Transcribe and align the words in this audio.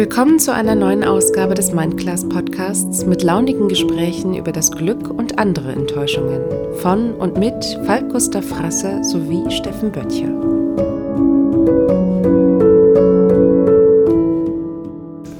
Willkommen 0.00 0.38
zu 0.38 0.54
einer 0.54 0.74
neuen 0.74 1.04
Ausgabe 1.04 1.52
des 1.52 1.72
Mindclass 1.72 2.26
Podcasts 2.26 3.04
mit 3.04 3.22
launigen 3.22 3.68
Gesprächen 3.68 4.32
über 4.32 4.50
das 4.50 4.70
Glück 4.70 5.10
und 5.10 5.38
andere 5.38 5.72
Enttäuschungen. 5.72 6.40
Von 6.76 7.12
und 7.16 7.36
mit 7.36 7.62
Falk 7.84 8.10
Gustav 8.10 8.46
Frasse 8.46 9.04
sowie 9.04 9.50
Steffen 9.50 9.92
Böttcher. 9.92 10.49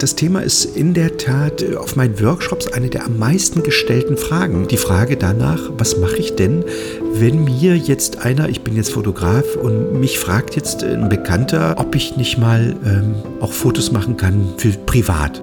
Das 0.01 0.14
Thema 0.14 0.41
ist 0.41 0.64
in 0.64 0.95
der 0.95 1.19
Tat 1.19 1.61
äh, 1.61 1.77
auf 1.77 1.95
meinen 1.95 2.19
Workshops 2.23 2.73
eine 2.73 2.89
der 2.89 3.05
am 3.05 3.19
meisten 3.19 3.62
gestellten 3.62 4.17
Fragen. 4.17 4.67
Die 4.67 4.79
Frage 4.79 5.19
danach, 5.19 5.61
was 5.77 5.99
mache 5.99 6.17
ich 6.17 6.37
denn, 6.37 6.64
wenn 7.12 7.45
mir 7.45 7.77
jetzt 7.77 8.25
einer, 8.25 8.49
ich 8.49 8.63
bin 8.63 8.77
jetzt 8.77 8.93
Fotograf 8.93 9.45
und 9.63 10.00
mich 10.00 10.18
fragt 10.18 10.57
jetzt 10.57 10.82
ein 10.82 11.11
Bekannter, 11.11 11.75
ob 11.77 11.94
ich 11.94 12.17
nicht 12.17 12.39
mal 12.39 12.75
ähm, 12.82 13.14
auch 13.41 13.53
Fotos 13.53 13.93
machen 13.93 14.17
kann 14.17 14.55
für 14.57 14.71
privat. 14.71 15.43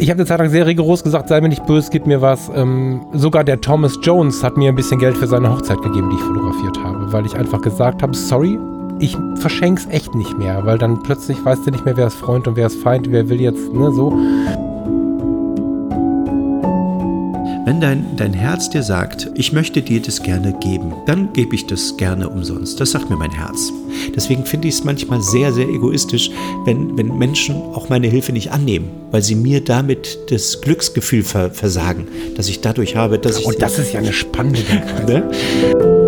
Ich 0.00 0.10
habe 0.10 0.18
eine 0.18 0.26
Zeit 0.26 0.40
lang 0.40 0.50
sehr 0.50 0.66
rigoros 0.66 1.04
gesagt, 1.04 1.28
sei 1.28 1.40
mir 1.40 1.50
nicht 1.50 1.66
böse, 1.66 1.90
gib 1.92 2.04
mir 2.04 2.20
was. 2.20 2.50
Ähm, 2.52 3.06
sogar 3.12 3.44
der 3.44 3.60
Thomas 3.60 3.96
Jones 4.02 4.42
hat 4.42 4.56
mir 4.56 4.70
ein 4.70 4.74
bisschen 4.74 4.98
Geld 4.98 5.16
für 5.16 5.28
seine 5.28 5.48
Hochzeit 5.52 5.80
gegeben, 5.82 6.10
die 6.10 6.16
ich 6.16 6.22
fotografiert 6.22 6.82
habe, 6.82 7.12
weil 7.12 7.26
ich 7.26 7.36
einfach 7.36 7.60
gesagt 7.60 8.02
habe, 8.02 8.16
sorry, 8.16 8.58
ich 9.00 9.16
verschenk's 9.36 9.86
echt 9.90 10.14
nicht 10.14 10.36
mehr, 10.38 10.64
weil 10.64 10.78
dann 10.78 11.02
plötzlich 11.02 11.44
weißt 11.44 11.66
du 11.66 11.70
nicht 11.70 11.84
mehr, 11.84 11.96
wer 11.96 12.08
ist 12.08 12.16
Freund 12.16 12.46
und 12.48 12.56
wer 12.56 12.66
ist 12.66 12.80
Feind, 12.82 13.10
wer 13.10 13.28
will 13.28 13.40
jetzt, 13.40 13.72
ne, 13.72 13.92
so. 13.92 14.12
Wenn 17.64 17.82
dein, 17.82 18.16
dein 18.16 18.32
Herz 18.32 18.70
dir 18.70 18.82
sagt, 18.82 19.30
ich 19.34 19.52
möchte 19.52 19.82
dir 19.82 20.00
das 20.00 20.22
gerne 20.22 20.54
geben, 20.58 20.94
dann 21.06 21.34
gebe 21.34 21.54
ich 21.54 21.66
das 21.66 21.98
gerne 21.98 22.26
umsonst. 22.26 22.80
Das 22.80 22.92
sagt 22.92 23.10
mir 23.10 23.16
mein 23.16 23.30
Herz. 23.30 23.70
Deswegen 24.16 24.46
finde 24.46 24.68
ich 24.68 24.76
es 24.76 24.84
manchmal 24.84 25.20
sehr, 25.20 25.52
sehr 25.52 25.68
egoistisch, 25.68 26.30
wenn, 26.64 26.96
wenn 26.96 27.18
Menschen 27.18 27.56
auch 27.56 27.90
meine 27.90 28.06
Hilfe 28.06 28.32
nicht 28.32 28.52
annehmen, 28.52 28.88
weil 29.10 29.22
sie 29.22 29.34
mir 29.34 29.62
damit 29.62 30.18
das 30.30 30.62
Glücksgefühl 30.62 31.22
ver 31.22 31.50
versagen, 31.50 32.08
dass 32.36 32.48
ich 32.48 32.62
dadurch 32.62 32.96
habe, 32.96 33.18
dass 33.18 33.38
ich. 33.38 33.46
Und 33.46 33.60
das 33.60 33.78
ist 33.78 33.92
ja 33.92 34.00
eine 34.00 34.14
spannende 34.14 34.62
Denkweise. 34.62 35.12
ne? 35.28 36.07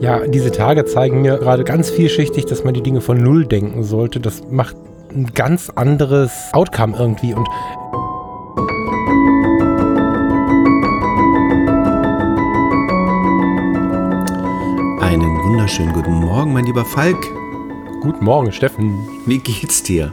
Ja, 0.00 0.24
diese 0.28 0.52
Tage 0.52 0.84
zeigen 0.84 1.22
mir 1.22 1.38
gerade 1.38 1.64
ganz 1.64 1.90
vielschichtig, 1.90 2.46
dass 2.46 2.62
man 2.62 2.72
die 2.72 2.82
Dinge 2.82 3.00
von 3.00 3.18
Null 3.18 3.46
denken 3.46 3.82
sollte. 3.82 4.20
Das 4.20 4.44
macht 4.48 4.76
ein 5.10 5.26
ganz 5.34 5.70
anderes 5.70 6.30
Outcome 6.52 6.96
irgendwie 6.96 7.34
und 7.34 7.48
Einen 15.00 15.36
wunderschönen 15.44 15.92
guten 15.92 16.12
Morgen, 16.12 16.52
mein 16.52 16.66
lieber 16.66 16.84
Falk. 16.84 17.16
Guten 18.00 18.24
Morgen, 18.24 18.52
Steffen. 18.52 19.00
Wie 19.26 19.38
geht's 19.38 19.82
dir? 19.82 20.12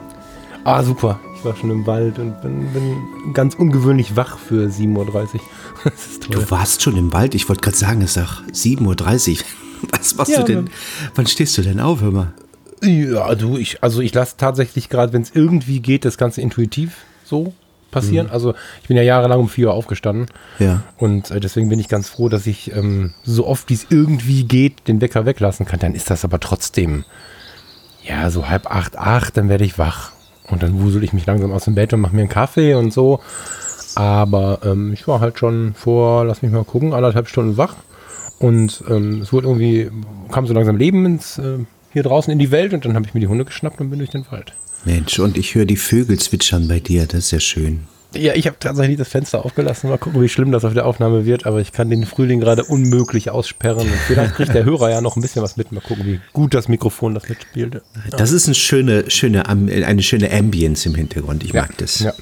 Ah, 0.63 0.81
super. 0.81 1.19
Ich 1.35 1.45
war 1.45 1.55
schon 1.55 1.69
im 1.69 1.85
Wald 1.85 2.17
und 2.17 2.41
bin, 2.41 2.73
bin 2.73 3.33
ganz 3.33 3.53
ungewöhnlich 3.53 4.15
wach 4.15 4.39
für 4.39 4.67
7.30 4.67 4.95
Uhr. 4.95 5.41
Das 5.83 6.07
ist 6.07 6.23
toll. 6.23 6.41
Du 6.41 6.49
warst 6.49 6.81
schon 6.81 6.97
im 6.97 7.13
Wald? 7.13 7.35
Ich 7.35 7.47
wollte 7.47 7.61
gerade 7.61 7.77
sagen, 7.77 8.01
es 8.01 8.17
ist 8.17 8.23
auch 8.23 8.41
7.30 8.51 9.41
Uhr. 9.41 9.45
Was 9.91 10.15
machst 10.15 10.31
ja, 10.31 10.41
du 10.41 10.45
denn? 10.45 10.69
Wann 11.15 11.27
stehst 11.27 11.57
du 11.57 11.61
denn 11.61 11.79
auf, 11.79 12.01
hör 12.01 12.11
mal? 12.11 12.33
Ja, 12.81 13.33
du, 13.35 13.57
ich, 13.57 13.83
also 13.83 14.01
ich 14.01 14.13
lasse 14.13 14.35
tatsächlich 14.37 14.89
gerade, 14.89 15.13
wenn 15.13 15.21
es 15.21 15.31
irgendwie 15.33 15.79
geht, 15.79 16.05
das 16.05 16.17
Ganze 16.17 16.41
intuitiv 16.41 16.97
so 17.23 17.53
passieren. 17.95 18.27
Mhm. 18.27 18.33
Also 18.33 18.53
ich 18.81 18.87
bin 18.87 18.97
ja 18.97 19.03
jahrelang 19.03 19.39
um 19.39 19.49
4 19.49 19.67
Uhr 19.67 19.73
aufgestanden. 19.73 20.27
Ja. 20.59 20.83
Und 20.97 21.31
äh, 21.31 21.39
deswegen 21.39 21.69
bin 21.69 21.79
ich 21.79 21.87
ganz 21.87 22.09
froh, 22.09 22.29
dass 22.29 22.45
ich 22.45 22.71
ähm, 22.75 23.13
so 23.23 23.47
oft 23.47 23.69
wie 23.69 23.73
es 23.73 23.87
irgendwie 23.89 24.43
geht, 24.43 24.87
den 24.87 25.01
Wecker 25.01 25.25
weglassen 25.25 25.65
kann. 25.65 25.79
Dann 25.79 25.95
ist 25.95 26.09
das 26.09 26.23
aber 26.23 26.39
trotzdem, 26.39 27.05
ja, 28.03 28.29
so 28.29 28.47
halb 28.49 28.69
acht, 28.69 28.97
acht, 28.97 29.37
dann 29.37 29.49
werde 29.49 29.65
ich 29.65 29.79
wach. 29.79 30.11
Und 30.47 30.61
dann 30.61 30.79
wusel 30.79 31.03
ich 31.03 31.13
mich 31.13 31.25
langsam 31.25 31.51
aus 31.51 31.65
dem 31.65 31.73
Bett 31.73 31.91
und 31.93 32.01
mache 32.01 32.13
mir 32.13 32.21
einen 32.21 32.29
Kaffee 32.29 32.75
und 32.75 32.93
so. 32.93 33.19
Aber 33.95 34.59
ähm, 34.63 34.93
ich 34.93 35.07
war 35.07 35.21
halt 35.21 35.39
schon 35.39 35.73
vor, 35.73 36.25
lass 36.25 36.41
mich 36.41 36.51
mal 36.51 36.65
gucken, 36.65 36.93
anderthalb 36.93 37.29
Stunden 37.29 37.57
wach. 37.57 37.75
Und 38.39 38.83
ähm, 38.89 39.21
es 39.21 39.31
wurde 39.31 39.47
irgendwie, 39.47 39.89
kam 40.31 40.45
so 40.47 40.53
langsam 40.53 40.77
Leben 40.77 41.05
ins, 41.05 41.37
äh, 41.37 41.59
hier 41.93 42.03
draußen 42.03 42.31
in 42.31 42.39
die 42.39 42.51
Welt 42.51 42.73
und 42.73 42.83
dann 42.85 42.95
habe 42.95 43.05
ich 43.05 43.13
mir 43.13 43.21
die 43.21 43.27
Hunde 43.27 43.45
geschnappt 43.45 43.79
und 43.79 43.89
bin 43.89 43.99
durch 43.99 44.11
den 44.11 44.25
Wald. 44.29 44.53
Mensch, 44.83 45.17
und 45.19 45.37
ich 45.37 45.55
höre 45.55 45.65
die 45.65 45.77
Vögel 45.77 46.19
zwitschern 46.19 46.67
bei 46.67 46.79
dir, 46.79 47.05
das 47.07 47.25
ist 47.25 47.31
ja 47.31 47.39
schön. 47.39 47.87
Ja, 48.17 48.33
ich 48.33 48.47
habe 48.47 48.57
tatsächlich 48.59 48.97
das 48.97 49.09
Fenster 49.09 49.43
aufgelassen. 49.43 49.89
Mal 49.89 49.97
gucken, 49.97 50.21
wie 50.21 50.29
schlimm 50.29 50.51
das 50.51 50.63
auf 50.63 50.73
der 50.73 50.85
Aufnahme 50.85 51.25
wird. 51.25 51.45
Aber 51.45 51.59
ich 51.59 51.71
kann 51.73 51.89
den 51.89 52.05
Frühling 52.05 52.39
gerade 52.39 52.63
unmöglich 52.63 53.29
aussperren. 53.29 53.81
Und 53.81 53.99
vielleicht 54.07 54.35
kriegt 54.35 54.53
der 54.53 54.63
Hörer 54.63 54.89
ja 54.89 55.01
noch 55.01 55.17
ein 55.17 55.21
bisschen 55.21 55.41
was 55.41 55.57
mit. 55.57 55.71
Mal 55.71 55.81
gucken, 55.81 56.05
wie 56.05 56.21
gut 56.31 56.53
das 56.53 56.67
Mikrofon 56.67 57.13
das 57.13 57.27
mitspielt. 57.27 57.75
Ja. 57.75 58.17
Das 58.17 58.31
ist 58.31 58.45
eine 58.45 58.55
schöne, 58.55 59.09
schöne, 59.11 59.49
eine 59.49 60.01
schöne 60.01 60.31
Ambience 60.31 60.85
im 60.85 60.95
Hintergrund. 60.95 61.43
Ich 61.43 61.53
mag 61.53 61.77
das. 61.77 61.99
Ja. 61.99 62.13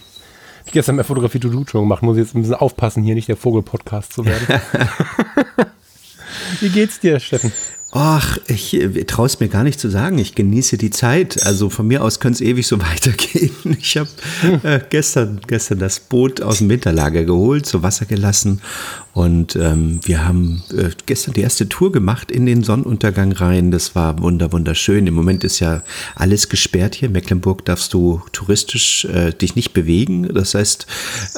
Ich 0.66 0.72
gestern 0.72 0.96
mehr 0.96 1.06
Fotografie 1.06 1.40
to 1.40 1.50
do 1.50 1.64
schon 1.70 1.82
gemacht. 1.82 2.02
Muss 2.02 2.18
jetzt 2.18 2.36
ein 2.36 2.42
bisschen 2.42 2.56
aufpassen, 2.56 3.04
hier 3.04 3.16
nicht 3.16 3.28
der 3.28 3.38
Vogel-Podcast 3.38 4.14
zu 4.14 4.26
werden. 4.26 4.48
Wie 6.60 6.70
geht's 6.70 7.00
dir, 7.00 7.20
Steffen? 7.20 7.52
Ach, 7.96 8.40
ich 8.48 8.76
traue 9.06 9.28
es 9.28 9.40
mir 9.40 9.50
gar 9.50 9.64
nicht 9.64 9.80
zu 9.80 9.88
sagen. 9.88 10.18
Ich 10.18 10.34
genieße 10.34 10.78
die 10.78 10.90
Zeit. 10.90 11.46
Also 11.46 11.70
von 11.70 11.88
mir 11.88 12.04
aus 12.04 12.20
könnte 12.20 12.44
es 12.44 12.50
ewig 12.50 12.66
so 12.66 12.82
weitergehen. 12.82 13.78
Ich 13.80 13.98
habe 13.98 14.10
äh, 14.64 14.80
gestern, 14.90 15.42
gestern 15.46 15.78
das 15.78 16.00
Boot 16.00 16.42
aus 16.42 16.58
dem 16.58 16.70
Winterlager 16.70 17.24
geholt, 17.24 17.68
zu 17.68 17.84
Wasser 17.84 18.06
gelassen 18.06 18.62
und 19.14 19.56
ähm, 19.56 20.00
wir 20.04 20.26
haben 20.26 20.64
äh, 20.76 20.90
gestern 21.06 21.36
die 21.36 21.42
erste 21.42 21.70
Tour 21.70 21.92
gemacht 21.92 22.32
in 22.32 22.48
den 22.48 22.64
Sonnenuntergang 22.64 23.32
rein. 23.32 23.70
Das 23.70 23.94
war 23.94 24.20
wunder 24.24 24.52
wunderschön. 24.52 25.06
Im 25.06 25.14
Moment 25.14 25.44
ist 25.44 25.60
ja 25.60 25.84
alles 26.16 26.50
gesperrt 26.50 26.96
hier. 26.96 27.10
In 27.10 27.12
Mecklenburg 27.12 27.64
darfst 27.64 27.94
du 27.94 28.24
touristisch 28.32 29.06
äh, 29.06 29.32
dich 29.32 29.56
nicht 29.56 29.74
bewegen. 29.74 30.34
Das 30.34 30.56
heißt, 30.56 30.88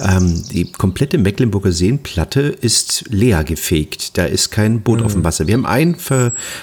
ähm, 0.01 0.41
die 0.53 0.71
komplette 0.71 1.17
Mecklenburger 1.17 1.73
Seenplatte 1.73 2.43
ist 2.43 3.03
leer 3.09 3.43
gefegt. 3.43 4.17
Da 4.17 4.23
ist 4.23 4.51
kein 4.51 4.79
Boot 4.79 4.99
mhm. 4.99 5.05
auf 5.05 5.11
dem 5.11 5.19
mhm. 5.19 5.25
Wasser. 5.25 5.47
Wir 5.47 5.55
haben 5.55 5.65
ein, 5.65 5.97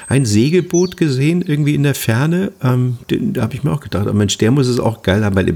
ein 0.09 0.25
Segelboot 0.25 0.97
gesehen, 0.97 1.43
irgendwie 1.43 1.75
in 1.75 1.83
der 1.83 1.95
Ferne. 1.95 2.53
Ähm, 2.63 2.97
den, 3.11 3.35
da 3.35 3.43
habe 3.43 3.55
ich 3.55 3.65
mir 3.65 3.73
auch 3.73 3.81
gedacht, 3.81 4.07
oh 4.09 4.15
Mensch, 4.15 4.39
der 4.39 4.51
muss 4.51 4.67
es 4.67 4.81
auch 4.81 5.03
geil 5.03 5.27
haben, 5.27 5.37
weil 5.37 5.55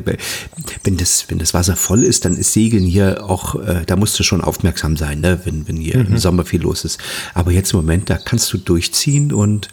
wenn 0.84 0.98
das, 0.98 1.24
wenn 1.28 1.38
das 1.38 1.54
Wasser 1.54 1.76
voll 1.76 2.02
ist, 2.02 2.26
dann 2.26 2.36
ist 2.36 2.52
Segeln 2.52 2.84
hier 2.84 3.24
auch, 3.24 3.54
äh, 3.54 3.84
da 3.86 3.96
musst 3.96 4.18
du 4.18 4.22
schon 4.22 4.42
aufmerksam 4.42 4.98
sein. 4.98 5.20
Ne? 5.20 5.45
Wenn, 5.46 5.66
wenn 5.68 5.76
hier 5.76 5.98
mhm. 5.98 6.06
im 6.06 6.18
Sommer 6.18 6.44
viel 6.44 6.60
los 6.60 6.84
ist. 6.84 6.98
Aber 7.34 7.52
jetzt 7.52 7.72
im 7.72 7.78
Moment, 7.78 8.10
da 8.10 8.18
kannst 8.18 8.52
du 8.52 8.58
durchziehen 8.58 9.32
und 9.32 9.68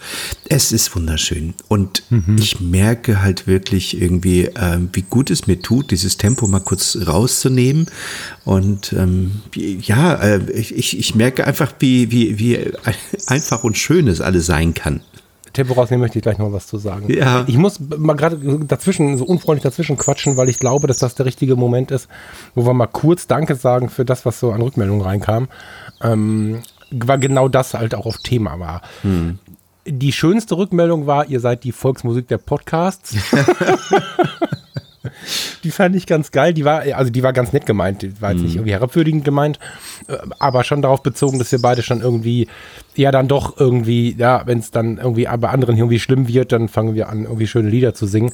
es 0.48 0.72
ist 0.72 0.96
wunderschön. 0.96 1.54
Und 1.68 2.04
mhm. 2.10 2.38
ich 2.40 2.62
merke 2.62 3.22
halt 3.22 3.48
wirklich 3.48 4.00
irgendwie, 4.00 4.46
äh, 4.46 4.80
wie 4.94 5.02
gut 5.02 5.30
es 5.30 5.48
mir 5.48 5.62
tut, 5.62 5.92
dieses 5.92 6.18
Tempo 6.18 6.48
mal 6.48 6.60
kurz 6.60 6.98
rauszunehmen. 7.06 7.88
Und 8.46 8.94
ähm, 8.94 9.32
ja, 9.56 10.16
äh, 10.16 10.52
ich, 10.52 10.98
ich 10.98 11.16
merke 11.16 11.46
einfach, 11.46 11.74
wie, 11.80 12.12
wie, 12.12 12.40
wie 12.40 12.60
einfach 13.28 13.64
und 13.64 13.78
schön 13.78 14.08
es 14.08 14.22
alles 14.22 14.46
sein 14.46 14.74
kann. 14.74 15.02
Tempo 15.54 15.74
rausnehmen 15.74 16.02
möchte 16.02 16.18
ich 16.18 16.24
gleich 16.24 16.38
noch 16.38 16.52
was 16.52 16.68
zu 16.68 16.78
sagen. 16.78 17.12
Ja. 17.12 17.44
Ich 17.48 17.58
muss 17.58 17.80
mal 17.80 18.16
gerade 18.16 18.38
dazwischen, 18.66 19.18
so 19.18 19.26
unfreundlich 19.26 19.64
dazwischen 19.64 19.98
quatschen, 19.98 20.38
weil 20.38 20.50
ich 20.50 20.60
glaube, 20.60 20.88
dass 20.88 20.98
das 20.98 21.16
der 21.16 21.26
richtige 21.26 21.56
Moment 21.56 21.92
ist, 21.92 22.08
wo 22.56 22.66
wir 22.66 22.74
mal 22.74 22.88
kurz 22.88 23.28
Danke 23.28 23.56
sagen 23.56 23.90
für 23.90 24.06
das, 24.06 24.26
was 24.26 24.40
so 24.40 24.52
an 24.52 24.62
Rückmeldungen 24.62 25.02
reinkam. 25.02 25.48
Ähm, 26.02 26.64
weil 26.92 27.20
genau 27.20 27.48
das 27.48 27.74
halt 27.74 27.96
auch 27.96 28.06
auf 28.06 28.18
Thema 28.18 28.60
war. 28.60 28.82
Hm. 29.02 29.40
Die 29.86 30.12
schönste 30.12 30.58
Rückmeldung 30.58 31.08
war, 31.08 31.28
ihr 31.28 31.40
seid 31.40 31.64
die 31.64 31.72
Volksmusik 31.72 32.28
der 32.28 32.38
Podcasts. 32.38 33.16
die 35.64 35.72
fand 35.72 35.96
ich 35.96 36.06
ganz 36.06 36.32
geil. 36.32 36.54
Die 36.54 36.66
war, 36.66 36.82
also 36.82 37.12
die 37.12 37.24
war 37.24 37.34
ganz 37.34 37.54
nett 37.54 37.66
gemeint. 37.66 38.02
Die 38.02 38.22
war 38.22 38.32
jetzt 38.32 38.40
mhm. 38.40 38.46
nicht 38.46 38.56
irgendwie 38.56 38.74
herabwürdigend 38.74 39.24
gemeint, 39.24 39.60
äh, 40.08 40.18
aber 40.40 40.64
schon 40.64 40.82
darauf 40.82 41.04
bezogen, 41.04 41.40
dass 41.40 41.52
wir 41.52 41.62
beide 41.62 41.84
schon 41.84 42.02
irgendwie, 42.02 42.48
ja, 42.96 43.12
dann 43.12 43.28
doch 43.28 43.58
irgendwie, 43.60 44.16
ja, 44.18 44.44
wenn 44.46 44.60
es 44.60 44.72
dann 44.72 44.98
irgendwie 44.98 45.28
bei 45.38 45.50
anderen 45.50 45.78
irgendwie 45.78 46.00
schlimm 46.00 46.28
wird, 46.28 46.52
dann 46.52 46.68
fangen 46.68 46.96
wir 46.96 47.10
an, 47.10 47.24
irgendwie 47.24 47.48
schöne 47.48 47.70
Lieder 47.70 47.94
zu 47.94 48.06
singen. 48.06 48.34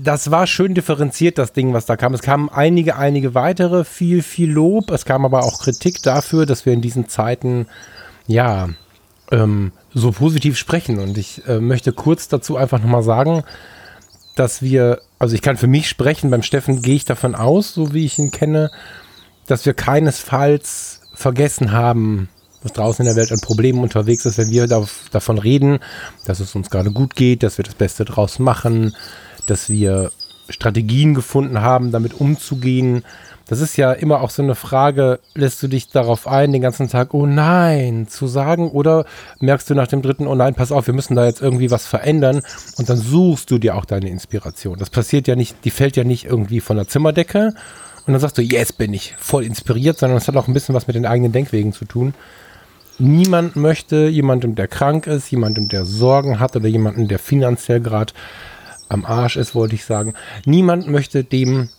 Das 0.00 0.30
war 0.30 0.46
schön 0.46 0.74
differenziert, 0.74 1.38
das 1.38 1.52
Ding, 1.52 1.72
was 1.72 1.86
da 1.86 1.96
kam. 1.96 2.14
Es 2.14 2.22
kamen 2.22 2.48
einige, 2.48 2.96
einige 2.96 3.34
weitere, 3.34 3.84
viel, 3.84 4.22
viel 4.22 4.50
Lob. 4.50 4.90
Es 4.90 5.04
kam 5.04 5.24
aber 5.24 5.42
auch 5.42 5.60
Kritik 5.60 6.02
dafür, 6.02 6.46
dass 6.46 6.66
wir 6.66 6.72
in 6.72 6.80
diesen 6.80 7.08
Zeiten, 7.08 7.66
ja, 8.26 8.68
ähm, 9.30 9.72
so 9.92 10.12
positiv 10.12 10.56
sprechen. 10.56 10.98
Und 10.98 11.18
ich 11.18 11.46
äh, 11.46 11.60
möchte 11.60 11.92
kurz 11.92 12.28
dazu 12.28 12.56
einfach 12.56 12.80
nochmal 12.80 13.02
sagen, 13.02 13.42
dass 14.34 14.62
wir, 14.62 15.00
also 15.18 15.34
ich 15.34 15.42
kann 15.42 15.56
für 15.56 15.66
mich 15.66 15.88
sprechen, 15.88 16.30
beim 16.30 16.42
Steffen 16.42 16.82
gehe 16.82 16.96
ich 16.96 17.04
davon 17.04 17.34
aus, 17.34 17.74
so 17.74 17.92
wie 17.92 18.04
ich 18.04 18.18
ihn 18.18 18.30
kenne, 18.30 18.70
dass 19.46 19.66
wir 19.66 19.74
keinesfalls 19.74 21.00
vergessen 21.12 21.72
haben, 21.72 22.28
was 22.62 22.72
draußen 22.72 23.04
in 23.04 23.12
der 23.12 23.20
Welt 23.20 23.32
an 23.32 23.40
Problemen 23.40 23.82
unterwegs 23.82 24.26
ist, 24.26 24.38
wenn 24.38 24.50
wir 24.50 24.66
davon 24.66 25.38
reden, 25.38 25.80
dass 26.24 26.40
es 26.40 26.54
uns 26.54 26.70
gerade 26.70 26.92
gut 26.92 27.14
geht, 27.16 27.42
dass 27.42 27.58
wir 27.58 27.64
das 27.64 27.74
Beste 27.74 28.04
draus 28.04 28.38
machen, 28.38 28.94
dass 29.46 29.68
wir 29.68 30.12
Strategien 30.48 31.14
gefunden 31.14 31.60
haben, 31.60 31.92
damit 31.92 32.14
umzugehen. 32.14 33.04
Das 33.48 33.60
ist 33.62 33.78
ja 33.78 33.92
immer 33.92 34.20
auch 34.20 34.28
so 34.28 34.42
eine 34.42 34.54
Frage, 34.54 35.20
lässt 35.34 35.62
du 35.62 35.68
dich 35.68 35.88
darauf 35.88 36.26
ein, 36.26 36.52
den 36.52 36.60
ganzen 36.60 36.88
Tag, 36.88 37.14
oh 37.14 37.24
nein, 37.24 38.06
zu 38.06 38.26
sagen? 38.26 38.70
Oder 38.70 39.06
merkst 39.40 39.70
du 39.70 39.74
nach 39.74 39.86
dem 39.86 40.02
dritten, 40.02 40.26
oh 40.26 40.34
nein, 40.34 40.54
pass 40.54 40.70
auf, 40.70 40.86
wir 40.86 40.92
müssen 40.92 41.16
da 41.16 41.24
jetzt 41.24 41.40
irgendwie 41.40 41.70
was 41.70 41.86
verändern 41.86 42.42
und 42.76 42.90
dann 42.90 42.98
suchst 42.98 43.50
du 43.50 43.56
dir 43.56 43.74
auch 43.76 43.86
deine 43.86 44.10
Inspiration. 44.10 44.78
Das 44.78 44.90
passiert 44.90 45.26
ja 45.28 45.34
nicht, 45.34 45.56
die 45.64 45.70
fällt 45.70 45.96
ja 45.96 46.04
nicht 46.04 46.26
irgendwie 46.26 46.60
von 46.60 46.76
der 46.76 46.88
Zimmerdecke 46.88 47.54
und 48.06 48.12
dann 48.12 48.20
sagst 48.20 48.36
du, 48.36 48.42
yes, 48.42 48.74
bin 48.74 48.92
ich 48.92 49.14
voll 49.18 49.44
inspiriert, 49.44 49.98
sondern 49.98 50.18
es 50.18 50.28
hat 50.28 50.36
auch 50.36 50.46
ein 50.46 50.54
bisschen 50.54 50.74
was 50.74 50.86
mit 50.86 50.96
den 50.96 51.06
eigenen 51.06 51.32
Denkwegen 51.32 51.72
zu 51.72 51.86
tun. 51.86 52.12
Niemand 52.98 53.56
möchte 53.56 54.08
jemandem, 54.08 54.56
der 54.56 54.68
krank 54.68 55.06
ist, 55.06 55.30
jemandem, 55.30 55.68
der 55.68 55.86
Sorgen 55.86 56.38
hat 56.38 56.54
oder 56.54 56.68
jemandem, 56.68 57.08
der 57.08 57.18
finanziell 57.18 57.80
gerade 57.80 58.12
am 58.88 59.06
Arsch 59.06 59.36
ist, 59.36 59.54
wollte 59.54 59.74
ich 59.74 59.84
sagen. 59.84 60.14
Niemand 60.44 60.88
möchte 60.88 61.24
dem 61.24 61.70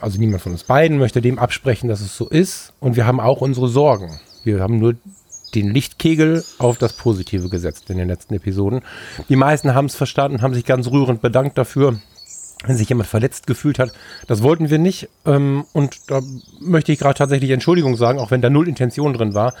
also 0.00 0.18
niemand 0.18 0.42
von 0.42 0.52
uns 0.52 0.64
beiden 0.64 0.98
möchte 0.98 1.20
dem 1.20 1.38
absprechen, 1.38 1.88
dass 1.88 2.00
es 2.00 2.16
so 2.16 2.28
ist. 2.28 2.72
Und 2.80 2.96
wir 2.96 3.06
haben 3.06 3.20
auch 3.20 3.40
unsere 3.40 3.68
Sorgen. 3.68 4.20
Wir 4.44 4.60
haben 4.60 4.78
nur 4.78 4.94
den 5.54 5.72
Lichtkegel 5.72 6.44
auf 6.58 6.78
das 6.78 6.92
Positive 6.92 7.48
gesetzt 7.48 7.90
in 7.90 7.98
den 7.98 8.08
letzten 8.08 8.34
Episoden. 8.34 8.82
Die 9.28 9.36
meisten 9.36 9.74
haben 9.74 9.86
es 9.86 9.94
verstanden, 9.94 10.42
haben 10.42 10.54
sich 10.54 10.64
ganz 10.64 10.88
rührend 10.90 11.22
bedankt 11.22 11.58
dafür, 11.58 12.00
wenn 12.64 12.76
sich 12.76 12.88
jemand 12.88 13.08
verletzt 13.08 13.46
gefühlt 13.46 13.78
hat. 13.78 13.92
Das 14.26 14.42
wollten 14.42 14.70
wir 14.70 14.78
nicht. 14.78 15.08
Ähm, 15.26 15.64
und 15.72 16.10
da 16.10 16.20
möchte 16.60 16.92
ich 16.92 16.98
gerade 16.98 17.14
tatsächlich 17.14 17.50
Entschuldigung 17.50 17.96
sagen, 17.96 18.18
auch 18.18 18.30
wenn 18.30 18.42
da 18.42 18.50
null 18.50 18.68
Intention 18.68 19.12
drin 19.12 19.34
war. 19.34 19.54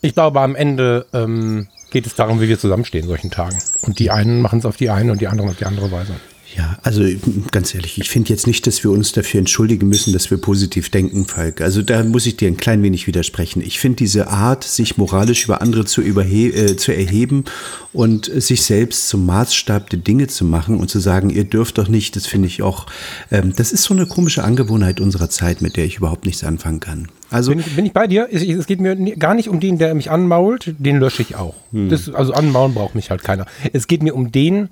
Ich 0.00 0.14
glaube, 0.14 0.40
am 0.40 0.56
Ende 0.56 1.06
ähm, 1.12 1.68
geht 1.90 2.06
es 2.06 2.14
darum, 2.14 2.40
wie 2.40 2.48
wir 2.48 2.58
zusammenstehen 2.58 3.06
solchen 3.06 3.30
Tagen. 3.30 3.58
Und 3.82 3.98
die 3.98 4.10
einen 4.10 4.40
machen 4.40 4.60
es 4.60 4.64
auf 4.64 4.76
die 4.76 4.90
eine 4.90 5.12
und 5.12 5.20
die 5.20 5.28
anderen 5.28 5.50
auf 5.50 5.56
die 5.56 5.66
andere 5.66 5.90
Weise. 5.90 6.14
Ja, 6.56 6.78
also 6.82 7.04
ganz 7.52 7.74
ehrlich, 7.74 7.98
ich 7.98 8.10
finde 8.10 8.30
jetzt 8.30 8.46
nicht, 8.46 8.66
dass 8.66 8.82
wir 8.82 8.90
uns 8.90 9.12
dafür 9.12 9.38
entschuldigen 9.38 9.88
müssen, 9.88 10.12
dass 10.12 10.30
wir 10.30 10.38
positiv 10.38 10.90
denken, 10.90 11.26
Falk. 11.26 11.60
Also 11.60 11.80
da 11.82 12.02
muss 12.02 12.26
ich 12.26 12.36
dir 12.36 12.48
ein 12.48 12.56
klein 12.56 12.82
wenig 12.82 13.06
widersprechen. 13.06 13.62
Ich 13.62 13.78
finde 13.78 13.96
diese 13.96 14.28
Art, 14.28 14.64
sich 14.64 14.96
moralisch 14.96 15.44
über 15.44 15.62
andere 15.62 15.84
zu, 15.84 16.02
äh, 16.02 16.76
zu 16.76 16.92
erheben 16.92 17.44
und 17.92 18.26
sich 18.26 18.62
selbst 18.62 19.08
zum 19.08 19.26
Maßstab 19.26 19.90
der 19.90 20.00
Dinge 20.00 20.26
zu 20.26 20.44
machen 20.44 20.78
und 20.78 20.90
zu 20.90 20.98
sagen, 20.98 21.30
ihr 21.30 21.44
dürft 21.44 21.78
doch 21.78 21.88
nicht, 21.88 22.16
das 22.16 22.26
finde 22.26 22.48
ich 22.48 22.62
auch, 22.62 22.86
ähm, 23.30 23.52
das 23.54 23.70
ist 23.70 23.84
so 23.84 23.94
eine 23.94 24.06
komische 24.06 24.42
Angewohnheit 24.42 25.00
unserer 25.00 25.30
Zeit, 25.30 25.62
mit 25.62 25.76
der 25.76 25.84
ich 25.84 25.98
überhaupt 25.98 26.26
nichts 26.26 26.42
anfangen 26.42 26.80
kann. 26.80 27.08
Also 27.30 27.50
bin 27.50 27.60
ich, 27.60 27.76
bin 27.76 27.86
ich 27.86 27.92
bei 27.92 28.08
dir? 28.08 28.28
Es, 28.30 28.42
es, 28.42 28.66
geht 28.66 28.80
mir 28.80 28.96
gar 29.16 29.34
nicht 29.34 29.48
um 29.48 29.60
den, 29.60 29.78
der 29.78 29.94
mich 29.94 30.10
anmault, 30.10 30.74
den 30.78 30.98
lösche 30.98 31.22
ich 31.22 31.36
auch. 31.36 31.54
Hm. 31.70 31.90
Das, 31.90 32.08
also 32.12 32.32
anmaulen 32.32 32.74
braucht 32.74 32.96
mich 32.96 33.10
halt 33.10 33.22
keiner. 33.22 33.46
Es 33.72 33.86
geht 33.86 34.02
mir 34.02 34.16
um 34.16 34.32
den, 34.32 34.70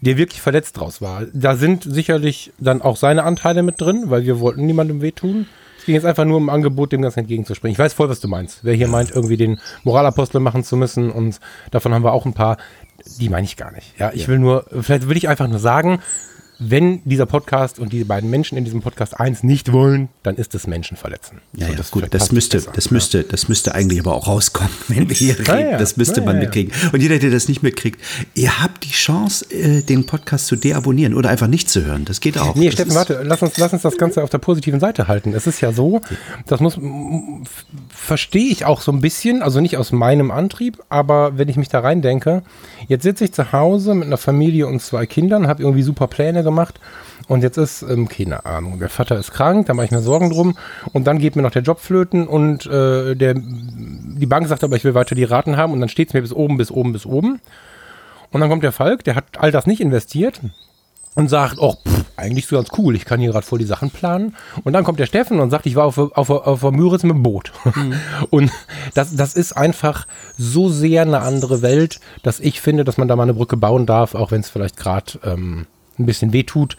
der 0.00 0.16
wirklich 0.16 0.40
verletzt 0.40 0.78
draus 0.78 1.00
war. 1.00 1.26
Da 1.32 1.56
sind 1.56 1.84
sicherlich 1.84 2.52
dann 2.58 2.82
auch 2.82 2.96
seine 2.96 3.24
Anteile 3.24 3.62
mit 3.62 3.80
drin, 3.80 4.04
weil 4.06 4.24
wir 4.24 4.40
wollten 4.40 4.66
niemandem 4.66 5.00
wehtun. 5.00 5.46
Es 5.78 5.84
ging 5.84 5.94
jetzt 5.94 6.04
einfach 6.04 6.24
nur 6.24 6.36
um 6.36 6.50
Angebot, 6.50 6.92
dem 6.92 7.02
Ganzen 7.02 7.20
entgegenzuspringen. 7.20 7.72
Ich 7.72 7.78
weiß 7.78 7.94
voll, 7.94 8.08
was 8.08 8.20
du 8.20 8.28
meinst. 8.28 8.64
Wer 8.64 8.74
hier 8.74 8.88
meint, 8.88 9.10
irgendwie 9.10 9.36
den 9.36 9.60
Moralapostel 9.84 10.40
machen 10.40 10.64
zu 10.64 10.76
müssen 10.76 11.10
und 11.10 11.40
davon 11.70 11.94
haben 11.94 12.04
wir 12.04 12.12
auch 12.12 12.26
ein 12.26 12.34
paar, 12.34 12.58
die 13.18 13.28
meine 13.28 13.44
ich 13.44 13.56
gar 13.56 13.72
nicht. 13.72 13.98
Ja, 13.98 14.10
ich 14.12 14.28
will 14.28 14.38
nur, 14.38 14.66
vielleicht 14.80 15.08
will 15.08 15.16
ich 15.16 15.28
einfach 15.28 15.48
nur 15.48 15.60
sagen, 15.60 16.00
wenn 16.58 17.02
dieser 17.04 17.26
Podcast 17.26 17.78
und 17.78 17.92
die 17.92 18.02
beiden 18.02 18.30
Menschen 18.30 18.58
in 18.58 18.64
diesem 18.64 18.82
Podcast 18.82 19.18
eins 19.18 19.44
nicht 19.44 19.72
wollen, 19.72 20.08
dann 20.24 20.34
ist 20.34 20.56
es 20.56 20.66
Menschen 20.66 20.96
verletzen. 20.96 21.40
Ja, 21.54 21.66
so, 21.66 21.72
ja 21.72 21.78
das 21.78 21.90
gut, 21.92 22.06
das 22.10 22.32
müsste, 22.32 22.56
besser, 22.56 22.72
das 22.74 22.90
müsste, 22.90 23.22
das 23.22 23.48
müsste 23.48 23.74
eigentlich 23.76 24.00
aber 24.00 24.14
auch 24.14 24.26
rauskommen, 24.26 24.72
wenn 24.88 25.08
wir 25.08 25.14
hier 25.14 25.38
reden. 25.38 25.70
Ja, 25.70 25.78
das 25.78 25.96
müsste 25.96 26.20
man 26.20 26.40
mitkriegen. 26.40 26.72
Und 26.92 27.00
jeder, 27.00 27.18
der 27.18 27.30
das 27.30 27.46
nicht 27.46 27.62
mitkriegt, 27.62 28.00
ihr 28.34 28.60
habt 28.60 28.84
die 28.84 28.90
Chance, 28.90 29.46
äh, 29.52 29.82
den 29.82 30.06
Podcast 30.06 30.46
zu 30.46 30.56
deabonnieren 30.56 31.14
oder 31.14 31.30
einfach 31.30 31.46
nicht 31.46 31.70
zu 31.70 31.84
hören. 31.84 32.04
Das 32.04 32.20
geht 32.20 32.38
auch. 32.38 32.56
Nee, 32.56 32.66
das 32.66 32.74
Steffen, 32.74 32.94
warte, 32.94 33.22
lass 33.22 33.40
uns, 33.40 33.56
lass 33.56 33.72
uns 33.72 33.82
das 33.82 33.96
Ganze 33.96 34.24
auf 34.24 34.30
der 34.30 34.38
positiven 34.38 34.80
Seite 34.80 35.06
halten. 35.06 35.34
Es 35.34 35.46
ist 35.46 35.60
ja 35.60 35.72
so, 35.72 36.00
das 36.46 36.60
muss, 36.60 36.78
verstehe 37.88 38.50
ich 38.50 38.64
auch 38.64 38.80
so 38.80 38.90
ein 38.90 39.00
bisschen, 39.00 39.42
also 39.42 39.60
nicht 39.60 39.76
aus 39.76 39.92
meinem 39.92 40.32
Antrieb, 40.32 40.82
aber 40.88 41.38
wenn 41.38 41.48
ich 41.48 41.56
mich 41.56 41.68
da 41.68 41.80
rein 41.80 42.02
denke, 42.02 42.42
jetzt 42.88 43.04
sitze 43.04 43.24
ich 43.24 43.32
zu 43.32 43.52
Hause 43.52 43.94
mit 43.94 44.06
einer 44.06 44.16
Familie 44.16 44.66
und 44.66 44.82
zwei 44.82 45.06
Kindern, 45.06 45.46
habe 45.46 45.62
irgendwie 45.62 45.82
super 45.82 46.08
Pläne 46.08 46.42
gemacht. 46.48 46.80
Und 47.28 47.42
jetzt 47.42 47.58
ist, 47.58 47.82
ähm, 47.82 48.08
keine 48.08 48.46
Ahnung, 48.46 48.78
der 48.78 48.88
Vater 48.88 49.18
ist 49.18 49.32
krank, 49.32 49.66
da 49.66 49.74
mache 49.74 49.86
ich 49.86 49.90
mir 49.92 50.00
Sorgen 50.00 50.30
drum. 50.30 50.56
Und 50.92 51.06
dann 51.06 51.18
geht 51.18 51.36
mir 51.36 51.42
noch 51.42 51.50
der 51.50 51.62
Job 51.62 51.80
flöten 51.80 52.26
und 52.26 52.66
äh, 52.66 53.14
der, 53.14 53.34
die 53.36 54.26
Bank 54.26 54.48
sagt 54.48 54.64
aber, 54.64 54.76
ich 54.76 54.84
will 54.84 54.94
weiter 54.94 55.14
die 55.14 55.24
Raten 55.24 55.56
haben. 55.56 55.72
Und 55.72 55.80
dann 55.80 55.88
steht 55.88 56.08
es 56.08 56.14
mir 56.14 56.22
bis 56.22 56.32
oben, 56.32 56.56
bis 56.56 56.70
oben, 56.70 56.92
bis 56.92 57.06
oben. 57.06 57.40
Und 58.30 58.40
dann 58.40 58.50
kommt 58.50 58.62
der 58.62 58.72
Falk, 58.72 59.04
der 59.04 59.14
hat 59.14 59.24
all 59.38 59.52
das 59.52 59.66
nicht 59.66 59.80
investiert 59.80 60.40
und 61.14 61.28
sagt, 61.28 61.56
oh, 61.58 61.74
pff, 61.74 62.04
eigentlich 62.16 62.46
so 62.46 62.56
ganz 62.56 62.68
cool, 62.78 62.94
ich 62.94 63.04
kann 63.04 63.20
hier 63.20 63.30
gerade 63.32 63.44
voll 63.44 63.58
die 63.58 63.64
Sachen 63.64 63.90
planen. 63.90 64.36
Und 64.64 64.72
dann 64.72 64.84
kommt 64.84 64.98
der 64.98 65.06
Steffen 65.06 65.40
und 65.40 65.50
sagt, 65.50 65.66
ich 65.66 65.76
war 65.76 65.84
auf, 65.84 65.98
auf, 65.98 66.30
auf 66.30 66.60
der 66.60 66.70
Müritz 66.70 67.02
mit 67.02 67.14
dem 67.14 67.22
Boot. 67.22 67.52
Mhm. 67.74 67.94
Und 68.30 68.52
das, 68.94 69.14
das 69.16 69.34
ist 69.34 69.52
einfach 69.52 70.06
so 70.36 70.68
sehr 70.68 71.02
eine 71.02 71.20
andere 71.20 71.62
Welt, 71.62 72.00
dass 72.22 72.40
ich 72.40 72.60
finde, 72.60 72.84
dass 72.84 72.98
man 72.98 73.08
da 73.08 73.16
mal 73.16 73.24
eine 73.24 73.34
Brücke 73.34 73.56
bauen 73.56 73.84
darf, 73.84 74.14
auch 74.14 74.30
wenn 74.30 74.40
es 74.40 74.48
vielleicht 74.48 74.76
gerade 74.76 75.18
ähm, 75.24 75.66
ein 75.98 76.06
bisschen 76.06 76.32
wehtut, 76.32 76.76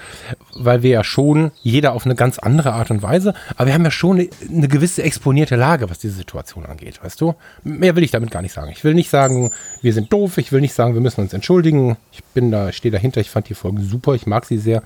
weil 0.55 0.83
wir 0.83 0.91
ja 0.91 1.03
schon, 1.03 1.51
jeder 1.61 1.93
auf 1.93 2.05
eine 2.05 2.15
ganz 2.15 2.39
andere 2.39 2.73
Art 2.73 2.91
und 2.91 3.01
Weise, 3.01 3.33
aber 3.55 3.67
wir 3.67 3.73
haben 3.73 3.83
ja 3.83 3.91
schon 3.91 4.29
eine, 4.49 4.67
gewisse 4.67 5.03
exponierte 5.03 5.55
Lage, 5.55 5.89
was 5.89 5.99
diese 5.99 6.15
Situation 6.15 6.65
angeht, 6.65 7.03
weißt 7.03 7.19
du? 7.21 7.35
Mehr 7.63 7.95
will 7.95 8.03
ich 8.03 8.11
damit 8.11 8.31
gar 8.31 8.41
nicht 8.41 8.53
sagen. 8.53 8.71
Ich 8.71 8.83
will 8.83 8.93
nicht 8.93 9.09
sagen, 9.09 9.51
wir 9.81 9.93
sind 9.93 10.11
doof, 10.11 10.37
ich 10.37 10.51
will 10.51 10.61
nicht 10.61 10.73
sagen, 10.73 10.93
wir 10.93 11.01
müssen 11.01 11.21
uns 11.21 11.33
entschuldigen. 11.33 11.97
Ich 12.11 12.23
bin 12.23 12.51
da, 12.51 12.71
stehe 12.71 12.91
dahinter, 12.91 13.21
ich 13.21 13.29
fand 13.29 13.49
die 13.49 13.55
Folge 13.55 13.81
super, 13.81 14.13
ich 14.13 14.25
mag 14.25 14.45
sie 14.45 14.57
sehr. 14.57 14.83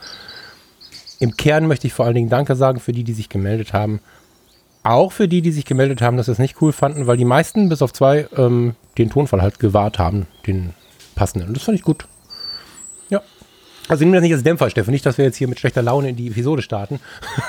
Im 1.20 1.38
Kern 1.38 1.68
möchte 1.68 1.88
ich 1.88 1.94
vor 1.94 2.06
allen 2.06 2.16
Dingen 2.16 2.30
Danke 2.30 2.56
sagen 2.56 2.80
für 2.80 2.92
die, 2.92 3.04
die 3.04 3.14
sich 3.14 3.30
gemeldet 3.30 3.74
haben. 3.74 4.02
Auch 4.84 5.14
für 5.14 5.30
die, 5.30 5.42
die 5.42 5.52
sich 5.52 5.64
gemeldet 5.64 6.02
haben, 6.02 6.18
dass 6.18 6.26
sie 6.26 6.34
es 6.34 6.40
nicht 6.40 6.62
cool 6.62 6.74
fanden, 6.74 7.08
weil 7.08 7.16
die 7.16 7.24
meisten, 7.24 7.70
bis 7.70 7.82
auf 7.82 7.94
zwei, 7.94 8.28
ähm, 8.36 8.76
den 8.98 9.10
Tonfall 9.10 9.42
halt 9.42 9.60
gewahrt 9.60 9.98
haben, 10.00 10.28
den 10.46 10.74
passenden. 11.16 11.48
Und 11.48 11.56
das 11.56 11.64
fand 11.64 11.78
ich 11.78 11.84
gut. 11.84 12.06
Also 13.90 14.04
nimm 14.04 14.14
das 14.14 14.22
nicht 14.22 14.34
als 14.34 14.44
Dämpfer, 14.44 14.70
Steffen. 14.70 14.92
Nicht, 14.92 15.06
dass 15.06 15.18
wir 15.18 15.26
jetzt 15.26 15.38
hier 15.38 15.48
mit 15.48 15.60
schlechter 15.60 15.82
Laune 15.82 16.10
in 16.10 16.16
die 16.16 16.28
Episode 16.28 16.62
starten. 16.62 17.00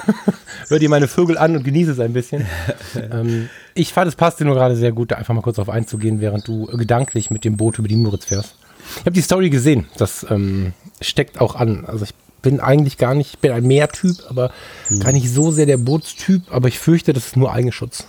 Hör 0.69 0.79
dir 0.79 0.89
meine 0.89 1.09
Vögel 1.09 1.39
an 1.39 1.57
und 1.57 1.63
genieße 1.63 1.93
es 1.93 2.01
ein 2.01 2.13
bisschen. 2.13 2.47
ähm, 3.13 3.49
ich 3.75 3.93
fand, 3.93 4.09
es 4.09 4.17
passte 4.17 4.45
nur 4.45 4.55
gerade 4.55 4.77
sehr 4.77 4.93
gut, 4.93 5.13
da 5.13 5.17
einfach 5.17 5.35
mal 5.35 5.43
kurz 5.43 5.59
auf 5.59 5.69
einzugehen, 5.69 6.21
während 6.21 6.49
du 6.49 6.67
gedanklich 6.67 7.31
mit 7.31 7.45
dem 7.45 7.57
Boot 7.57 7.79
über 7.79 7.89
die 7.89 7.97
Muritz 7.97 8.25
fährst. 8.25 8.57
Ich 8.97 9.01
habe 9.01 9.13
die 9.13 9.21
Story 9.21 9.51
gesehen. 9.51 9.87
Das 9.97 10.27
ähm, 10.29 10.73
steckt 11.01 11.41
auch 11.41 11.55
an. 11.55 11.85
Also 11.87 12.05
ich 12.05 12.15
bin 12.43 12.61
eigentlich 12.61 12.99
gar 12.99 13.15
nicht, 13.15 13.35
ich 13.35 13.39
bin 13.39 13.53
ein 13.53 13.67
Meertyp, 13.67 14.17
aber 14.29 14.53
hm. 14.89 15.01
gar 15.01 15.13
nicht 15.13 15.31
so 15.31 15.51
sehr 15.51 15.67
der 15.67 15.79
Bootstyp. 15.79 16.43
Aber 16.51 16.69
ich 16.69 16.79
fürchte, 16.79 17.13
das 17.13 17.29
ist 17.29 17.37
nur 17.37 17.53
Eigenschutz. 17.53 18.07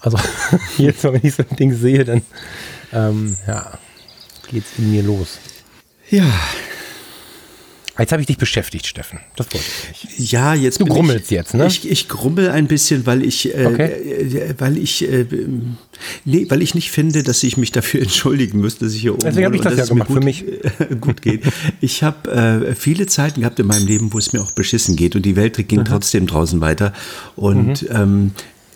Also 0.00 0.18
jetzt, 0.78 1.04
wenn 1.04 1.20
ich 1.22 1.34
so 1.34 1.44
ein 1.48 1.56
Ding 1.56 1.74
sehe, 1.74 2.04
dann 2.04 2.22
ähm, 2.92 3.36
ja, 3.46 3.78
geht's 4.48 4.78
in 4.78 4.90
mir 4.90 5.02
los. 5.02 5.38
Ja, 6.10 6.24
Jetzt 7.98 8.12
habe 8.12 8.22
ich 8.22 8.26
dich 8.26 8.38
beschäftigt, 8.38 8.86
Steffen. 8.86 9.20
Das 9.36 9.46
wollte 9.52 9.66
ich 9.92 10.18
nicht. 10.18 10.32
Ja, 10.32 10.54
jetzt. 10.54 10.80
Du 10.80 10.86
grummelst 10.86 11.26
ich, 11.26 11.30
jetzt, 11.30 11.54
ne? 11.54 11.66
Ich, 11.66 11.88
ich 11.88 12.08
grummel 12.08 12.48
ein 12.50 12.66
bisschen, 12.66 13.04
weil 13.04 13.22
ich, 13.22 13.54
äh, 13.54 13.66
okay. 13.66 13.84
äh, 13.84 14.54
weil 14.56 14.78
ich, 14.78 15.06
äh, 15.06 15.26
nee, 16.24 16.46
weil 16.48 16.62
ich 16.62 16.74
nicht 16.74 16.90
finde, 16.90 17.22
dass 17.22 17.42
ich 17.42 17.58
mich 17.58 17.70
dafür 17.70 18.00
entschuldigen 18.02 18.60
müsste, 18.60 18.86
dass 18.86 18.94
ich 18.94 19.02
hier 19.02 19.12
oben 19.12 19.24
Deswegen 19.24 19.44
habe 19.44 19.56
ich 19.56 19.62
das 19.62 19.76
ja 19.76 19.84
gemacht 19.84 20.08
gut, 20.08 20.18
für 20.18 20.24
mich. 20.24 20.44
gut 21.00 21.20
geht. 21.20 21.42
Ich 21.82 22.02
habe 22.02 22.30
äh, 22.30 22.74
viele 22.74 23.06
Zeiten 23.06 23.40
gehabt 23.40 23.58
in 23.60 23.66
meinem 23.66 23.86
Leben, 23.86 24.12
wo 24.14 24.18
es 24.18 24.32
mir 24.32 24.40
auch 24.40 24.52
beschissen 24.52 24.96
geht 24.96 25.14
und 25.14 25.22
die 25.22 25.36
Welt 25.36 25.56
ging 25.68 25.80
mhm. 25.80 25.84
trotzdem 25.84 26.26
draußen 26.26 26.62
weiter. 26.62 26.94
Und 27.36 27.82
mhm. 27.82 27.88
ähm, 27.90 28.30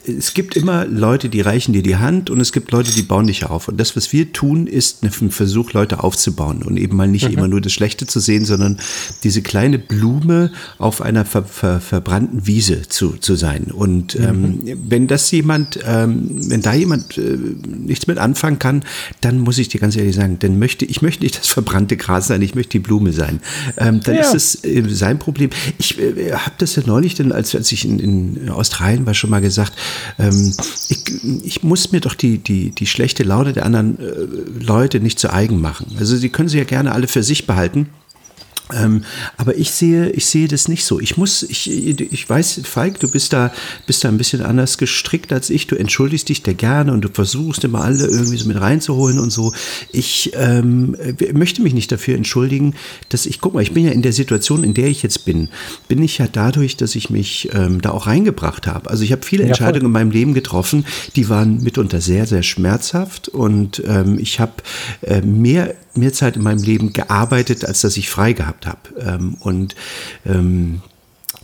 es 0.07 0.35
gibt 0.35 0.57
immer 0.57 0.87
Leute, 0.87 1.29
die 1.29 1.41
reichen 1.41 1.73
dir 1.73 1.83
die 1.83 1.97
Hand 1.97 2.31
und 2.31 2.41
es 2.41 2.53
gibt 2.53 2.71
Leute, 2.71 2.93
die 2.93 3.03
bauen 3.03 3.27
dich 3.27 3.45
auf. 3.47 3.69
Und 3.69 3.79
das, 3.79 3.97
was 3.97 4.13
wir 4.13 4.33
tun, 4.33 4.67
ist 4.67 5.03
ein 5.03 5.31
Versuch, 5.31 5.73
Leute 5.73 6.03
aufzubauen 6.03 6.63
und 6.63 6.77
eben 6.77 6.97
mal 6.97 7.09
nicht 7.09 7.29
mhm. 7.29 7.35
immer 7.35 7.49
nur 7.49 7.61
das 7.61 7.73
Schlechte 7.73 8.07
zu 8.07 8.21
sehen, 8.21 8.45
sondern 8.45 8.79
diese 9.25 9.43
kleine 9.43 9.79
Blume 9.79 10.53
auf 10.79 11.03
einer 11.03 11.25
ver, 11.25 11.45
ver, 11.45 11.81
verbrannten 11.81 12.47
Wiese 12.47 12.83
zu, 12.89 13.17
zu 13.19 13.35
sein. 13.35 13.65
Und 13.73 14.15
ähm, 14.17 14.43
mhm. 14.43 14.79
wenn 14.89 15.07
das 15.07 15.31
jemand, 15.31 15.79
ähm, 15.85 16.51
wenn 16.51 16.63
da 16.63 16.75
jemand 16.75 17.19
äh, 17.19 17.37
nichts 17.67 18.07
mit 18.07 18.19
anfangen 18.19 18.59
kann, 18.59 18.85
dann 19.21 19.41
muss 19.41 19.59
ich 19.59 19.69
dir 19.69 19.81
ganz 19.81 19.97
ehrlich 19.97 20.17
sagen, 20.17 20.39
dann 20.39 20.59
möchte 20.59 20.85
ich 20.85 21.03
möchte 21.03 21.25
nicht 21.25 21.39
das 21.39 21.49
verbrannte 21.49 21.97
Gras 21.97 22.29
sein, 22.29 22.43
ich 22.43 22.55
möchte 22.55 22.73
die 22.73 22.79
Blume 22.79 23.13
sein. 23.13 23.41
Ähm, 23.77 24.01
dann 24.01 24.15
ja. 24.15 24.21
ist 24.23 24.35
es 24.35 24.65
äh, 24.65 24.85
sein 24.89 25.19
Problem. 25.19 25.51
Ich 25.79 25.99
äh, 25.99 26.33
habe 26.33 26.55
das 26.59 26.77
ja 26.77 26.83
neulich, 26.87 27.15
dann, 27.15 27.33
als, 27.33 27.55
als 27.55 27.73
ich 27.73 27.85
in, 27.85 27.99
in 27.99 28.51
Australien 28.51 29.07
war, 29.07 29.15
schon 29.15 29.31
mal 29.31 29.41
gesagt, 29.41 29.73
ähm, 30.19 30.55
ich, 30.89 31.05
ich, 31.45 31.63
muss 31.63 31.93
mir 31.93 32.01
doch 32.01 32.15
die, 32.15 32.39
die, 32.39 32.71
die 32.71 32.87
schlechte 32.87 33.23
Laune 33.23 33.53
der 33.53 33.65
anderen 33.65 33.99
äh, 33.99 34.65
Leute 34.65 35.01
nicht 35.01 35.19
zu 35.19 35.33
eigen 35.33 35.61
machen. 35.61 35.97
Also 35.99 36.17
sie 36.17 36.29
können 36.29 36.49
sie 36.49 36.59
ja 36.59 36.65
gerne 36.65 36.93
alle 36.93 37.09
für 37.09 37.23
sich 37.23 37.47
behalten. 37.47 37.89
Ähm, 38.75 39.05
aber 39.37 39.57
ich 39.57 39.71
sehe, 39.71 40.11
ich 40.11 40.27
sehe 40.27 40.49
das 40.49 40.67
nicht 40.67 40.85
so. 40.85 40.99
Ich 40.99 41.17
muss, 41.17 41.45
ich, 41.45 41.71
ich 41.71 42.29
weiß, 42.29 42.63
Falk, 42.65 42.99
du 42.99 43.09
bist 43.09 43.33
da, 43.33 43.53
bist 43.87 44.03
da 44.03 44.09
ein 44.09 44.19
bisschen 44.19 44.43
anders 44.43 44.77
gestrickt 44.77 45.33
als 45.33 45.51
ich. 45.51 45.69
Du 45.69 45.77
entschuldigst 45.77 46.29
dich 46.29 46.43
da 46.43 46.53
gerne 46.53 46.93
und 46.93 47.03
du 47.03 47.09
versuchst 47.09 47.63
immer 47.63 47.85
alle 47.85 48.07
irgendwie 48.07 48.37
so 48.37 48.49
mit 48.49 48.61
reinzuholen 48.61 49.21
und 49.21 49.31
so. 49.31 49.53
Ich 49.93 50.33
ähm, 50.35 50.97
möchte 51.33 51.63
mich 51.63 51.75
nicht 51.75 51.93
dafür 51.93 52.17
entschuldigen, 52.17 52.75
dass 53.09 53.27
ich, 53.27 53.41
guck 53.41 53.55
mal, 53.55 53.63
ich 53.63 53.73
bin 53.73 53.85
ja 53.85 53.93
in 53.93 54.03
der 54.03 54.13
Situation, 54.13 54.65
in 54.65 54.75
der 54.75 54.89
ich 54.89 55.03
jetzt 55.03 55.25
bin, 55.25 55.49
bin 55.87 56.03
ich 56.03 56.19
ja 56.19 56.27
dadurch, 56.31 56.77
dass 56.77 56.97
ich 56.97 57.09
mich 57.09 57.51
ähm, 57.53 57.81
da 57.81 57.91
auch 57.91 58.09
reingebracht 58.09 58.67
habe. 58.67 58.91
Also 58.91 59.05
ich 59.05 59.13
habe 59.13 59.25
viele 59.25 59.45
ja, 59.45 59.49
Entscheidungen 59.49 59.81
voll. 59.81 59.87
in 59.87 59.93
meinem 59.93 60.11
Leben 60.11 60.35
getroffen, 60.35 60.85
die 61.15 61.29
waren 61.29 61.63
mitunter 61.63 62.01
sehr, 62.01 62.27
sehr 62.27 62.43
schmerzhaft 62.43 63.29
und 63.29 63.83
ähm, 63.87 64.19
ich 64.19 64.41
habe 64.41 64.55
äh, 65.03 65.21
mehr 65.21 65.75
mehr 65.97 66.13
Zeit 66.13 66.37
in 66.37 66.43
meinem 66.43 66.63
Leben 66.63 66.93
gearbeitet, 66.93 67.65
als 67.65 67.81
dass 67.81 67.97
ich 67.97 68.11
frei 68.11 68.33
gehabt 68.33 68.56
habe. 68.65 68.79
Ähm, 68.99 69.37
und 69.41 69.75
ähm, 70.25 70.83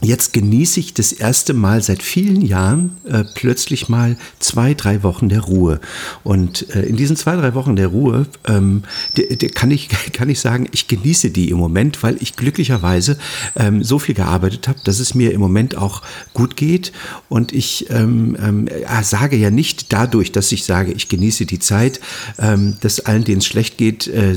Jetzt 0.05 0.33
genieße 0.33 0.81
ich 0.81 0.95
das 0.95 1.13
erste 1.13 1.55
Mal 1.55 1.81
seit 1.81 2.03
vielen 2.03 2.43
Jahren 2.43 2.97
äh, 3.05 3.23
plötzlich 3.35 3.89
mal 3.89 4.17
zwei, 4.41 4.75
drei 4.75 5.05
Wochen 5.05 5.29
der 5.29 5.43
Ruhe. 5.43 5.81
Und 6.25 6.75
äh, 6.75 6.83
in 6.83 6.97
diesen 6.97 7.15
zwei, 7.17 7.37
drei 7.37 7.55
Wochen 7.55 7.77
der 7.77 7.87
Ruhe 7.87 8.27
ähm, 8.49 8.83
de, 9.17 9.37
de 9.37 9.49
kann, 9.49 9.71
ich, 9.71 9.89
kann 10.13 10.29
ich 10.29 10.41
sagen, 10.41 10.69
ich 10.73 10.89
genieße 10.89 11.31
die 11.31 11.51
im 11.51 11.59
Moment, 11.59 12.03
weil 12.03 12.17
ich 12.21 12.35
glücklicherweise 12.35 13.17
ähm, 13.55 13.85
so 13.85 14.01
viel 14.01 14.17
gearbeitet 14.17 14.67
habe, 14.67 14.81
dass 14.83 14.99
es 14.99 15.15
mir 15.15 15.33
im 15.33 15.41
Moment 15.41 15.77
auch 15.77 16.03
gut 16.35 16.57
geht. 16.57 16.91
Und 17.29 17.53
ich 17.53 17.89
ähm, 17.91 18.37
ähm, 18.43 18.69
sage 19.05 19.37
ja 19.37 19.51
nicht 19.51 19.93
dadurch, 19.93 20.33
dass 20.33 20.51
ich 20.51 20.65
sage, 20.65 20.91
ich 20.91 21.09
genieße 21.09 21.47
die 21.47 21.61
Zeit, 21.61 22.01
ähm, 22.41 22.77
dass 22.81 22.99
allen, 22.99 23.23
denen 23.23 23.39
es 23.39 23.47
schlecht 23.47 23.79
geht, 23.79 24.09
äh, 24.09 24.35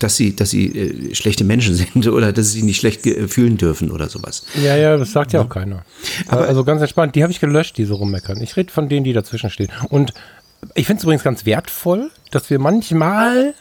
dass 0.00 0.16
sie, 0.16 0.34
dass 0.34 0.50
sie 0.50 0.66
äh, 0.66 1.14
schlechte 1.14 1.44
Menschen 1.44 1.74
sind 1.76 2.08
oder 2.08 2.32
dass 2.32 2.46
sie 2.46 2.52
sich 2.54 2.64
nicht 2.64 2.80
schlecht 2.80 3.02
fühlen 3.28 3.56
dürfen 3.56 3.92
oder 3.92 4.08
sowas. 4.08 4.42
Ja, 4.54 4.76
ja, 4.76 4.96
das 4.96 5.12
sagt 5.12 5.32
ja, 5.32 5.40
ja 5.40 5.46
auch 5.46 5.50
keiner. 5.50 5.84
Aber 6.28 6.46
also 6.46 6.64
ganz 6.64 6.80
entspannt, 6.80 7.14
die 7.14 7.22
habe 7.22 7.32
ich 7.32 7.40
gelöscht, 7.40 7.76
diese 7.76 7.94
rummeckern. 7.94 8.40
Ich 8.40 8.56
rede 8.56 8.72
von 8.72 8.88
denen, 8.88 9.04
die 9.04 9.12
dazwischen 9.12 9.50
stehen. 9.50 9.70
Und 9.88 10.14
ich 10.74 10.86
finde 10.86 10.98
es 10.98 11.04
übrigens 11.04 11.22
ganz 11.22 11.46
wertvoll, 11.46 12.10
dass 12.30 12.50
wir 12.50 12.58
manchmal 12.58 13.54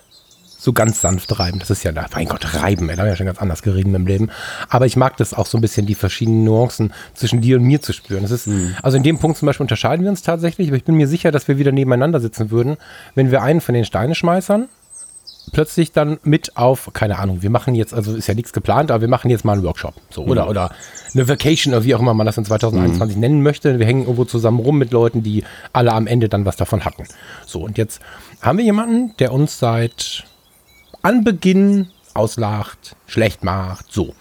so 0.59 0.73
ganz 0.73 1.01
sanft 1.01 1.39
reiben. 1.39 1.59
Das 1.59 1.69
ist 1.69 1.83
ja, 1.83 1.91
mein 2.13 2.27
Gott, 2.27 2.55
reiben, 2.55 2.87
da 2.87 2.97
haben 2.97 3.07
ja 3.07 3.15
schon 3.15 3.27
ganz 3.27 3.39
anders 3.39 3.61
gerieben 3.61 3.93
im 3.93 4.07
Leben. 4.07 4.29
Aber 4.69 4.85
ich 4.85 4.95
mag 4.95 5.15
das 5.17 5.33
auch 5.33 5.45
so 5.45 5.57
ein 5.57 5.61
bisschen, 5.61 5.85
die 5.85 5.95
verschiedenen 5.95 6.43
Nuancen 6.43 6.93
zwischen 7.13 7.41
dir 7.41 7.57
und 7.57 7.63
mir 7.63 7.81
zu 7.81 7.93
spüren. 7.93 8.23
Das 8.23 8.31
ist, 8.31 8.47
mhm. 8.47 8.75
also 8.81 8.97
in 8.97 9.03
dem 9.03 9.19
Punkt 9.19 9.37
zum 9.37 9.45
Beispiel 9.45 9.63
unterscheiden 9.63 10.03
wir 10.03 10.09
uns 10.09 10.23
tatsächlich, 10.23 10.69
aber 10.69 10.77
ich 10.77 10.83
bin 10.83 10.95
mir 10.95 11.07
sicher, 11.07 11.31
dass 11.31 11.47
wir 11.47 11.57
wieder 11.57 11.71
nebeneinander 11.71 12.19
sitzen 12.19 12.49
würden, 12.49 12.77
wenn 13.13 13.29
wir 13.29 13.43
einen 13.43 13.61
von 13.61 13.75
den 13.75 13.85
Steineschmeißern 13.85 14.67
plötzlich 15.51 15.91
dann 15.91 16.19
mit 16.23 16.57
auf, 16.57 16.91
keine 16.93 17.19
Ahnung, 17.19 17.41
wir 17.41 17.49
machen 17.49 17.75
jetzt, 17.75 17.93
also 17.93 18.15
ist 18.15 18.27
ja 18.27 18.33
nichts 18.33 18.53
geplant, 18.53 18.91
aber 18.91 19.01
wir 19.01 19.07
machen 19.07 19.29
jetzt 19.29 19.45
mal 19.45 19.53
einen 19.53 19.63
Workshop. 19.63 19.93
So, 20.09 20.23
oder, 20.23 20.45
mhm. 20.45 20.49
oder 20.49 20.71
eine 21.13 21.27
Vacation 21.27 21.73
oder 21.73 21.83
wie 21.83 21.95
auch 21.95 21.99
immer 21.99 22.13
man 22.13 22.25
das 22.25 22.37
in 22.37 22.45
2021 22.45 23.15
mhm. 23.15 23.21
nennen 23.21 23.43
möchte. 23.43 23.79
Wir 23.79 23.85
hängen 23.85 24.01
irgendwo 24.01 24.25
zusammen 24.25 24.59
rum 24.59 24.77
mit 24.77 24.91
Leuten, 24.91 25.23
die 25.23 25.43
alle 25.73 25.93
am 25.93 26.07
Ende 26.07 26.29
dann 26.29 26.45
was 26.45 26.55
davon 26.55 26.85
hatten. 26.85 27.05
So, 27.45 27.61
und 27.61 27.77
jetzt 27.77 28.01
haben 28.41 28.57
wir 28.57 28.65
jemanden, 28.65 29.15
der 29.17 29.33
uns 29.33 29.59
seit 29.59 30.25
Anbeginn 31.01 31.87
auslacht, 32.13 32.95
schlecht 33.05 33.43
macht, 33.43 33.91
so 33.91 34.13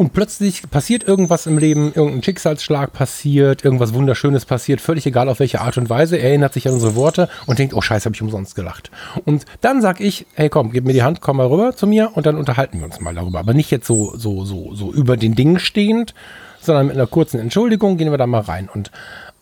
und 0.00 0.14
plötzlich 0.14 0.62
passiert 0.70 1.04
irgendwas 1.04 1.44
im 1.44 1.58
Leben, 1.58 1.92
irgendein 1.94 2.22
Schicksalsschlag 2.22 2.94
passiert, 2.94 3.66
irgendwas 3.66 3.92
Wunderschönes 3.92 4.46
passiert, 4.46 4.80
völlig 4.80 5.04
egal 5.04 5.28
auf 5.28 5.40
welche 5.40 5.60
Art 5.60 5.76
und 5.76 5.90
Weise, 5.90 6.16
er 6.16 6.30
erinnert 6.30 6.54
sich 6.54 6.66
an 6.66 6.72
unsere 6.72 6.94
Worte 6.94 7.28
und 7.44 7.58
denkt, 7.58 7.74
oh 7.74 7.82
scheiße, 7.82 8.06
habe 8.06 8.14
ich 8.14 8.22
umsonst 8.22 8.56
gelacht. 8.56 8.90
Und 9.26 9.44
dann 9.60 9.82
sag 9.82 10.00
ich, 10.00 10.26
hey 10.32 10.48
komm, 10.48 10.72
gib 10.72 10.86
mir 10.86 10.94
die 10.94 11.02
Hand, 11.02 11.20
komm 11.20 11.36
mal 11.36 11.46
rüber 11.48 11.76
zu 11.76 11.86
mir 11.86 12.12
und 12.14 12.24
dann 12.24 12.36
unterhalten 12.36 12.78
wir 12.78 12.86
uns 12.86 12.98
mal 12.98 13.14
darüber. 13.14 13.40
Aber 13.40 13.52
nicht 13.52 13.70
jetzt 13.70 13.86
so, 13.86 14.16
so, 14.16 14.46
so, 14.46 14.74
so 14.74 14.90
über 14.90 15.18
den 15.18 15.34
Dingen 15.34 15.58
stehend, 15.58 16.14
sondern 16.62 16.86
mit 16.86 16.96
einer 16.96 17.06
kurzen 17.06 17.38
Entschuldigung 17.38 17.98
gehen 17.98 18.10
wir 18.10 18.16
da 18.16 18.26
mal 18.26 18.40
rein. 18.40 18.70
Und 18.72 18.90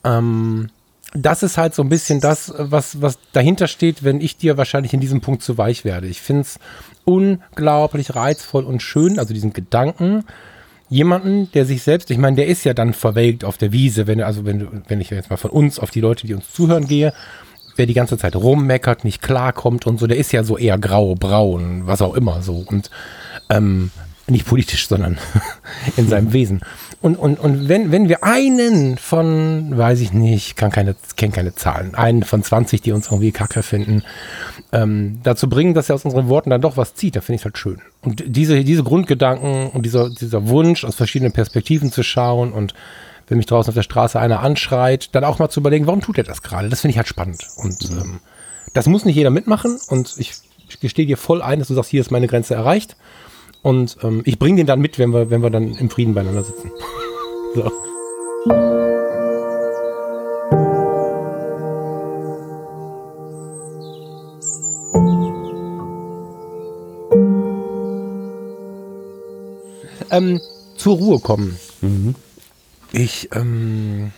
ähm, 0.02 0.70
das 1.14 1.44
ist 1.44 1.56
halt 1.56 1.74
so 1.74 1.82
ein 1.82 1.88
bisschen 1.88 2.20
das, 2.20 2.52
was, 2.58 3.00
was 3.00 3.18
dahinter 3.32 3.68
steht, 3.68 4.02
wenn 4.02 4.20
ich 4.20 4.36
dir 4.36 4.56
wahrscheinlich 4.56 4.92
in 4.92 5.00
diesem 5.00 5.20
Punkt 5.20 5.44
zu 5.44 5.56
weich 5.56 5.84
werde. 5.84 6.08
Ich 6.08 6.20
finde 6.20 6.42
es 6.42 6.58
unglaublich 7.04 8.16
reizvoll 8.16 8.64
und 8.64 8.82
schön, 8.82 9.18
also 9.18 9.32
diesen 9.32 9.52
Gedanken, 9.52 10.24
jemanden, 10.88 11.50
der 11.52 11.66
sich 11.66 11.82
selbst, 11.82 12.10
ich 12.10 12.18
meine, 12.18 12.36
der 12.36 12.46
ist 12.46 12.64
ja 12.64 12.74
dann 12.74 12.94
verwelkt 12.94 13.44
auf 13.44 13.58
der 13.58 13.72
Wiese, 13.72 14.06
wenn, 14.06 14.22
also 14.22 14.44
wenn, 14.44 14.82
wenn 14.88 15.00
ich 15.00 15.10
jetzt 15.10 15.30
mal 15.30 15.36
von 15.36 15.50
uns 15.50 15.78
auf 15.78 15.90
die 15.90 16.00
Leute, 16.00 16.26
die 16.26 16.34
uns 16.34 16.50
zuhören, 16.52 16.86
gehe, 16.86 17.12
wer 17.76 17.86
die 17.86 17.94
ganze 17.94 18.18
Zeit 18.18 18.34
rummeckert, 18.34 19.04
nicht 19.04 19.22
klarkommt 19.22 19.86
und 19.86 20.00
so, 20.00 20.06
der 20.06 20.16
ist 20.16 20.32
ja 20.32 20.44
so 20.44 20.58
eher 20.58 20.78
grau, 20.78 21.14
braun, 21.14 21.82
was 21.86 22.02
auch 22.02 22.14
immer 22.14 22.42
so. 22.42 22.64
Und 22.66 22.90
ähm, 23.50 23.90
nicht 24.26 24.46
politisch, 24.46 24.88
sondern 24.88 25.18
in 25.96 26.08
seinem 26.08 26.32
Wesen. 26.32 26.60
Und, 27.00 27.16
und, 27.16 27.38
und 27.38 27.68
wenn, 27.68 27.92
wenn 27.92 28.08
wir 28.08 28.24
einen 28.24 28.98
von, 28.98 29.76
weiß 29.76 30.00
ich 30.00 30.12
nicht, 30.12 30.56
kann 30.56 30.70
keine, 30.70 30.96
kenne 31.16 31.32
keine 31.32 31.54
Zahlen, 31.54 31.94
einen 31.94 32.24
von 32.24 32.42
20, 32.42 32.82
die 32.82 32.92
uns 32.92 33.06
irgendwie 33.06 33.32
kacke 33.32 33.62
finden, 33.62 34.02
ähm, 34.72 35.20
dazu 35.22 35.48
bringen, 35.48 35.74
dass 35.74 35.88
er 35.88 35.94
aus 35.94 36.04
unseren 36.04 36.28
Worten 36.28 36.50
dann 36.50 36.60
doch 36.60 36.76
was 36.76 36.94
zieht, 36.94 37.16
da 37.16 37.20
finde 37.20 37.36
ich 37.40 37.44
halt 37.44 37.56
schön. 37.56 37.80
Und 38.02 38.22
diese, 38.26 38.62
diese 38.64 38.82
Grundgedanken 38.82 39.70
und 39.70 39.86
dieser, 39.86 40.10
dieser 40.10 40.48
Wunsch, 40.48 40.84
aus 40.84 40.94
verschiedenen 40.94 41.32
Perspektiven 41.32 41.90
zu 41.90 42.02
schauen 42.02 42.52
und 42.52 42.74
wenn 43.28 43.38
mich 43.38 43.46
draußen 43.46 43.70
auf 43.70 43.74
der 43.74 43.82
Straße 43.82 44.18
einer 44.18 44.40
anschreit, 44.40 45.14
dann 45.14 45.24
auch 45.24 45.38
mal 45.38 45.50
zu 45.50 45.60
überlegen, 45.60 45.86
warum 45.86 46.00
tut 46.00 46.18
er 46.18 46.24
das 46.24 46.42
gerade? 46.42 46.68
Das 46.68 46.80
finde 46.80 46.92
ich 46.92 46.98
halt 46.98 47.08
spannend. 47.08 47.46
Und 47.56 47.90
mhm. 47.90 47.98
ähm, 47.98 48.20
das 48.74 48.86
muss 48.86 49.04
nicht 49.04 49.16
jeder 49.16 49.30
mitmachen 49.30 49.78
und 49.88 50.14
ich, 50.18 50.34
ich 50.68 50.80
gestehe 50.80 51.06
dir 51.06 51.16
voll 51.16 51.42
ein, 51.42 51.58
dass 51.58 51.68
du 51.68 51.74
sagst, 51.74 51.90
hier 51.90 52.00
ist 52.00 52.10
meine 52.10 52.26
Grenze 52.26 52.54
erreicht. 52.54 52.96
Und 53.62 53.98
ähm, 54.02 54.22
ich 54.24 54.38
bringe 54.38 54.56
den 54.56 54.66
dann 54.66 54.80
mit, 54.80 54.98
wenn 54.98 55.10
wir, 55.10 55.30
wenn 55.30 55.42
wir 55.42 55.50
dann 55.50 55.74
im 55.74 55.90
Frieden 55.90 56.14
beieinander 56.14 56.44
sitzen. 56.44 56.70
so. 57.54 57.70
Ähm, 70.10 70.40
zur 70.76 70.96
Ruhe 70.96 71.18
kommen. 71.20 71.58
Mhm. 71.80 72.14
Ich, 72.92 73.28
ähm, 73.34 74.12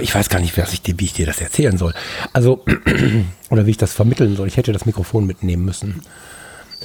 ich 0.00 0.14
weiß 0.14 0.28
gar 0.28 0.40
nicht, 0.40 0.56
was 0.56 0.72
ich, 0.72 0.82
wie 0.84 1.04
ich 1.04 1.12
dir 1.12 1.26
das 1.26 1.40
erzählen 1.40 1.76
soll. 1.76 1.94
Also, 2.32 2.64
oder 3.50 3.66
wie 3.66 3.70
ich 3.70 3.76
das 3.76 3.92
vermitteln 3.92 4.36
soll. 4.36 4.48
Ich 4.48 4.56
hätte 4.56 4.72
das 4.72 4.86
Mikrofon 4.86 5.26
mitnehmen 5.26 5.64
müssen. 5.64 6.02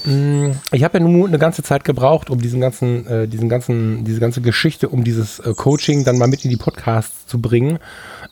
Mm, 0.04 0.52
ich 0.72 0.84
habe 0.84 0.98
ja 0.98 1.04
nun 1.04 1.28
eine 1.28 1.38
ganze 1.38 1.62
Zeit 1.62 1.84
gebraucht, 1.84 2.30
um 2.30 2.40
diesen 2.40 2.60
ganzen, 2.60 3.06
äh, 3.06 3.28
diesen 3.28 3.48
ganzen, 3.48 4.04
diese 4.04 4.20
ganze 4.20 4.40
Geschichte 4.40 4.88
um 4.88 5.04
dieses 5.04 5.38
äh, 5.40 5.54
Coaching 5.54 6.04
dann 6.04 6.18
mal 6.18 6.28
mit 6.28 6.44
in 6.44 6.50
die 6.50 6.56
Podcasts 6.56 7.26
zu 7.26 7.40
bringen. 7.40 7.78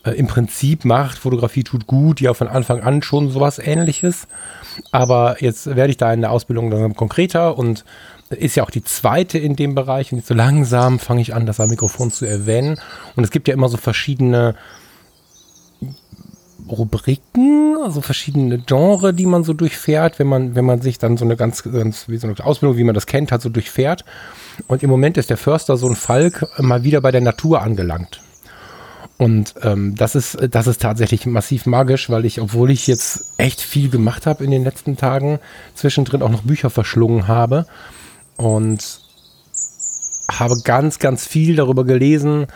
Äh, 0.05 0.13
Im 0.13 0.27
Prinzip 0.27 0.85
macht 0.85 1.19
Fotografie 1.19 1.65
tut 1.65 1.87
gut, 1.87 2.21
ja 2.21 2.35
von 2.35 2.49
Anfang 2.49 2.81
an 2.81 3.03
schon 3.03 3.31
sowas 3.31 3.59
ähnliches. 3.59 4.27
Aber 4.93 5.37
jetzt 5.41 5.67
werde 5.67 5.91
ich 5.91 5.97
da 5.97 6.13
in 6.13 6.21
der 6.21 6.31
Ausbildung 6.31 6.71
dann 6.71 6.95
konkreter 6.95 7.59
und 7.59 7.85
ist 8.31 8.57
ja 8.57 8.65
auch 8.65 8.71
die 8.71 8.83
zweite 8.83 9.39
in 9.39 9.57
dem 9.57 9.75
Bereich 9.75 10.13
und 10.13 10.25
so 10.25 10.35
langsam 10.35 10.99
fange 10.99 11.21
ich 11.21 11.35
an, 11.35 11.47
das 11.47 11.61
am 11.61 11.69
Mikrofon 11.69 12.11
zu 12.11 12.25
erwähnen. 12.25 12.79
Und 13.15 13.25
es 13.25 13.31
gibt 13.31 13.49
ja 13.49 13.55
immer 13.55 13.69
so 13.69 13.77
verschiedene 13.77 14.57
Rubriken, 16.69 17.77
also 17.85 18.01
verschiedene 18.01 18.59
Genre, 18.59 19.15
die 19.15 19.27
man 19.27 19.45
so 19.45 19.53
durchfährt, 19.53 20.19
wenn 20.19 20.27
man, 20.27 20.57
wenn 20.57 20.65
man 20.65 20.81
sich 20.81 20.99
dann 20.99 21.17
so 21.17 21.25
eine 21.25 21.37
ganz, 21.37 21.63
ganz 21.63 22.09
wie 22.09 22.17
so 22.17 22.27
eine 22.27 22.45
Ausbildung, 22.45 22.77
wie 22.77 22.85
man 22.85 22.95
das 22.95 23.07
kennt, 23.07 23.31
hat, 23.31 23.43
so 23.43 23.49
durchfährt. 23.49 24.05
Und 24.67 24.83
im 24.83 24.91
Moment 24.91 25.17
ist 25.17 25.31
der 25.31 25.37
Förster 25.37 25.77
so 25.77 25.89
ein 25.89 25.95
Falk 25.95 26.47
mal 26.59 26.83
wieder 26.83 27.01
bei 27.01 27.13
der 27.13 27.21
Natur 27.21 27.63
angelangt. 27.63 28.21
Und 29.19 29.55
ähm, 29.63 29.95
das 29.95 30.15
ist, 30.15 30.37
das 30.51 30.67
ist 30.67 30.83
tatsächlich 30.83 31.25
massiv 31.25 31.65
magisch, 31.65 32.11
weil 32.11 32.25
ich, 32.25 32.41
obwohl 32.41 32.71
ich 32.71 32.87
jetzt 32.87 33.33
echt 33.39 33.61
viel 33.61 33.89
gemacht 33.89 34.27
habe 34.27 34.45
in 34.45 34.51
den 34.51 34.65
letzten 34.65 34.97
Tagen, 34.97 35.39
zwischendrin 35.75 36.23
auch 36.23 36.29
noch 36.29 36.43
Bücher 36.43 36.69
verschlungen 36.69 37.29
habe 37.29 37.67
und 38.37 39.01
habe 40.31 40.57
ganz, 40.65 40.99
ganz 40.99 41.27
viel 41.27 41.57
darüber 41.57 41.85
gelesen, 41.85 42.47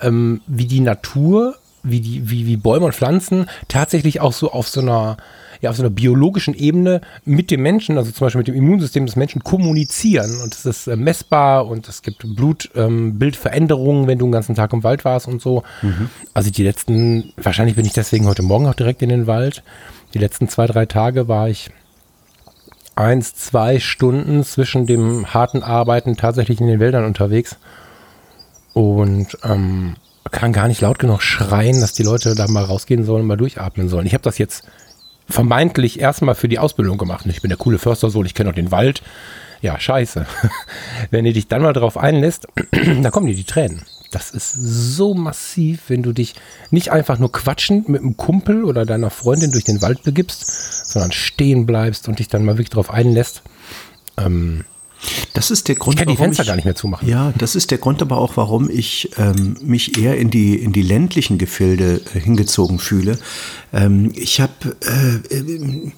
ähm, 0.00 0.40
wie 0.46 0.66
die 0.66 0.80
Natur 0.80 1.56
wie 1.86 2.00
die, 2.00 2.30
wie, 2.30 2.46
wie 2.46 2.56
Bäume 2.56 2.86
und 2.86 2.94
Pflanzen 2.94 3.46
tatsächlich 3.68 4.20
auch 4.20 4.32
so 4.32 4.52
auf 4.52 4.68
so 4.68 4.80
einer, 4.80 5.16
ja, 5.60 5.70
auf 5.70 5.76
so 5.76 5.82
einer 5.82 5.90
biologischen 5.90 6.54
Ebene 6.54 7.00
mit 7.24 7.50
dem 7.50 7.62
Menschen, 7.62 7.96
also 7.96 8.10
zum 8.10 8.26
Beispiel 8.26 8.40
mit 8.40 8.48
dem 8.48 8.56
Immunsystem 8.56 9.06
des 9.06 9.16
Menschen 9.16 9.42
kommunizieren. 9.42 10.40
Und 10.42 10.54
es 10.54 10.66
ist 10.66 10.86
äh, 10.86 10.96
messbar 10.96 11.66
und 11.66 11.88
es 11.88 12.02
gibt 12.02 12.24
Blutbildveränderungen, 12.36 14.02
ähm, 14.02 14.08
wenn 14.08 14.18
du 14.18 14.26
den 14.26 14.32
ganzen 14.32 14.54
Tag 14.54 14.72
im 14.72 14.82
Wald 14.82 15.04
warst 15.04 15.28
und 15.28 15.40
so. 15.40 15.62
Mhm. 15.82 16.10
Also 16.34 16.50
die 16.50 16.64
letzten, 16.64 17.32
wahrscheinlich 17.36 17.76
bin 17.76 17.86
ich 17.86 17.92
deswegen 17.92 18.26
heute 18.26 18.42
Morgen 18.42 18.66
auch 18.66 18.74
direkt 18.74 19.02
in 19.02 19.08
den 19.08 19.26
Wald. 19.26 19.62
Die 20.14 20.18
letzten 20.18 20.48
zwei, 20.48 20.66
drei 20.66 20.86
Tage 20.86 21.28
war 21.28 21.48
ich 21.48 21.70
eins, 22.96 23.34
zwei 23.34 23.78
Stunden 23.78 24.42
zwischen 24.44 24.86
dem 24.86 25.32
harten 25.32 25.62
Arbeiten 25.62 26.16
tatsächlich 26.16 26.60
in 26.60 26.66
den 26.66 26.80
Wäldern 26.80 27.04
unterwegs. 27.04 27.56
Und 28.72 29.38
ähm, 29.44 29.96
kann 30.30 30.52
gar 30.52 30.68
nicht 30.68 30.80
laut 30.80 30.98
genug 30.98 31.22
schreien, 31.22 31.80
dass 31.80 31.92
die 31.92 32.02
Leute 32.02 32.34
da 32.34 32.48
mal 32.48 32.64
rausgehen 32.64 33.04
sollen 33.04 33.22
und 33.22 33.28
mal 33.28 33.36
durchatmen 33.36 33.88
sollen. 33.88 34.06
Ich 34.06 34.14
habe 34.14 34.24
das 34.24 34.38
jetzt 34.38 34.64
vermeintlich 35.28 36.00
erstmal 36.00 36.34
für 36.34 36.48
die 36.48 36.58
Ausbildung 36.58 36.98
gemacht. 36.98 37.26
Ich 37.26 37.42
bin 37.42 37.48
der 37.48 37.58
coole 37.58 37.78
Förstersohn, 37.78 38.26
ich 38.26 38.34
kenne 38.34 38.50
auch 38.50 38.54
den 38.54 38.70
Wald. 38.70 39.02
Ja, 39.60 39.78
scheiße. 39.78 40.26
Wenn 41.10 41.24
du 41.24 41.32
dich 41.32 41.48
dann 41.48 41.62
mal 41.62 41.72
darauf 41.72 41.96
einlässt, 41.96 42.46
da 43.02 43.10
kommen 43.10 43.26
dir 43.26 43.34
die 43.34 43.44
Tränen. 43.44 43.82
Das 44.10 44.30
ist 44.30 44.52
so 44.52 45.14
massiv, 45.14 45.84
wenn 45.88 46.02
du 46.02 46.12
dich 46.12 46.34
nicht 46.70 46.90
einfach 46.90 47.18
nur 47.18 47.32
quatschend 47.32 47.88
mit 47.88 48.02
einem 48.02 48.16
Kumpel 48.16 48.64
oder 48.64 48.86
deiner 48.86 49.10
Freundin 49.10 49.52
durch 49.52 49.64
den 49.64 49.82
Wald 49.82 50.02
begibst, 50.02 50.86
sondern 50.86 51.12
stehen 51.12 51.66
bleibst 51.66 52.08
und 52.08 52.18
dich 52.18 52.28
dann 52.28 52.44
mal 52.44 52.54
wirklich 52.54 52.70
darauf 52.70 52.90
einlässt. 52.90 53.42
Ähm, 54.16 54.64
das 55.34 55.50
ist 55.50 55.68
der 55.68 55.74
Grund, 55.74 55.94
ich 55.94 55.98
kann 56.04 56.08
die 56.08 56.16
Fenster 56.16 56.42
ich, 56.42 56.48
gar 56.48 56.56
nicht 56.56 56.64
mehr 56.64 56.74
zumachen. 56.74 57.08
Ja, 57.08 57.32
das 57.36 57.54
ist 57.54 57.70
der 57.70 57.78
Grund 57.78 58.00
aber 58.02 58.18
auch, 58.18 58.36
warum 58.36 58.70
ich 58.70 59.10
ähm, 59.18 59.56
mich 59.60 59.98
eher 59.98 60.16
in 60.16 60.30
die, 60.30 60.56
in 60.56 60.72
die 60.72 60.82
ländlichen 60.82 61.38
Gefilde 61.38 62.00
äh, 62.14 62.20
hingezogen 62.20 62.78
fühle. 62.78 63.18
Ähm, 63.72 64.12
ich 64.14 64.40
habe 64.40 64.76
äh, 64.82 65.34
äh, 65.34 65.92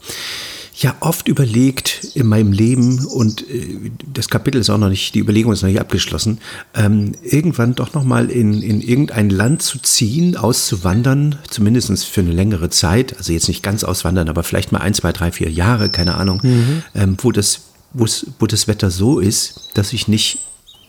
ja 0.78 0.94
oft 1.00 1.26
überlegt 1.26 2.12
in 2.14 2.26
meinem 2.26 2.52
Leben 2.52 3.04
und 3.04 3.48
äh, 3.50 3.90
das 4.12 4.28
Kapitel 4.28 4.60
ist 4.60 4.70
auch 4.70 4.78
noch 4.78 4.88
nicht, 4.88 5.14
die 5.14 5.18
Überlegung 5.18 5.52
ist 5.52 5.62
noch 5.62 5.68
nicht 5.68 5.80
abgeschlossen, 5.80 6.38
ähm, 6.74 7.12
irgendwann 7.22 7.74
doch 7.74 7.94
nochmal 7.94 8.30
in, 8.30 8.62
in 8.62 8.80
irgendein 8.80 9.30
Land 9.30 9.62
zu 9.62 9.78
ziehen, 9.80 10.36
auszuwandern, 10.36 11.36
zumindest 11.50 12.06
für 12.06 12.20
eine 12.20 12.32
längere 12.32 12.70
Zeit, 12.70 13.16
also 13.16 13.32
jetzt 13.32 13.48
nicht 13.48 13.62
ganz 13.62 13.82
auswandern, 13.82 14.28
aber 14.28 14.44
vielleicht 14.44 14.70
mal 14.70 14.78
ein, 14.78 14.94
zwei, 14.94 15.12
drei, 15.12 15.32
vier 15.32 15.50
Jahre, 15.50 15.90
keine 15.90 16.14
Ahnung, 16.14 16.40
mhm. 16.42 16.82
ähm, 16.94 17.16
wo 17.20 17.32
das 17.32 17.62
wo 17.94 18.46
das 18.46 18.68
Wetter 18.68 18.90
so 18.90 19.18
ist, 19.18 19.70
dass 19.72 19.94
ich 19.94 20.08
nicht 20.08 20.40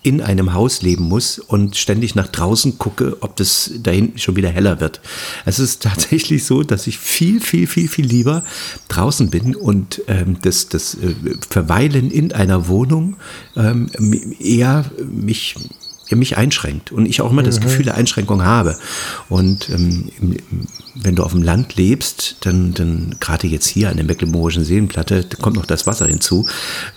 in 0.01 0.21
einem 0.21 0.53
Haus 0.53 0.81
leben 0.81 1.03
muss 1.03 1.39
und 1.39 1.75
ständig 1.75 2.15
nach 2.15 2.27
draußen 2.27 2.77
gucke, 2.77 3.17
ob 3.21 3.35
das 3.35 3.71
da 3.81 3.91
hinten 3.91 4.17
schon 4.17 4.35
wieder 4.35 4.49
heller 4.49 4.79
wird. 4.79 5.01
Es 5.45 5.59
ist 5.59 5.81
tatsächlich 5.83 6.45
so, 6.45 6.63
dass 6.63 6.87
ich 6.87 6.97
viel, 6.97 7.41
viel, 7.41 7.67
viel, 7.67 7.87
viel 7.87 8.05
lieber 8.05 8.43
draußen 8.87 9.29
bin 9.29 9.55
und 9.55 10.01
ähm, 10.07 10.37
das, 10.41 10.69
das 10.69 10.95
äh, 10.95 11.15
Verweilen 11.49 12.11
in 12.11 12.31
einer 12.31 12.67
Wohnung 12.67 13.17
ähm, 13.55 13.89
eher 14.39 14.85
mich 15.05 15.55
mich 16.15 16.37
einschränkt 16.37 16.91
und 16.91 17.05
ich 17.05 17.21
auch 17.21 17.31
immer 17.31 17.43
das 17.43 17.59
mhm. 17.59 17.65
Gefühl 17.65 17.85
der 17.85 17.95
Einschränkung 17.95 18.43
habe. 18.43 18.77
Und 19.29 19.69
ähm, 19.69 20.09
wenn 21.01 21.15
du 21.15 21.23
auf 21.23 21.31
dem 21.31 21.43
Land 21.43 21.75
lebst, 21.75 22.37
dann, 22.41 22.73
dann 22.73 23.15
gerade 23.19 23.47
jetzt 23.47 23.67
hier 23.67 23.89
an 23.89 23.95
der 23.95 24.05
Mecklenburgischen 24.05 24.65
Seenplatte, 24.65 25.25
kommt 25.39 25.55
noch 25.55 25.65
das 25.65 25.87
Wasser 25.87 26.07
hinzu, 26.07 26.47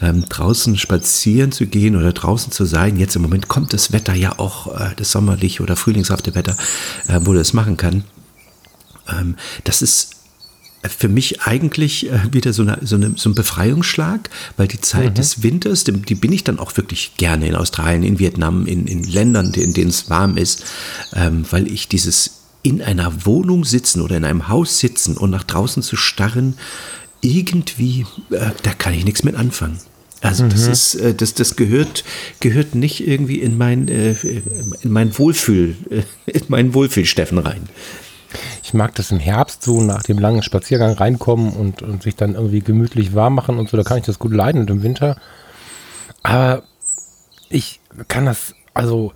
ähm, 0.00 0.24
draußen 0.28 0.76
spazieren 0.76 1.52
zu 1.52 1.66
gehen 1.66 1.96
oder 1.96 2.12
draußen 2.12 2.52
zu 2.52 2.64
sein. 2.64 2.96
Jetzt 2.96 3.16
im 3.16 3.22
Moment 3.22 3.48
kommt 3.48 3.72
das 3.72 3.92
Wetter 3.92 4.14
ja 4.14 4.38
auch, 4.38 4.78
äh, 4.78 4.90
das 4.96 5.12
sommerliche 5.12 5.62
oder 5.62 5.76
frühlingshafte 5.76 6.34
Wetter, 6.34 6.56
äh, 7.06 7.20
wo 7.22 7.32
du 7.32 7.38
das 7.38 7.52
machen 7.52 7.76
kann. 7.76 8.04
Ähm, 9.08 9.36
das 9.64 9.82
ist 9.82 10.16
für 10.82 11.08
mich 11.08 11.42
eigentlich 11.42 12.10
äh, 12.10 12.32
wieder 12.32 12.52
so, 12.52 12.62
eine, 12.62 12.78
so, 12.82 12.96
eine, 12.96 13.14
so 13.16 13.30
ein 13.30 13.34
Befreiungsschlag, 13.34 14.30
weil 14.56 14.66
die 14.66 14.80
Zeit 14.80 15.10
mhm. 15.10 15.14
des 15.14 15.42
Winters, 15.44 15.84
die, 15.84 15.92
die, 15.92 16.16
bin 16.16 16.32
ich 16.32 16.42
dann 16.42 16.58
auch 16.58 16.76
wirklich 16.76 17.16
gerne 17.16 17.46
in 17.46 17.54
Australien, 17.54 18.02
in 18.02 18.18
Vietnam, 18.18 18.66
in, 18.66 18.86
in 18.88 19.04
Ländern, 19.04 19.54
in 19.54 19.74
denen 19.74 19.90
es 19.90 20.10
warm 20.10 20.36
ist, 20.36 20.64
ähm, 21.14 21.44
weil 21.50 21.68
ich 21.68 21.86
dieses 21.86 22.41
in 22.62 22.82
einer 22.82 23.26
Wohnung 23.26 23.64
sitzen 23.64 24.00
oder 24.00 24.16
in 24.16 24.24
einem 24.24 24.48
Haus 24.48 24.78
sitzen 24.78 25.16
und 25.16 25.30
nach 25.30 25.44
draußen 25.44 25.82
zu 25.82 25.96
starren, 25.96 26.56
irgendwie, 27.20 28.06
äh, 28.30 28.50
da 28.62 28.72
kann 28.74 28.94
ich 28.94 29.04
nichts 29.04 29.24
mit 29.24 29.34
anfangen. 29.34 29.78
Also 30.20 30.46
das 30.46 30.66
mhm. 30.66 30.72
ist, 30.72 30.94
äh, 30.94 31.14
das, 31.14 31.34
das 31.34 31.56
gehört, 31.56 32.04
gehört 32.40 32.74
nicht 32.76 33.06
irgendwie 33.06 33.40
in 33.40 33.58
mein, 33.58 33.88
äh, 33.88 34.12
in 34.12 34.92
mein 34.92 35.16
Wohlfühl, 35.18 35.76
äh, 35.90 36.02
in 36.26 36.44
meinen 36.48 36.74
Wohlfühl-Steffen 36.74 37.38
rein. 37.38 37.68
Ich 38.62 38.72
mag 38.72 38.94
das 38.94 39.10
im 39.10 39.18
Herbst 39.18 39.62
so 39.64 39.82
nach 39.82 40.04
dem 40.04 40.18
langen 40.18 40.42
Spaziergang 40.42 40.94
reinkommen 40.94 41.52
und, 41.52 41.82
und 41.82 42.04
sich 42.04 42.16
dann 42.16 42.34
irgendwie 42.34 42.60
gemütlich 42.60 43.14
warm 43.14 43.34
machen 43.34 43.58
und 43.58 43.68
so, 43.68 43.76
da 43.76 43.82
kann 43.82 43.98
ich 43.98 44.04
das 44.04 44.18
gut 44.18 44.32
leiden 44.32 44.60
und 44.60 44.70
im 44.70 44.82
Winter. 44.82 45.16
Aber 46.22 46.62
ich 47.50 47.80
kann 48.08 48.24
das, 48.24 48.54
also 48.74 49.12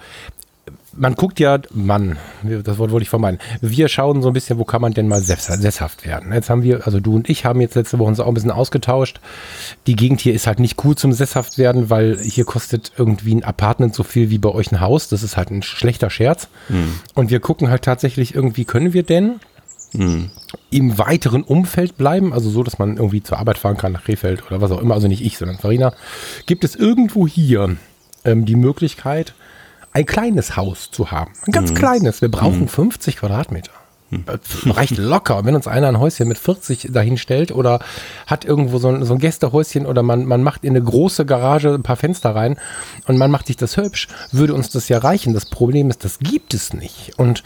man 0.97 1.15
guckt 1.15 1.41
ja, 1.41 1.59
Mann, 1.73 2.19
das 2.43 2.79
Wort 2.79 2.91
wollte 2.91 3.03
ich 3.03 3.09
vermeiden. 3.09 3.38
Wir 3.61 3.88
schauen 3.88 4.23
so 4.23 4.29
ein 4.29 4.33
bisschen, 4.33 4.59
wo 4.59 4.65
kann 4.65 4.81
man 4.81 4.93
denn 4.93 5.09
mal 5.09 5.21
sesshaft 5.21 6.07
werden. 6.07 6.33
Jetzt 6.33 6.50
haben 6.50 6.62
wir, 6.62 6.87
also 6.87 7.00
du 7.00 7.15
und 7.15 7.29
ich 7.29 7.45
haben 7.45 7.61
jetzt 7.61 7.75
letzte 7.75 7.99
Woche 7.99 8.09
uns 8.09 8.21
auch 8.21 8.29
ein 8.29 8.35
bisschen 8.35 8.50
ausgetauscht. 8.50 9.21
Die 9.87 9.97
Gegend 9.97 10.21
hier 10.21 10.35
ist 10.35 10.47
halt 10.47 10.61
nicht 10.61 10.85
cool 10.85 10.97
zum 10.97 11.12
sesshaft 11.12 11.59
werden, 11.59 11.91
weil 11.91 12.19
hier 12.19 12.45
kostet 12.45 12.93
irgendwie 12.97 13.35
ein 13.35 13.45
Apartment 13.45 13.95
so 13.95 14.03
viel 14.03 14.31
wie 14.31 14.38
bei 14.38 14.50
euch 14.50 14.73
ein 14.73 14.81
Haus. 14.81 15.09
Das 15.09 15.23
ist 15.23 15.37
halt 15.37 15.50
ein 15.50 15.62
schlechter 15.62 16.11
Scherz. 16.11 16.49
Mhm. 16.69 17.00
Und 17.15 17.31
wir 17.31 17.41
gucken 17.41 17.71
halt 17.71 17.83
tatsächlich 17.83 18.35
irgendwie, 18.35 18.65
können 18.65 18.93
wir 18.93 19.03
denn 19.03 19.41
mhm. 19.93 20.31
im 20.71 20.99
weiteren 20.99 21.43
Umfeld 21.43 21.97
bleiben? 21.97 22.32
Also 22.32 22.50
so, 22.50 22.63
dass 22.63 22.78
man 22.78 22.97
irgendwie 22.97 23.23
zur 23.23 23.39
Arbeit 23.39 23.59
fahren 23.59 23.76
kann 23.76 23.93
nach 23.93 24.04
Krefeld 24.04 24.45
oder 24.47 24.61
was 24.61 24.71
auch 24.71 24.80
immer. 24.80 24.95
Also 24.95 25.09
nicht 25.09 25.25
ich, 25.25 25.39
sondern 25.39 25.59
Farina. 25.59 25.93
Gibt 26.47 26.65
es 26.65 26.75
irgendwo 26.75 27.26
hier 27.26 27.76
ähm, 28.25 28.45
die 28.45 28.56
Möglichkeit, 28.56 29.35
ein 29.97 30.04
kleines 30.04 30.56
Haus 30.56 30.91
zu 30.91 31.11
haben. 31.11 31.32
Ein 31.47 31.52
ganz 31.52 31.71
mhm. 31.71 31.76
kleines. 31.76 32.21
Wir 32.21 32.30
brauchen 32.30 32.61
mhm. 32.61 32.69
50 32.69 33.17
Quadratmeter. 33.17 33.71
Mhm. 34.11 34.25
Reicht 34.71 34.99
locker. 34.99 35.47
Wenn 35.47 35.54
uns 35.54 35.67
einer 35.67 35.89
ein 35.89 35.99
Häuschen 35.99 36.28
mit 36.28 36.37
40 36.37 36.89
dahin 36.93 37.17
stellt 37.17 37.50
oder 37.50 37.80
hat 38.26 38.45
irgendwo 38.45 38.76
so 38.78 38.89
ein, 38.89 39.06
so 39.06 39.15
ein 39.15 39.19
Gästehäuschen 39.19 39.87
oder 39.87 40.02
man, 40.02 40.26
man 40.26 40.43
macht 40.43 40.65
in 40.65 40.76
eine 40.76 40.85
große 40.85 41.25
Garage 41.25 41.73
ein 41.73 41.82
paar 41.82 41.97
Fenster 41.97 42.35
rein 42.35 42.59
und 43.06 43.17
man 43.17 43.30
macht 43.30 43.47
sich 43.47 43.56
das 43.56 43.78
hübsch, 43.78 44.09
würde 44.32 44.52
uns 44.52 44.69
das 44.69 44.91
ja 44.91 44.99
reichen. 44.99 45.32
Das 45.32 45.47
Problem 45.47 45.89
ist, 45.89 46.04
das 46.04 46.19
gibt 46.19 46.52
es 46.52 46.75
nicht. 46.75 47.13
Und 47.17 47.43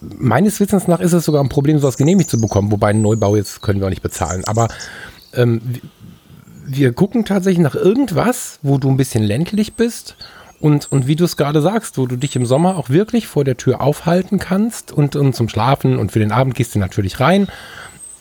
meines 0.00 0.60
Wissens 0.60 0.88
nach 0.88 1.00
ist 1.00 1.14
es 1.14 1.24
sogar 1.24 1.42
ein 1.42 1.48
Problem, 1.48 1.78
sowas 1.78 1.96
genehmigt 1.96 2.28
zu 2.28 2.38
bekommen, 2.38 2.70
wobei 2.70 2.88
einen 2.88 3.02
Neubau 3.02 3.34
jetzt 3.34 3.62
können 3.62 3.80
wir 3.80 3.86
auch 3.86 3.90
nicht 3.90 4.02
bezahlen. 4.02 4.44
Aber 4.44 4.68
ähm, 5.32 5.62
wir 6.66 6.92
gucken 6.92 7.24
tatsächlich 7.24 7.62
nach 7.62 7.74
irgendwas, 7.74 8.58
wo 8.62 8.76
du 8.76 8.90
ein 8.90 8.98
bisschen 8.98 9.22
ländlich 9.22 9.72
bist 9.72 10.16
und, 10.60 10.90
und 10.90 11.06
wie 11.06 11.16
du 11.16 11.24
es 11.24 11.36
gerade 11.36 11.60
sagst, 11.60 11.98
wo 11.98 12.06
du 12.06 12.16
dich 12.16 12.36
im 12.36 12.46
Sommer 12.46 12.76
auch 12.76 12.88
wirklich 12.88 13.26
vor 13.26 13.44
der 13.44 13.56
Tür 13.56 13.80
aufhalten 13.80 14.38
kannst 14.38 14.92
und, 14.92 15.16
und 15.16 15.34
zum 15.34 15.48
Schlafen 15.48 15.98
und 15.98 16.12
für 16.12 16.18
den 16.18 16.32
Abend 16.32 16.54
gehst 16.54 16.74
du 16.74 16.78
natürlich 16.78 17.20
rein. 17.20 17.48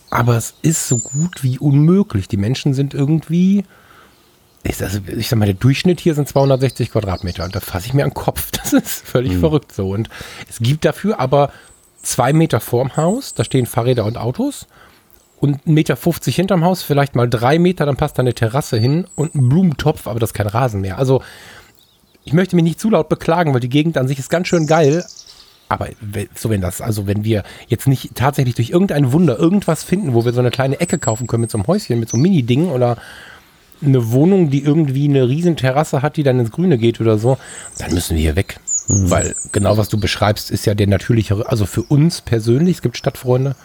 Aber 0.09 0.37
es 0.37 0.53
ist 0.61 0.87
so 0.87 0.99
gut 0.99 1.43
wie 1.43 1.57
unmöglich. 1.57 2.27
Die 2.27 2.37
Menschen 2.37 2.73
sind 2.73 2.93
irgendwie, 2.93 3.63
ich, 4.63 4.81
also, 4.81 4.99
ich 5.07 5.27
sag 5.27 5.39
mal, 5.39 5.45
der 5.45 5.55
Durchschnitt 5.55 5.99
hier 5.99 6.13
sind 6.15 6.27
260 6.27 6.91
Quadratmeter. 6.91 7.43
Und 7.43 7.55
da 7.55 7.59
fasse 7.59 7.87
ich 7.87 7.93
mir 7.93 8.03
an 8.03 8.09
den 8.09 8.15
Kopf. 8.15 8.51
Das 8.63 8.73
ist 8.73 9.05
völlig 9.05 9.33
mhm. 9.33 9.39
verrückt 9.39 9.71
so. 9.73 9.89
Und 9.89 10.09
es 10.49 10.59
gibt 10.59 10.85
dafür 10.85 11.19
aber 11.19 11.51
zwei 12.01 12.33
Meter 12.33 12.59
vorm 12.59 12.95
Haus, 12.95 13.33
da 13.33 13.43
stehen 13.43 13.65
Fahrräder 13.65 14.05
und 14.05 14.17
Autos. 14.17 14.67
Und 15.39 15.65
1,50 15.65 15.69
Meter 15.71 15.97
hinterm 16.31 16.63
Haus, 16.63 16.83
vielleicht 16.83 17.15
mal 17.15 17.29
drei 17.29 17.59
Meter, 17.59 17.85
dann 17.85 17.97
passt 17.97 18.17
da 18.17 18.21
eine 18.21 18.33
Terrasse 18.33 18.77
hin 18.77 19.05
und 19.15 19.35
ein 19.35 19.49
Blumentopf, 19.49 20.07
aber 20.07 20.19
das 20.19 20.29
ist 20.29 20.33
kein 20.33 20.47
Rasen 20.47 20.79
mehr. 20.79 20.97
Also 20.97 21.21
ich 22.25 22.33
möchte 22.33 22.55
mich 22.55 22.63
nicht 22.63 22.79
zu 22.79 22.89
laut 22.89 23.09
beklagen, 23.09 23.53
weil 23.53 23.59
die 23.59 23.69
Gegend 23.69 23.97
an 23.97 24.07
sich 24.07 24.19
ist 24.19 24.29
ganz 24.29 24.47
schön 24.47 24.67
geil. 24.67 25.05
Aber 25.69 25.89
so 26.35 26.49
wenn 26.49 26.61
das, 26.61 26.81
also 26.81 27.07
wenn 27.07 27.23
wir 27.23 27.43
jetzt 27.67 27.87
nicht 27.87 28.15
tatsächlich 28.15 28.55
durch 28.55 28.69
irgendein 28.69 29.11
Wunder 29.11 29.39
irgendwas 29.39 29.83
finden, 29.83 30.13
wo 30.13 30.23
wir 30.23 30.33
so 30.33 30.39
eine 30.39 30.51
kleine 30.51 30.79
Ecke 30.79 30.99
kaufen 30.99 31.27
können 31.27 31.41
mit 31.41 31.51
so 31.51 31.57
einem 31.57 31.67
Häuschen, 31.67 31.99
mit 31.99 32.09
so 32.09 32.17
einem 32.17 32.23
Mini-Ding 32.23 32.69
oder 32.69 32.97
eine 33.81 34.11
Wohnung, 34.11 34.49
die 34.49 34.63
irgendwie 34.63 35.09
eine 35.09 35.27
riesen 35.27 35.57
Terrasse 35.57 36.01
hat, 36.01 36.15
die 36.15 36.23
dann 36.23 36.39
ins 36.39 36.51
Grüne 36.51 36.77
geht 36.77 37.01
oder 37.01 37.17
so, 37.17 37.37
dann 37.79 37.93
müssen 37.93 38.15
wir 38.15 38.21
hier 38.21 38.35
weg. 38.35 38.59
Mhm. 38.87 39.09
Weil 39.09 39.35
genau 39.51 39.77
was 39.77 39.89
du 39.89 39.99
beschreibst, 39.99 40.51
ist 40.51 40.65
ja 40.65 40.75
der 40.75 40.87
natürlichere, 40.87 41.49
also 41.49 41.65
für 41.65 41.83
uns 41.83 42.21
persönlich, 42.21 42.77
es 42.77 42.81
gibt 42.81 42.97
Stadtfreunde, 42.97 43.55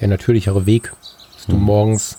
der 0.00 0.08
natürlichere 0.08 0.66
Weg, 0.66 0.92
dass 1.34 1.48
mhm. 1.48 1.52
du 1.52 1.58
morgens 1.58 2.18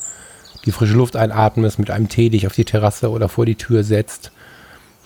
die 0.66 0.72
frische 0.72 0.96
Luft 0.96 1.16
einatmest, 1.16 1.80
mit 1.80 1.90
einem 1.90 2.10
Tee 2.10 2.30
dich 2.30 2.48
auf 2.48 2.54
die 2.54 2.66
Terrasse 2.66 3.10
oder 3.10 3.30
vor 3.30 3.46
die 3.46 3.56
Tür 3.56 3.84
setzt 3.84 4.32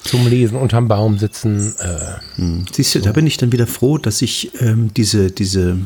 zum 0.04 0.28
Lesen 0.28 0.58
unterm 0.58 0.88
Baum 0.88 1.18
sitzen. 1.18 1.74
Äh, 1.80 2.40
hm. 2.40 2.66
Siehst 2.72 2.96
du, 2.96 3.00
so. 3.00 3.06
da 3.06 3.12
bin 3.12 3.28
ich 3.28 3.38
dann 3.38 3.52
wieder 3.52 3.68
froh, 3.68 3.98
dass 3.98 4.22
ich 4.22 4.52
ähm, 4.60 4.94
diese, 4.96 5.32
diese, 5.32 5.78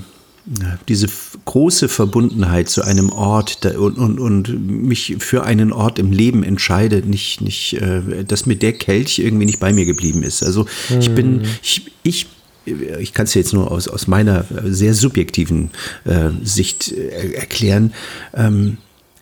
diese 0.88 1.08
große 1.46 1.90
Verbundenheit 1.90 2.70
zu 2.70 2.84
einem 2.84 3.12
Ort 3.12 3.66
und, 3.66 3.98
und, 3.98 4.20
und 4.20 4.68
mich 4.68 5.16
für 5.20 5.44
einen 5.44 5.74
Ort 5.74 6.00
im 6.00 6.12
Leben 6.12 6.44
entscheide, 6.44 6.98
nicht, 6.98 7.42
nicht, 7.42 7.74
äh, 7.74 8.24
dass 8.24 8.46
mir 8.46 8.56
der 8.56 8.74
Kelch 8.74 9.20
irgendwie 9.20 9.46
nicht 9.46 9.60
bei 9.60 9.74
mir 9.74 9.86
geblieben 9.86 10.24
ist. 10.24 10.44
Also 10.44 10.66
ich 11.00 11.14
bin, 11.14 11.42
hm. 11.42 11.50
ich, 11.62 11.92
ich 12.04 12.28
ich 12.66 13.14
kann 13.14 13.26
es 13.26 13.36
jetzt 13.36 13.54
nur 13.54 13.72
aus, 13.72 13.88
aus 13.88 14.08
meiner 14.08 14.46
sehr 14.64 14.96
subjektiven 14.96 15.70
äh, 16.04 16.30
Sicht 16.42 16.92
äh, 16.92 17.34
erklären. 17.34 17.94
Ähm, 18.34 18.78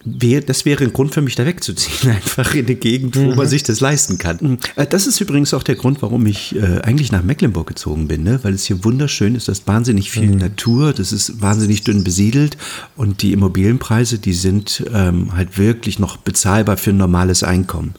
das 0.05 0.65
wäre 0.65 0.83
ein 0.83 0.93
Grund 0.93 1.13
für 1.13 1.21
mich, 1.21 1.35
da 1.35 1.45
wegzuziehen, 1.45 2.11
einfach 2.15 2.53
in 2.55 2.65
eine 2.65 2.75
Gegend, 2.75 3.15
wo 3.15 3.31
mhm. 3.31 3.35
man 3.35 3.47
sich 3.47 3.63
das 3.63 3.79
leisten 3.79 4.17
kann. 4.17 4.59
Äh, 4.75 4.85
das 4.85 5.07
ist 5.07 5.21
übrigens 5.21 5.53
auch 5.53 5.63
der 5.63 5.75
Grund, 5.75 6.01
warum 6.01 6.25
ich 6.25 6.55
äh, 6.55 6.81
eigentlich 6.81 7.11
nach 7.11 7.23
Mecklenburg 7.23 7.67
gezogen 7.67 8.07
bin, 8.07 8.23
ne? 8.23 8.39
weil 8.43 8.53
es 8.53 8.65
hier 8.65 8.83
wunderschön 8.83 9.35
ist, 9.35 9.47
das 9.47 9.59
ist 9.59 9.67
wahnsinnig 9.67 10.11
viel 10.11 10.29
mhm. 10.29 10.37
Natur, 10.37 10.93
das 10.93 11.11
ist 11.11 11.41
wahnsinnig 11.41 11.83
dünn 11.83 12.03
besiedelt 12.03 12.57
und 12.95 13.21
die 13.21 13.31
Immobilienpreise, 13.33 14.19
die 14.19 14.33
sind 14.33 14.83
ähm, 14.93 15.33
halt 15.35 15.57
wirklich 15.57 15.99
noch 15.99 16.17
bezahlbar 16.17 16.77
für 16.77 16.91
ein 16.91 16.97
normales 16.97 17.43
Einkommen. 17.43 17.93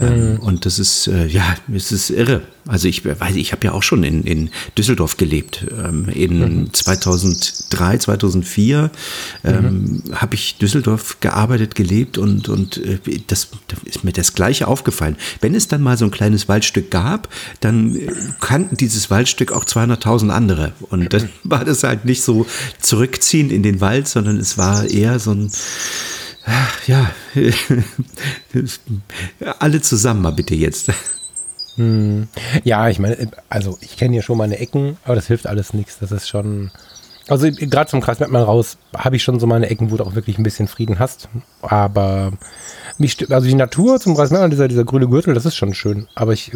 Ähm, 0.00 0.38
und 0.40 0.64
das 0.64 0.78
ist, 0.78 1.06
äh, 1.06 1.26
ja, 1.26 1.54
es 1.74 1.92
ist 1.92 2.10
irre. 2.10 2.42
Also 2.66 2.88
ich 2.88 3.04
weiß, 3.04 3.34
ich 3.34 3.52
habe 3.52 3.66
ja 3.66 3.72
auch 3.72 3.82
schon 3.82 4.04
in, 4.04 4.22
in 4.22 4.50
Düsseldorf 4.78 5.16
gelebt. 5.16 5.66
Ähm, 5.70 6.08
in 6.08 6.38
mhm. 6.38 6.72
2003, 6.72 7.98
2004 7.98 8.90
ähm, 9.44 9.62
mhm. 9.64 10.02
habe 10.14 10.34
ich 10.34 10.56
Düsseldorf 10.56 11.18
gearbeitet, 11.20 11.74
gelebt 11.74 12.16
und, 12.16 12.48
und 12.48 12.78
äh, 12.78 12.98
das, 13.26 13.48
das 13.68 13.80
ist 13.84 14.04
mir 14.04 14.12
das 14.12 14.34
Gleiche 14.34 14.68
aufgefallen. 14.68 15.16
Wenn 15.40 15.54
es 15.54 15.68
dann 15.68 15.82
mal 15.82 15.98
so 15.98 16.06
ein 16.06 16.10
kleines 16.10 16.48
Waldstück 16.48 16.90
gab, 16.90 17.28
dann 17.60 17.98
kannten 18.40 18.76
dieses 18.76 19.10
Waldstück 19.10 19.52
auch 19.52 19.64
200.000 19.64 20.30
andere. 20.30 20.72
Und 20.88 21.12
dann 21.12 21.28
war 21.44 21.64
das 21.64 21.82
halt 21.82 22.06
nicht 22.06 22.22
so 22.22 22.46
zurückziehend 22.80 23.52
in 23.52 23.62
den 23.62 23.80
Wald, 23.80 24.08
sondern 24.08 24.38
es 24.38 24.56
war 24.56 24.88
eher 24.88 25.18
so 25.18 25.32
ein 25.32 25.50
ja, 26.86 27.10
alle 29.58 29.80
zusammen 29.80 30.22
mal 30.22 30.32
bitte 30.32 30.54
jetzt. 30.54 30.90
Hm. 31.76 32.28
Ja, 32.64 32.88
ich 32.88 32.98
meine, 32.98 33.30
also 33.48 33.78
ich 33.80 33.96
kenne 33.96 34.12
hier 34.12 34.22
schon 34.22 34.38
meine 34.38 34.58
Ecken, 34.58 34.98
aber 35.04 35.14
das 35.14 35.26
hilft 35.26 35.46
alles 35.46 35.72
nichts. 35.72 35.98
Das 35.98 36.12
ist 36.12 36.28
schon. 36.28 36.70
Also 37.28 37.48
gerade 37.50 37.88
zum 37.88 38.00
Kreis 38.00 38.18
Mettmann 38.18 38.42
raus 38.42 38.76
habe 38.96 39.16
ich 39.16 39.22
schon 39.22 39.38
so 39.38 39.46
meine 39.46 39.70
Ecken, 39.70 39.90
wo 39.90 39.96
du 39.96 40.04
auch 40.04 40.16
wirklich 40.16 40.38
ein 40.38 40.42
bisschen 40.42 40.66
Frieden 40.66 40.98
hast. 40.98 41.28
Aber 41.62 42.32
mich, 42.98 43.30
also 43.30 43.46
die 43.46 43.54
Natur 43.54 44.00
zum 44.00 44.16
Kreis 44.16 44.30
Mettmann, 44.30 44.50
dieser, 44.50 44.68
dieser 44.68 44.84
grüne 44.84 45.08
Gürtel, 45.08 45.32
das 45.32 45.46
ist 45.46 45.56
schon 45.56 45.72
schön. 45.72 46.08
Aber 46.16 46.32
ich, 46.32 46.50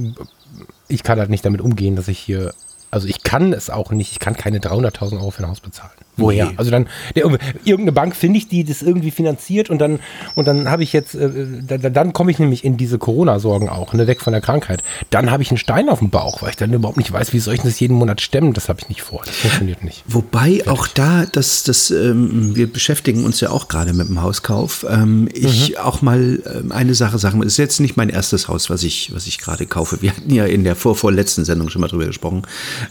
ich 0.88 1.04
kann 1.04 1.20
halt 1.20 1.30
nicht 1.30 1.44
damit 1.44 1.60
umgehen, 1.60 1.94
dass 1.94 2.08
ich 2.08 2.18
hier 2.18 2.52
also 2.90 3.08
ich 3.08 3.22
kann 3.22 3.52
es 3.52 3.70
auch 3.70 3.90
nicht. 3.90 4.12
Ich 4.12 4.18
kann 4.18 4.36
keine 4.36 4.58
300.000 4.58 5.18
Euro 5.18 5.30
für 5.30 5.42
ein 5.42 5.50
Haus 5.50 5.60
bezahlen. 5.60 5.92
Woher? 6.16 6.46
Nee. 6.46 6.54
Also 6.56 6.70
dann 6.70 6.86
der, 7.14 7.24
irgendeine 7.64 7.92
Bank 7.92 8.16
finde 8.16 8.38
ich, 8.38 8.48
die 8.48 8.64
das 8.64 8.82
irgendwie 8.82 9.10
finanziert 9.10 9.70
und 9.70 9.78
dann 9.78 10.00
und 10.34 10.48
dann 10.48 10.70
habe 10.70 10.82
ich 10.82 10.92
jetzt 10.92 11.14
äh, 11.14 11.30
da, 11.66 11.76
dann 11.76 12.12
komme 12.12 12.30
ich 12.30 12.38
nämlich 12.38 12.64
in 12.64 12.76
diese 12.76 12.98
Corona-Sorgen 12.98 13.68
auch, 13.68 13.92
ne, 13.92 14.06
weg 14.06 14.20
von 14.20 14.32
der 14.32 14.40
Krankheit. 14.40 14.82
Dann 15.10 15.30
habe 15.30 15.42
ich 15.42 15.50
einen 15.50 15.58
Stein 15.58 15.88
auf 15.88 15.98
dem 15.98 16.10
Bauch, 16.10 16.42
weil 16.42 16.50
ich 16.50 16.56
dann 16.56 16.72
überhaupt 16.72 16.96
nicht 16.96 17.12
weiß, 17.12 17.32
wie 17.32 17.38
soll 17.38 17.54
ich 17.54 17.62
das 17.62 17.78
jeden 17.80 17.96
Monat 17.96 18.20
stemmen. 18.20 18.52
Das 18.52 18.68
habe 18.68 18.80
ich 18.80 18.88
nicht 18.88 19.02
vor. 19.02 19.22
Das 19.24 19.36
funktioniert 19.36 19.84
nicht. 19.84 20.04
Wobei 20.06 20.54
Fertig. 20.54 20.68
auch 20.68 20.86
da, 20.88 21.26
das, 21.26 21.64
das, 21.64 21.90
ähm, 21.90 22.56
wir 22.56 22.72
beschäftigen 22.72 23.24
uns 23.24 23.40
ja 23.40 23.50
auch 23.50 23.68
gerade 23.68 23.92
mit 23.92 24.08
dem 24.08 24.22
Hauskauf. 24.22 24.86
Ähm, 24.88 25.28
ich 25.32 25.70
mhm. 25.70 25.76
auch 25.78 26.02
mal 26.02 26.40
ähm, 26.54 26.72
eine 26.72 26.94
Sache 26.94 27.18
sagen. 27.18 27.42
Es 27.42 27.52
ist 27.52 27.58
jetzt 27.58 27.80
nicht 27.80 27.96
mein 27.96 28.08
erstes 28.08 28.48
Haus, 28.48 28.70
was 28.70 28.82
ich 28.82 29.12
was 29.14 29.26
ich 29.26 29.38
gerade 29.38 29.66
kaufe. 29.66 30.02
Wir 30.02 30.10
hatten 30.10 30.32
ja 30.32 30.46
in 30.46 30.64
der 30.64 30.76
vorvorletzten 30.76 31.44
Sendung 31.44 31.68
schon 31.68 31.80
mal 31.80 31.88
drüber 31.88 32.06
gesprochen. 32.06 32.42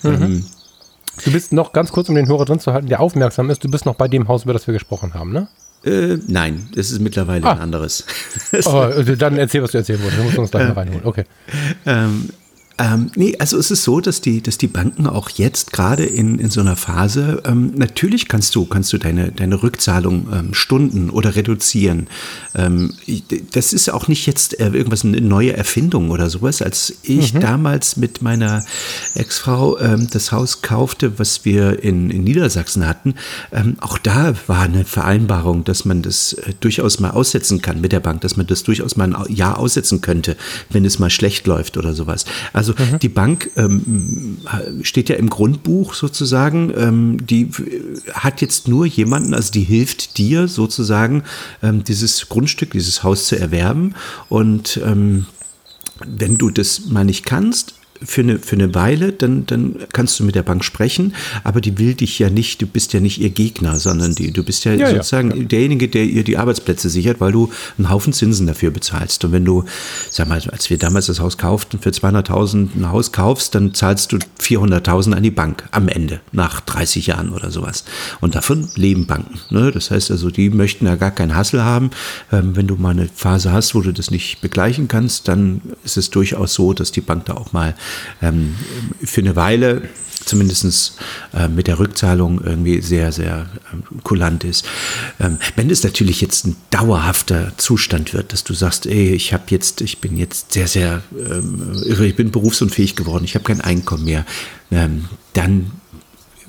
Mhm. 0.04 0.46
Du 1.24 1.32
bist 1.32 1.54
noch 1.54 1.72
ganz 1.72 1.92
kurz, 1.92 2.10
um 2.10 2.16
den 2.16 2.28
Hörer 2.28 2.46
drin 2.46 2.60
zu 2.60 2.74
halten, 2.74 2.88
der 2.88 3.00
aufmerksam 3.00 3.50
ist, 3.50 3.64
du 3.64 3.70
bist 3.70 3.86
noch 3.86 3.96
bei 3.96 4.08
dem 4.08 4.28
Haus, 4.28 4.44
über 4.44 4.54
das 4.54 4.68
wir 4.68 4.74
gesprochen 4.74 5.14
haben, 5.14 5.32
ne? 5.32 5.48
Äh, 5.86 6.18
nein, 6.28 6.68
das 6.74 6.92
ist 6.92 7.00
mittlerweile 7.00 7.46
ah. 7.46 7.52
ein 7.54 7.60
anderes. 7.60 8.06
oh, 8.66 8.88
dann 9.18 9.38
erzähl, 9.38 9.62
was 9.62 9.72
du 9.72 9.78
erzählen 9.78 10.00
wolltest. 10.02 10.18
Dann 10.18 10.26
musst 10.26 10.38
du 10.38 10.42
uns 10.42 10.52
gleich 10.52 10.68
mal 10.68 10.74
reinholen. 10.74 11.06
Okay. 11.06 11.26
Ähm, 11.86 12.30
ähm, 12.78 13.10
nee, 13.16 13.36
also 13.40 13.58
es 13.58 13.72
ist 13.72 13.84
so, 13.84 14.02
dass 14.02 14.20
die, 14.20 14.42
dass 14.42 14.58
die 14.58 14.68
Banken 14.68 15.08
auch 15.08 15.30
jetzt 15.30 15.72
gerade 15.72 16.04
in, 16.04 16.40
in 16.40 16.50
so 16.50 16.60
einer 16.60 16.76
Phase, 16.76 17.42
ähm, 17.46 17.72
natürlich 17.76 18.28
kannst 18.28 18.54
du, 18.56 18.66
kannst 18.66 18.92
du 18.92 18.98
deine, 18.98 19.32
deine 19.32 19.64
Rückzahlung 19.64 20.28
ähm, 20.34 20.54
stunden 20.54 21.10
oder 21.10 21.36
reduzieren. 21.36 22.08
Ähm, 22.54 22.94
das 23.54 23.72
ist 23.72 23.90
auch 23.90 24.10
nicht 24.10 24.26
jetzt 24.26 24.60
äh, 24.60 24.68
irgendwas 24.70 25.06
eine 25.06 25.22
neue 25.22 25.56
Erfindung 25.56 26.12
oder 26.12 26.30
sowas. 26.30 26.62
Als 26.62 26.96
ich 27.04 27.34
mhm. 27.34 27.40
damals 27.40 27.96
mit 27.96 28.22
meiner 28.22 28.66
Ex-Frau 29.14 29.80
ähm, 29.80 30.10
das 30.12 30.34
Haus 30.34 30.62
kaufte, 30.62 31.18
was 31.18 31.46
wir 31.46 31.82
in, 31.82 32.10
in 32.10 32.26
Niedersachsen 32.26 32.86
hatten, 32.86 33.16
ähm, 33.54 33.78
auch 33.80 33.98
da 33.98 34.34
war 34.48 34.64
eine 34.64 34.84
Vereinbarung, 34.84 35.64
dass 35.64 35.86
man 35.86 36.02
das 36.02 36.34
äh, 36.34 36.54
durchaus 36.60 37.00
mal 37.00 37.12
aussetzen 37.12 37.62
kann 37.62 37.80
mit 37.80 37.94
der 37.94 38.02
Bank, 38.02 38.20
dass 38.22 38.36
man 38.36 38.48
das 38.48 38.64
durchaus 38.64 38.98
mal 38.98 39.16
ein 39.16 39.34
Jahr 39.34 39.60
aussetzen 39.60 40.02
könnte, 40.02 40.36
wenn 40.70 40.84
es 40.84 41.00
mal 41.00 41.10
schlecht 41.10 41.48
läuft 41.48 41.78
oder 41.78 41.94
sowas. 41.94 42.26
Also 42.52 42.65
also 42.66 42.74
mhm. 42.84 43.00
die 43.00 43.10
Bank 43.10 43.52
ähm, 43.56 44.38
steht 44.82 45.10
ja 45.10 45.16
im 45.16 45.30
Grundbuch 45.30 45.94
sozusagen, 45.94 46.74
ähm, 46.76 47.26
die 47.26 47.50
hat 48.14 48.42
jetzt 48.42 48.68
nur 48.68 48.86
jemanden, 48.86 49.34
also 49.34 49.52
die 49.52 49.64
hilft 49.64 50.18
dir 50.18 50.48
sozusagen, 50.48 51.24
ähm, 51.62 51.84
dieses 51.84 52.30
Grundstück, 52.30 52.72
dieses 52.72 53.04
Haus 53.04 53.28
zu 53.28 53.38
erwerben. 53.38 53.96
Und 54.30 54.80
ähm, 54.84 55.26
wenn 56.06 56.38
du 56.38 56.50
das 56.50 56.88
mal 56.88 57.06
nicht 57.06 57.26
kannst, 57.26 57.76
für 58.04 58.22
eine, 58.22 58.40
für 58.40 58.56
eine 58.56 58.74
Weile, 58.76 59.12
dann, 59.14 59.46
dann 59.46 59.76
kannst 59.94 60.20
du 60.20 60.24
mit 60.24 60.36
der 60.36 60.44
Bank 60.44 60.64
sprechen, 60.64 61.14
aber 61.44 61.62
die 61.62 61.78
will 61.78 61.94
dich 61.94 62.20
ja 62.20 62.30
nicht, 62.30 62.62
du 62.62 62.68
bist 62.68 62.94
ja 62.94 63.00
nicht 63.00 63.20
ihr 63.20 63.30
Gegner, 63.30 63.80
sondern 63.80 64.16
die, 64.16 64.32
du 64.32 64.44
bist 64.44 64.66
ja, 64.66 64.74
ja 64.74 64.90
sozusagen 64.90 65.32
ja, 65.32 65.38
ja. 65.38 65.44
derjenige, 65.44 65.88
der 65.88 66.04
ihr 66.04 66.24
die 66.24 66.38
Arbeitsplätze 66.38 66.90
sichert, 66.90 67.22
weil 67.22 67.32
du 67.32 67.52
einen 67.78 67.90
Haufen 67.90 68.14
Zinsen 68.14 68.48
dafür 68.48 68.72
bezahlst. 68.72 69.24
Und 69.26 69.32
wenn 69.32 69.46
du, 69.46 69.64
sag 70.10 70.28
mal, 70.28 70.42
als 70.52 70.70
wir 70.70 70.78
damals 70.78 71.06
das 71.08 71.20
Haus 71.20 71.38
kauften, 71.38 71.80
für 71.80 71.90
200.000 71.90 72.76
ein 72.76 72.92
Haus 72.92 73.12
kaufst, 73.12 73.56
dann 73.56 73.74
zahlst 73.74 74.12
du 74.12 74.18
400.000 74.42 75.14
an 75.14 75.24
die 75.24 75.32
Bank 75.32 75.64
am 75.72 75.88
Ende, 75.88 76.20
nach 76.32 76.62
30 76.62 77.08
Jahren 77.08 77.30
oder 77.32 77.52
sowas. 77.52 77.86
Und 78.22 78.36
davon 78.36 78.70
leben 78.76 79.08
Banken. 79.08 79.40
Ne? 79.50 79.72
Das 79.72 79.92
heißt 79.92 80.12
also, 80.12 80.30
die 80.30 80.50
möchten 80.50 80.86
ja 80.86 80.96
gar 80.96 81.12
keinen 81.12 81.36
Hassel 81.36 81.64
haben. 81.64 81.92
Ähm, 82.32 82.56
wenn 82.56 82.68
du 82.68 82.76
mal 82.76 82.92
eine 82.92 83.10
Phase 83.14 83.52
hast, 83.52 83.76
wo 83.76 83.82
du 83.82 83.92
das 83.92 84.12
nicht 84.12 84.42
begleichen 84.42 84.88
kannst, 84.88 85.28
dann 85.28 85.62
ist 85.84 85.98
es 85.98 86.10
durchaus 86.10 86.54
so, 86.54 86.74
dass 86.74 86.92
die 86.92 87.02
Bank 87.02 87.26
da 87.26 87.34
auch 87.34 87.54
mal 87.54 87.76
ähm, 88.22 88.56
für 89.04 89.22
eine 89.22 89.36
Weile 89.36 89.90
zumindest 90.26 90.98
äh, 91.34 91.48
mit 91.48 91.68
der 91.68 91.80
Rückzahlung 91.80 92.42
irgendwie 92.44 92.82
sehr, 92.82 93.12
sehr 93.12 93.48
ähm, 93.72 93.84
kulant 94.04 94.44
ist. 94.44 94.66
Ähm, 95.20 95.38
wenn 95.56 95.70
es 95.70 95.84
natürlich 95.84 96.22
jetzt 96.22 96.46
ein 96.46 96.56
dauerhafter 96.72 97.54
Zustand 97.58 98.14
wird, 98.14 98.34
dass 98.34 98.44
du 98.44 98.54
sagst, 98.54 98.86
ey, 98.86 99.14
ich 99.14 99.34
habe 99.34 99.44
jetzt, 99.50 99.82
ich 99.82 100.00
bin 100.00 100.18
jetzt 100.18 100.54
sehr, 100.54 100.68
sehr 100.68 101.04
ähm, 101.14 101.84
irre, 101.86 102.08
ich 102.08 102.16
bin 102.16 102.32
berufsunfähig 102.32 102.96
geworden, 102.96 103.24
ich 103.24 103.36
habe 103.36 103.46
kein 103.46 103.62
Einkommen 103.62 104.06
mehr, 104.06 104.26
ähm, 104.72 105.06
dann 105.34 105.72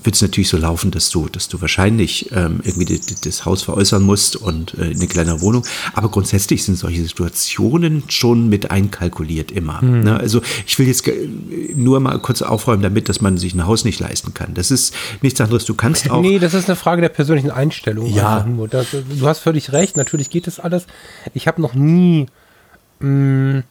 wird 0.06 0.14
es 0.14 0.22
natürlich 0.22 0.48
so 0.48 0.56
laufen, 0.56 0.90
dass 0.90 1.10
du, 1.10 1.28
dass 1.28 1.48
du 1.48 1.60
wahrscheinlich 1.60 2.30
ähm, 2.32 2.60
irgendwie 2.62 3.00
das 3.24 3.44
Haus 3.44 3.62
veräußern 3.64 4.02
musst 4.02 4.36
und 4.36 4.74
äh, 4.78 4.84
eine 4.84 5.06
kleine 5.06 5.40
Wohnung. 5.40 5.64
Aber 5.92 6.08
grundsätzlich 6.08 6.64
sind 6.64 6.76
solche 6.76 7.02
Situationen 7.02 8.04
schon 8.08 8.48
mit 8.48 8.70
einkalkuliert 8.70 9.50
immer. 9.50 9.82
Mhm. 9.82 10.04
Ne? 10.04 10.16
Also 10.18 10.40
ich 10.66 10.78
will 10.78 10.86
jetzt 10.86 11.08
nur 11.74 12.00
mal 12.00 12.18
kurz 12.20 12.42
aufräumen 12.42 12.82
damit, 12.82 13.08
dass 13.08 13.20
man 13.20 13.36
sich 13.36 13.54
ein 13.54 13.66
Haus 13.66 13.84
nicht 13.84 14.00
leisten 14.00 14.32
kann. 14.32 14.54
Das 14.54 14.70
ist 14.70 14.94
nichts 15.20 15.40
anderes. 15.40 15.64
Du 15.64 15.74
kannst 15.74 16.10
auch. 16.10 16.22
Nee, 16.22 16.38
das 16.38 16.54
ist 16.54 16.68
eine 16.68 16.76
Frage 16.76 17.02
der 17.02 17.08
persönlichen 17.08 17.50
Einstellung. 17.50 18.06
Ja. 18.06 18.46
du 18.46 19.26
hast 19.26 19.40
völlig 19.40 19.72
recht. 19.72 19.96
Natürlich 19.96 20.30
geht 20.30 20.46
das 20.46 20.60
alles. 20.60 20.86
Ich 21.34 21.46
habe 21.46 21.60
noch 21.60 21.74
nie. 21.74 22.26
Mh, 23.00 23.58
mm, 23.58 23.64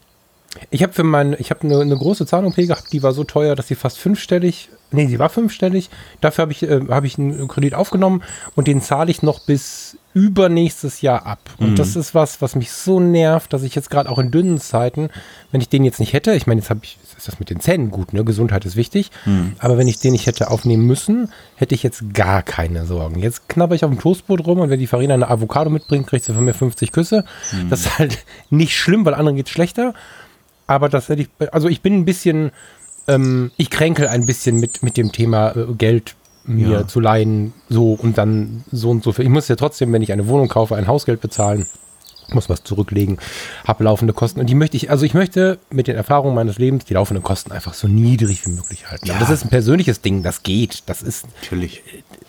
ich 0.69 0.83
habe 0.83 0.93
für 0.93 1.03
mein, 1.03 1.35
ich 1.39 1.49
habe 1.49 1.61
eine, 1.61 1.79
eine 1.79 1.97
große 1.97 2.25
Zahn-OP 2.25 2.55
gehabt, 2.55 2.91
die 2.93 3.03
war 3.03 3.13
so 3.13 3.23
teuer, 3.23 3.55
dass 3.55 3.67
sie 3.67 3.75
fast 3.75 3.97
fünfstellig, 3.97 4.69
nee, 4.91 5.07
sie 5.07 5.19
war 5.19 5.29
fünfstellig. 5.29 5.89
Dafür 6.21 6.43
habe 6.43 6.51
ich, 6.51 6.63
äh, 6.63 6.81
hab 6.89 7.03
ich 7.03 7.17
einen 7.17 7.47
Kredit 7.47 7.73
aufgenommen 7.73 8.23
und 8.55 8.67
den 8.67 8.81
zahle 8.81 9.11
ich 9.11 9.21
noch 9.21 9.39
bis 9.39 9.97
übernächstes 10.13 11.01
Jahr 11.01 11.25
ab. 11.25 11.39
Und 11.57 11.71
mhm. 11.71 11.75
das 11.75 11.97
ist 11.97 12.15
was, 12.15 12.41
was 12.41 12.55
mich 12.55 12.71
so 12.71 13.01
nervt, 13.01 13.51
dass 13.51 13.63
ich 13.63 13.75
jetzt 13.75 13.89
gerade 13.89 14.09
auch 14.09 14.17
in 14.17 14.31
dünnen 14.31 14.61
Zeiten, 14.61 15.09
wenn 15.51 15.59
ich 15.59 15.67
den 15.67 15.83
jetzt 15.83 15.99
nicht 15.99 16.13
hätte, 16.13 16.33
ich 16.33 16.47
meine, 16.47 16.61
jetzt 16.61 16.69
habe 16.69 16.79
ich, 16.83 16.97
ist 17.17 17.27
das 17.27 17.37
mit 17.37 17.49
den 17.49 17.59
Zähnen 17.59 17.91
gut, 17.91 18.13
ne? 18.13 18.23
Gesundheit 18.23 18.63
ist 18.63 18.77
wichtig, 18.77 19.11
mhm. 19.25 19.57
aber 19.59 19.77
wenn 19.77 19.89
ich 19.89 19.99
den 19.99 20.13
nicht 20.13 20.25
hätte 20.25 20.49
aufnehmen 20.49 20.87
müssen, 20.87 21.29
hätte 21.55 21.75
ich 21.75 21.83
jetzt 21.83 22.13
gar 22.13 22.43
keine 22.43 22.85
Sorgen. 22.85 23.19
Jetzt 23.19 23.49
knabber 23.49 23.75
ich 23.75 23.83
auf 23.83 23.91
dem 23.91 23.99
Toastbrot 23.99 24.47
rum 24.47 24.59
und 24.59 24.69
wenn 24.69 24.79
die 24.79 24.87
Farina 24.87 25.15
eine 25.15 25.27
Avocado 25.27 25.69
mitbringt, 25.69 26.07
kriegt 26.07 26.23
sie 26.23 26.33
von 26.33 26.45
mir 26.45 26.53
50 26.53 26.93
Küsse. 26.93 27.25
Mhm. 27.51 27.69
Das 27.69 27.81
ist 27.81 27.99
halt 27.99 28.19
nicht 28.49 28.77
schlimm, 28.77 29.05
weil 29.05 29.15
anderen 29.15 29.35
geht 29.35 29.47
es 29.47 29.51
schlechter. 29.51 29.93
Aber 30.67 30.89
das 30.89 31.09
hätte 31.09 31.23
ich, 31.23 31.29
also 31.51 31.67
ich 31.67 31.81
bin 31.81 31.93
ein 31.93 32.05
bisschen, 32.05 32.51
ähm, 33.07 33.51
ich 33.57 33.69
kränkel 33.69 34.07
ein 34.07 34.25
bisschen 34.25 34.59
mit, 34.59 34.83
mit 34.83 34.97
dem 34.97 35.11
Thema 35.11 35.55
äh, 35.55 35.73
Geld 35.77 36.15
mir 36.43 36.69
ja. 36.69 36.87
zu 36.87 36.99
leihen, 36.99 37.53
so 37.69 37.93
und 37.93 38.17
dann 38.17 38.63
so 38.71 38.89
und 38.89 39.03
so 39.03 39.11
viel. 39.11 39.25
Ich 39.25 39.31
muss 39.31 39.47
ja 39.47 39.55
trotzdem, 39.55 39.91
wenn 39.93 40.01
ich 40.01 40.11
eine 40.11 40.27
Wohnung 40.27 40.47
kaufe, 40.47 40.75
ein 40.75 40.87
Hausgeld 40.87 41.21
bezahlen, 41.21 41.65
muss 42.33 42.49
was 42.49 42.63
zurücklegen, 42.63 43.17
habe 43.65 43.83
laufende 43.83 44.13
Kosten 44.13 44.39
und 44.39 44.47
die 44.47 44.55
möchte 44.55 44.77
ich, 44.77 44.89
also 44.89 45.05
ich 45.05 45.13
möchte 45.13 45.59
mit 45.69 45.87
den 45.87 45.95
Erfahrungen 45.95 46.35
meines 46.35 46.57
Lebens 46.57 46.85
die 46.85 46.93
laufenden 46.93 47.23
Kosten 47.23 47.51
einfach 47.51 47.73
so 47.73 47.87
niedrig 47.87 48.45
wie 48.45 48.51
möglich 48.51 48.89
halten. 48.89 49.05
Ja. 49.05 49.19
das 49.19 49.29
ist 49.29 49.43
ein 49.43 49.49
persönliches 49.49 50.01
Ding, 50.01 50.23
das 50.23 50.43
geht, 50.43 50.83
das 50.87 51.01
ist 51.01 51.27
natürlich 51.41 51.83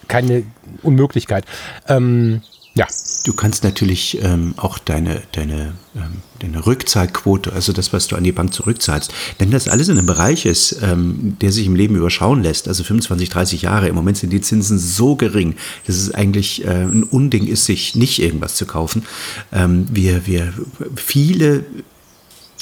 keine 0.09 0.45
Unmöglichkeit. 0.83 1.45
Ähm, 1.89 2.43
ja. 2.77 2.87
Du 3.25 3.33
kannst 3.33 3.65
natürlich 3.65 4.23
ähm, 4.23 4.55
auch 4.57 4.79
deine, 4.79 5.23
deine, 5.33 5.75
ähm, 5.97 6.19
deine 6.39 6.65
Rückzahlquote, 6.65 7.53
also 7.53 7.73
das, 7.73 7.93
was 7.93 8.07
du 8.07 8.15
an 8.15 8.23
die 8.23 8.33
Bank 8.33 8.53
zurückzahlst, 8.53 9.13
wenn 9.39 9.51
das 9.51 9.67
alles 9.67 9.89
in 9.89 9.99
einem 9.99 10.07
Bereich 10.07 10.47
ist, 10.47 10.81
ähm, 10.83 11.37
der 11.41 11.51
sich 11.51 11.67
im 11.67 11.75
Leben 11.75 11.97
überschauen 11.97 12.43
lässt, 12.43 12.69
also 12.69 12.85
25, 12.85 13.31
30 13.31 13.63
Jahre, 13.63 13.89
im 13.89 13.95
Moment 13.95 14.19
sind 14.19 14.31
die 14.31 14.41
Zinsen 14.43 14.79
so 14.79 15.17
gering, 15.17 15.57
dass 15.87 15.97
es 15.97 16.15
eigentlich 16.15 16.65
äh, 16.65 16.69
ein 16.69 17.03
Unding 17.03 17.47
ist, 17.47 17.65
sich 17.65 17.97
nicht 17.97 18.21
irgendwas 18.21 18.55
zu 18.55 18.67
kaufen. 18.67 19.05
Ähm, 19.53 19.87
wir, 19.91 20.27
wir, 20.27 20.53
viele 20.95 21.65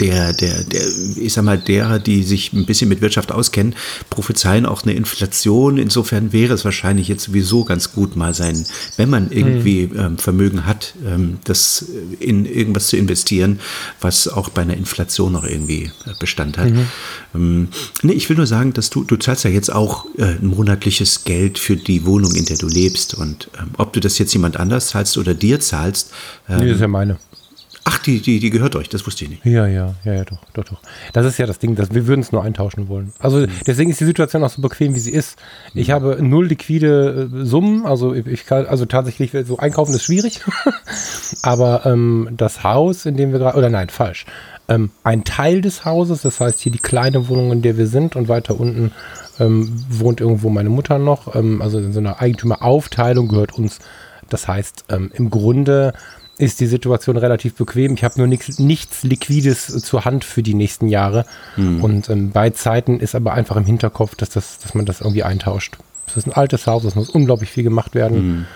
der, 0.01 0.33
der, 0.33 0.65
der, 0.65 0.83
ich 1.17 1.33
sag 1.33 1.45
mal, 1.45 1.59
derer, 1.59 1.99
die 1.99 2.23
sich 2.23 2.53
ein 2.53 2.67
bisschen 2.67 2.89
mit 2.89 3.01
Wirtschaft 3.01 3.33
auskennen, 3.33 3.75
prophezeien 4.11 4.67
auch 4.67 4.83
eine 4.83 4.95
Inflation. 4.95 5.79
Insofern 5.79 6.33
wäre 6.33 6.55
es 6.55 6.65
wahrscheinlich 6.65 7.09
jetzt 7.09 7.25
sowieso 7.25 7.65
ganz 7.65 7.93
gut, 7.93 8.17
mal 8.17 8.35
sein, 8.35 8.65
wenn 8.97 9.11
man 9.11 9.31
irgendwie 9.31 9.87
mhm. 9.87 9.99
ähm, 9.99 10.19
Vermögen 10.19 10.67
hat, 10.67 10.95
ähm, 11.07 11.39
das 11.45 11.87
in 12.19 12.45
irgendwas 12.45 12.89
zu 12.89 12.97
investieren, 12.97 13.61
was 14.01 14.29
auch 14.29 14.49
bei 14.49 14.63
einer 14.63 14.77
Inflation 14.77 15.33
noch 15.33 15.45
irgendwie 15.45 15.91
äh, 16.07 16.13
Bestand 16.19 16.59
hat. 16.59 16.71
Mhm. 16.71 16.87
Ähm, 17.35 17.69
nee, 18.03 18.13
ich 18.13 18.29
will 18.29 18.37
nur 18.37 18.47
sagen, 18.47 18.73
dass 18.73 18.91
du, 18.91 19.05
du 19.05 19.17
zahlst 19.17 19.45
ja 19.45 19.51
jetzt 19.51 19.73
auch 19.73 20.07
äh, 20.17 20.25
ein 20.25 20.49
monatliches 20.49 21.25
Geld 21.25 21.59
für 21.59 21.77
die 21.77 22.05
Wohnung, 22.05 22.35
in 22.35 22.45
der 22.45 22.57
du 22.57 22.67
lebst. 22.67 23.15
Und 23.15 23.49
ähm, 23.61 23.71
ob 23.77 23.93
du 23.93 24.01
das 24.01 24.19
jetzt 24.19 24.33
jemand 24.33 24.57
anders 24.57 24.89
zahlst 24.89 25.19
oder 25.19 25.35
dir 25.35 25.61
zahlst. 25.61 26.11
Ähm, 26.49 26.59
nee, 26.59 26.67
das 26.67 26.77
ist 26.77 26.81
ja 26.81 26.89
meine. 26.89 27.19
Ach, 27.87 27.99
die, 27.99 28.21
die, 28.21 28.41
die 28.41 28.49
gehört 28.49 28.77
euch, 28.77 28.89
das 28.89 29.07
wusste 29.07 29.25
ich 29.25 29.31
nicht. 29.31 29.45
Ja, 29.45 29.67
ja, 29.67 29.95
ja, 30.05 30.15
ja, 30.15 30.25
doch, 30.25 30.39
doch, 30.55 30.65
doch. 30.65 30.79
Das 31.13 31.27
ist 31.27 31.39
ja 31.39 31.45
das 31.45 31.59
Ding, 31.59 31.75
dass 31.75 31.93
wir 31.93 32.07
würden 32.07 32.23
es 32.23 32.33
nur 32.33 32.43
eintauschen 32.43 32.89
wollen. 32.89 33.13
Also 33.19 33.41
mhm. 33.41 33.51
deswegen 33.67 33.91
ist 33.91 34.01
die 34.01 34.07
Situation 34.07 34.43
auch 34.43 34.49
so 34.49 34.63
bequem, 34.63 34.95
wie 34.95 35.01
sie 35.01 35.11
ist. 35.11 35.39
Ich 35.75 35.89
mhm. 35.89 35.93
habe 35.93 36.19
null 36.23 36.47
liquide 36.47 37.29
äh, 37.31 37.45
Summen, 37.45 37.85
also 37.85 38.15
ich 38.15 38.47
kann, 38.47 38.65
also 38.67 38.87
tatsächlich 38.87 39.33
so 39.47 39.59
einkaufen 39.59 39.95
ist 39.95 40.05
schwierig. 40.05 40.41
Aber 41.43 41.85
ähm, 41.85 42.31
das 42.35 42.65
Haus, 42.65 43.05
in 43.05 43.19
dem 43.19 43.33
wir 43.33 43.39
gerade, 43.39 43.59
oder 43.59 43.69
nein, 43.69 43.91
falsch. 43.91 44.25
Ähm, 44.67 44.91
ein 45.03 45.25
Teil 45.25 45.61
des 45.61 45.85
Hauses, 45.85 46.23
das 46.23 46.41
heißt 46.41 46.61
hier 46.61 46.73
die 46.73 46.79
kleine 46.79 47.29
Wohnung, 47.29 47.53
in 47.53 47.61
der 47.61 47.77
wir 47.77 47.87
sind 47.87 48.17
und 48.17 48.29
weiter 48.29 48.59
unten 48.59 48.93
ähm, 49.39 49.85
wohnt 49.91 50.23
irgendwo 50.23 50.49
meine 50.49 50.71
Mutter 50.71 50.99
noch. 50.99 51.35
Ähm, 51.35 51.61
also 51.61 51.79
in 51.79 51.93
so 51.93 52.01
einer 52.01 52.21
Eigentümeraufteilung 52.21 53.29
gehört 53.29 53.53
uns. 53.53 53.81
Das 54.31 54.49
heißt, 54.49 54.87
ähm, 54.89 55.11
im 55.13 55.29
Grunde 55.29 55.93
ist 56.39 56.61
die 56.61 56.67
Situation 56.67 57.17
relativ 57.17 57.55
bequem. 57.55 57.95
Ich 57.95 58.05
habe 58.05 58.19
nur 58.19 58.27
nix, 58.27 58.59
nichts 58.59 59.03
Liquides 59.03 59.67
zur 59.83 60.05
Hand 60.05 60.25
für 60.25 60.43
die 60.43 60.55
nächsten 60.55 60.89
Jahre. 60.89 61.25
Mhm. 61.57 61.83
Und 61.83 62.11
ähm, 62.11 62.31
bei 62.31 62.51
Zeiten 62.51 63.01
ist 63.01 63.15
aber 63.15 63.35
einfach 63.35 63.57
im 63.57 63.65
Hinterkopf, 63.65 64.15
dass, 64.17 64.31
das, 64.31 64.59
dass 64.59 64.75
man 64.75 64.87
das 64.87 65.01
irgendwie 65.01 65.23
eintauscht. 65.23 65.77
Es 66.07 66.17
ist 66.17 66.27
ein 66.27 66.33
altes 66.33 66.67
Haus, 66.67 66.85
es 66.85 66.95
muss 66.95 67.09
unglaublich 67.09 67.51
viel 67.51 67.65
gemacht 67.65 67.95
werden. 67.95 68.27
Mhm. 68.27 68.47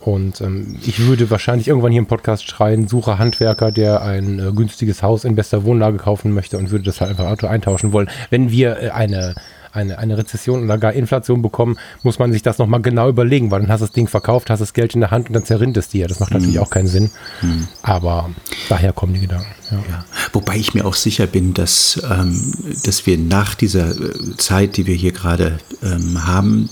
Und 0.00 0.40
ähm, 0.40 0.78
ich 0.86 1.00
würde 1.00 1.28
wahrscheinlich 1.30 1.68
irgendwann 1.68 1.92
hier 1.92 2.00
im 2.00 2.06
Podcast 2.06 2.48
schreien, 2.48 2.86
suche 2.86 3.18
Handwerker, 3.18 3.72
der 3.72 4.02
ein 4.02 4.38
äh, 4.38 4.52
günstiges 4.52 5.02
Haus 5.02 5.24
in 5.24 5.34
bester 5.34 5.64
Wohnlage 5.64 5.98
kaufen 5.98 6.32
möchte 6.32 6.56
und 6.56 6.70
würde 6.70 6.84
das 6.84 7.00
halt 7.00 7.18
einfach 7.18 7.48
eintauschen 7.48 7.92
wollen. 7.92 8.08
Wenn 8.30 8.50
wir 8.50 8.80
äh, 8.80 8.90
eine 8.90 9.34
eine, 9.72 9.98
eine 9.98 10.18
Rezession 10.18 10.64
oder 10.64 10.78
gar 10.78 10.92
Inflation 10.92 11.42
bekommen, 11.42 11.78
muss 12.02 12.18
man 12.18 12.32
sich 12.32 12.42
das 12.42 12.58
nochmal 12.58 12.82
genau 12.82 13.08
überlegen, 13.08 13.50
weil 13.50 13.60
dann 13.60 13.70
hast 13.70 13.80
du 13.80 13.86
das 13.86 13.92
Ding 13.92 14.08
verkauft, 14.08 14.50
hast 14.50 14.60
das 14.60 14.72
Geld 14.72 14.94
in 14.94 15.00
der 15.00 15.10
Hand 15.10 15.28
und 15.28 15.34
dann 15.34 15.44
zerrinnt 15.44 15.76
es 15.76 15.88
dir. 15.88 16.08
Das 16.08 16.20
macht 16.20 16.32
natürlich 16.32 16.56
mhm. 16.56 16.62
auch 16.62 16.70
keinen 16.70 16.88
Sinn. 16.88 17.10
Mhm. 17.42 17.68
Aber 17.82 18.30
daher 18.68 18.92
kommen 18.92 19.14
die 19.14 19.20
Gedanken. 19.20 19.57
Ja. 19.70 19.78
Ja. 19.88 20.04
Wobei 20.32 20.56
ich 20.56 20.74
mir 20.74 20.84
auch 20.86 20.94
sicher 20.94 21.26
bin, 21.26 21.54
dass, 21.54 22.00
ähm, 22.08 22.52
dass 22.84 23.06
wir 23.06 23.18
nach 23.18 23.54
dieser 23.54 23.90
äh, 23.90 24.36
Zeit, 24.36 24.76
die 24.76 24.86
wir 24.86 24.94
hier 24.94 25.12
gerade 25.12 25.58
ähm, 25.82 26.26
haben, 26.26 26.70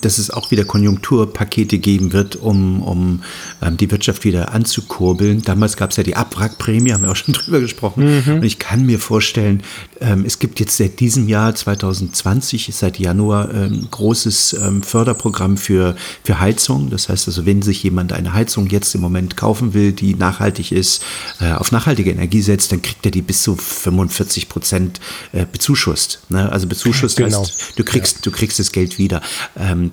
dass 0.00 0.18
es 0.18 0.30
auch 0.30 0.50
wieder 0.50 0.64
Konjunkturpakete 0.64 1.78
geben 1.78 2.12
wird, 2.12 2.36
um, 2.36 2.82
um 2.82 3.22
ähm, 3.60 3.76
die 3.76 3.90
Wirtschaft 3.90 4.24
wieder 4.24 4.52
anzukurbeln. 4.52 5.42
Damals 5.42 5.76
gab 5.76 5.90
es 5.90 5.96
ja 5.96 6.02
die 6.02 6.16
Abwrackprämie, 6.16 6.92
haben 6.92 7.02
wir 7.02 7.10
auch 7.10 7.16
schon 7.16 7.34
drüber 7.34 7.60
gesprochen. 7.60 8.22
Mhm. 8.24 8.34
Und 8.34 8.44
ich 8.44 8.58
kann 8.58 8.86
mir 8.86 8.98
vorstellen, 8.98 9.62
ähm, 10.00 10.24
es 10.26 10.38
gibt 10.38 10.60
jetzt 10.60 10.76
seit 10.76 11.00
diesem 11.00 11.28
Jahr 11.28 11.54
2020, 11.54 12.70
seit 12.72 12.98
Januar, 12.98 13.50
ein 13.50 13.74
ähm, 13.74 13.88
großes 13.90 14.54
ähm, 14.54 14.82
Förderprogramm 14.82 15.56
für, 15.56 15.96
für 16.24 16.40
Heizung. 16.40 16.90
Das 16.90 17.08
heißt 17.08 17.28
also, 17.28 17.46
wenn 17.46 17.62
sich 17.62 17.82
jemand 17.82 18.12
eine 18.12 18.32
Heizung 18.32 18.68
jetzt 18.68 18.94
im 18.94 19.00
Moment 19.00 19.36
kaufen 19.36 19.74
will, 19.74 19.92
die 19.92 20.14
nachhaltig 20.14 20.72
ist, 20.72 21.04
äh, 21.40 21.52
auf 21.52 21.72
nachhaltige 21.72 22.10
Energie 22.10 22.21
setzt, 22.42 22.72
dann 22.72 22.82
kriegt 22.82 23.04
er 23.04 23.10
die 23.10 23.22
bis 23.22 23.42
zu 23.42 23.56
45 23.56 24.48
Prozent 24.48 25.00
äh, 25.32 25.46
bezuschusst. 25.50 26.20
Ne? 26.28 26.50
Also 26.50 26.66
bezuschusst 26.66 27.16
genau. 27.16 27.40
heißt, 27.40 27.74
du 27.76 27.84
kriegst, 27.84 28.16
ja. 28.16 28.20
du 28.24 28.30
kriegst 28.30 28.58
das 28.58 28.72
Geld 28.72 28.98
wieder. 28.98 29.22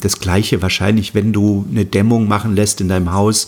das 0.02 0.20
gleiche 0.20 0.62
wahrscheinlich, 0.62 1.14
wenn 1.14 1.34
du 1.34 1.66
eine 1.70 1.86
Dämmung 1.86 2.28
machen 2.28 2.56
lässt 2.56 2.82
in 2.82 2.88
deinem 2.88 3.12
Haus, 3.14 3.48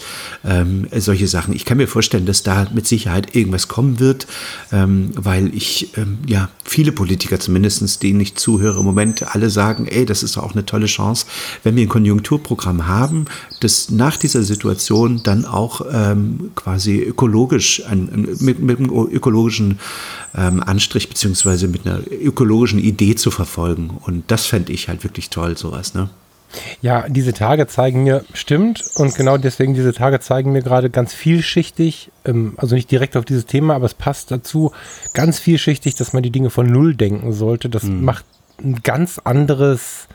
solche 0.96 1.28
Sachen. 1.28 1.56
Ich 1.56 1.66
kann 1.66 1.78
mir 1.78 1.88
vorstellen, 1.88 2.26
dass 2.26 2.44
da 2.44 2.68
mit 2.74 2.88
Sicherheit 2.88 3.36
irgendwas 3.36 3.68
kommen 3.68 4.00
wird, 4.00 4.28
weil 4.72 5.54
ich 5.56 5.90
ja 6.28 6.50
viele 6.72 6.94
Politiker 6.94 7.38
zumindest, 7.38 8.02
denen 8.02 8.22
ich 8.22 8.36
zuhöre 8.36 8.80
im 8.80 8.86
Moment, 8.86 9.36
alle 9.36 9.50
sagen, 9.50 9.88
ey, 9.88 10.06
das 10.06 10.24
ist 10.24 10.38
auch 10.38 10.54
eine 10.54 10.66
tolle 10.66 10.86
Chance, 10.86 11.26
wenn 11.64 11.76
wir 11.76 11.84
ein 11.84 11.90
Konjunkturprogramm 11.90 12.88
haben, 12.88 13.26
das 13.60 13.90
nach 13.90 14.16
dieser 14.16 14.44
Situation 14.44 15.22
dann 15.22 15.46
auch 15.46 15.82
ähm, 15.92 16.52
quasi 16.56 17.00
ökologisch, 17.00 17.84
ein, 17.86 18.38
mit, 18.40 18.60
mit 18.60 18.80
einem 18.80 18.90
ökologischen 18.90 19.80
ähm, 20.34 20.64
Anstrich 20.64 21.10
beziehungsweise 21.10 21.68
mit 21.68 21.86
einer 21.86 22.00
ökologischen 22.10 22.80
Idee 22.80 23.16
zu 23.16 23.32
verfolgen. 23.32 23.90
Und 24.06 24.24
das 24.32 24.46
fände 24.46 24.72
ich 24.72 24.88
halt 24.88 25.04
wirklich 25.04 25.30
toll, 25.30 25.58
sowas, 25.58 25.94
ne? 25.94 26.10
Ja, 26.82 27.08
diese 27.08 27.34
Tage 27.34 27.68
zeigen 27.68 28.04
mir, 28.04 28.26
stimmt, 28.34 28.84
und 28.96 29.16
genau 29.16 29.38
deswegen 29.38 29.74
diese 29.74 29.94
Tage 29.94 30.20
zeigen 30.20 30.52
mir 30.52 30.62
gerade 30.62 30.90
ganz 30.90 31.14
vielschichtig, 31.14 32.12
ähm, 32.26 32.54
also 32.58 32.76
nicht 32.76 32.92
direkt 32.92 33.16
auf 33.18 33.26
dieses 33.26 33.46
Thema, 33.46 33.76
aber 33.76 33.86
es 33.86 33.94
passt 33.94 34.32
dazu, 34.32 34.72
ganz 35.14 35.40
vielschichtig, 35.40 35.96
dass 35.96 36.14
man 36.14 36.24
die 36.24 36.32
Dinge 36.32 36.50
von 36.50 36.68
Null 36.68 36.96
denken 36.96 37.34
sollte. 37.34 37.70
Das 37.70 37.84
mhm. 37.84 38.04
macht 38.04 38.26
ein 38.62 38.82
ganz 38.84 39.20
anderes 39.24 40.08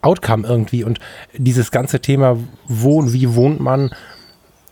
Outcome 0.00 0.46
irgendwie. 0.46 0.84
Und 0.84 0.98
dieses 1.36 1.70
ganze 1.70 2.00
Thema, 2.00 2.38
wo 2.66 2.98
und 2.98 3.12
wie 3.12 3.34
wohnt 3.34 3.60
man, 3.60 3.90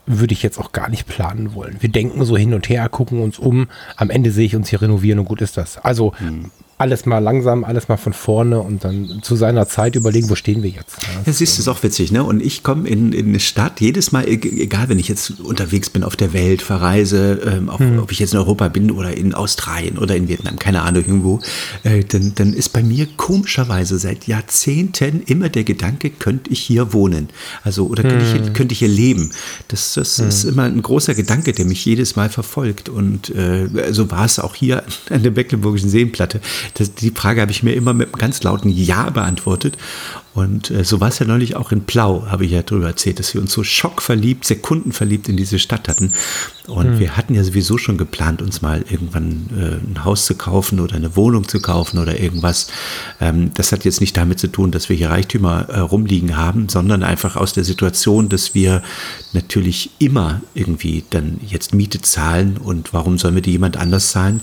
würde 0.06 0.32
ich 0.32 0.42
jetzt 0.42 0.58
auch 0.58 0.72
gar 0.72 0.88
nicht 0.88 1.06
planen 1.06 1.54
wollen. 1.54 1.76
Wir 1.80 1.90
denken 1.90 2.24
so 2.24 2.36
hin 2.36 2.54
und 2.54 2.68
her, 2.68 2.88
gucken 2.88 3.22
uns 3.22 3.38
um. 3.38 3.68
Am 3.96 4.10
Ende 4.10 4.32
sehe 4.32 4.46
ich 4.46 4.56
uns 4.56 4.68
hier 4.68 4.82
renovieren 4.82 5.20
und 5.20 5.26
gut 5.26 5.40
ist 5.40 5.56
das. 5.56 5.78
Also 5.78 6.12
mhm 6.18 6.50
alles 6.80 7.04
mal 7.04 7.18
langsam, 7.18 7.62
alles 7.62 7.88
mal 7.88 7.98
von 7.98 8.14
vorne 8.14 8.58
und 8.58 8.84
dann 8.84 9.20
zu 9.22 9.36
seiner 9.36 9.68
Zeit 9.68 9.96
überlegen, 9.96 10.30
wo 10.30 10.34
stehen 10.34 10.62
wir 10.62 10.70
jetzt. 10.70 11.02
Ja, 11.02 11.20
das 11.26 11.42
ist, 11.42 11.58
ist 11.58 11.68
auch 11.68 11.82
witzig, 11.82 12.10
ne? 12.10 12.24
Und 12.24 12.40
ich 12.40 12.62
komme 12.62 12.88
in, 12.88 13.12
in 13.12 13.28
eine 13.28 13.40
Stadt, 13.40 13.82
jedes 13.82 14.12
Mal, 14.12 14.26
egal 14.26 14.88
wenn 14.88 14.98
ich 14.98 15.06
jetzt 15.06 15.40
unterwegs 15.40 15.90
bin 15.90 16.02
auf 16.02 16.16
der 16.16 16.32
Welt, 16.32 16.62
verreise, 16.62 17.38
ähm, 17.44 17.68
auch, 17.68 17.80
hm. 17.80 17.98
ob 17.98 18.10
ich 18.12 18.18
jetzt 18.18 18.32
in 18.32 18.38
Europa 18.38 18.68
bin 18.68 18.90
oder 18.90 19.14
in 19.14 19.34
Australien 19.34 19.98
oder 19.98 20.16
in 20.16 20.28
Vietnam, 20.28 20.58
keine 20.58 20.80
Ahnung, 20.80 21.04
irgendwo, 21.04 21.40
äh, 21.82 22.02
dann, 22.02 22.32
dann 22.34 22.54
ist 22.54 22.70
bei 22.70 22.82
mir 22.82 23.06
komischerweise 23.18 23.98
seit 23.98 24.26
Jahrzehnten 24.26 25.22
immer 25.26 25.50
der 25.50 25.64
Gedanke, 25.64 26.08
könnte 26.08 26.50
ich 26.50 26.60
hier 26.60 26.94
wohnen? 26.94 27.28
Also, 27.62 27.88
oder 27.88 28.04
könnte, 28.04 28.24
hm. 28.24 28.44
ich, 28.46 28.52
könnte 28.54 28.72
ich 28.72 28.78
hier 28.78 28.88
leben? 28.88 29.32
Das, 29.68 29.92
das 29.92 30.16
hm. 30.16 30.28
ist 30.28 30.44
immer 30.44 30.62
ein 30.62 30.80
großer 30.80 31.14
Gedanke, 31.14 31.52
der 31.52 31.66
mich 31.66 31.84
jedes 31.84 32.16
Mal 32.16 32.30
verfolgt. 32.30 32.88
Und 32.88 33.28
äh, 33.36 33.68
so 33.90 34.10
war 34.10 34.24
es 34.24 34.38
auch 34.38 34.54
hier 34.54 34.82
an 35.10 35.22
der 35.22 35.32
Mecklenburgischen 35.32 35.90
Seenplatte 35.90 36.40
das, 36.74 36.94
die 36.94 37.10
Frage 37.10 37.40
habe 37.40 37.50
ich 37.50 37.62
mir 37.62 37.74
immer 37.74 37.92
mit 37.92 38.08
einem 38.08 38.18
ganz 38.18 38.42
lauten 38.42 38.68
Ja 38.68 39.10
beantwortet. 39.10 39.76
Und 40.32 40.70
äh, 40.70 40.84
so 40.84 41.00
war 41.00 41.08
es 41.08 41.18
ja 41.18 41.26
neulich 41.26 41.56
auch 41.56 41.72
in 41.72 41.84
Plau, 41.84 42.26
habe 42.26 42.44
ich 42.44 42.52
ja 42.52 42.62
darüber 42.62 42.86
erzählt, 42.86 43.18
dass 43.18 43.34
wir 43.34 43.40
uns 43.40 43.52
so 43.52 43.64
schockverliebt, 43.64 44.44
sekundenverliebt 44.44 45.28
in 45.28 45.36
diese 45.36 45.58
Stadt 45.58 45.88
hatten. 45.88 46.12
Und 46.68 46.94
mhm. 46.94 46.98
wir 47.00 47.16
hatten 47.16 47.34
ja 47.34 47.42
sowieso 47.42 47.78
schon 47.78 47.98
geplant, 47.98 48.40
uns 48.40 48.62
mal 48.62 48.84
irgendwann 48.88 49.50
äh, 49.56 49.90
ein 49.90 50.04
Haus 50.04 50.26
zu 50.26 50.36
kaufen 50.36 50.78
oder 50.78 50.94
eine 50.94 51.16
Wohnung 51.16 51.48
zu 51.48 51.60
kaufen 51.60 51.98
oder 51.98 52.20
irgendwas. 52.20 52.68
Ähm, 53.20 53.50
das 53.54 53.72
hat 53.72 53.84
jetzt 53.84 54.00
nicht 54.00 54.16
damit 54.16 54.38
zu 54.38 54.46
tun, 54.46 54.70
dass 54.70 54.88
wir 54.88 54.96
hier 54.96 55.10
Reichtümer 55.10 55.68
äh, 55.68 55.80
rumliegen 55.80 56.36
haben, 56.36 56.68
sondern 56.68 57.02
einfach 57.02 57.34
aus 57.34 57.52
der 57.52 57.64
Situation, 57.64 58.28
dass 58.28 58.54
wir 58.54 58.82
natürlich 59.32 59.90
immer 59.98 60.42
irgendwie 60.54 61.04
dann 61.10 61.40
jetzt 61.44 61.74
Miete 61.74 62.00
zahlen. 62.02 62.56
Und 62.56 62.92
warum 62.92 63.18
sollen 63.18 63.34
wir 63.34 63.42
die 63.42 63.52
jemand 63.52 63.76
anders 63.76 64.12
zahlen? 64.12 64.42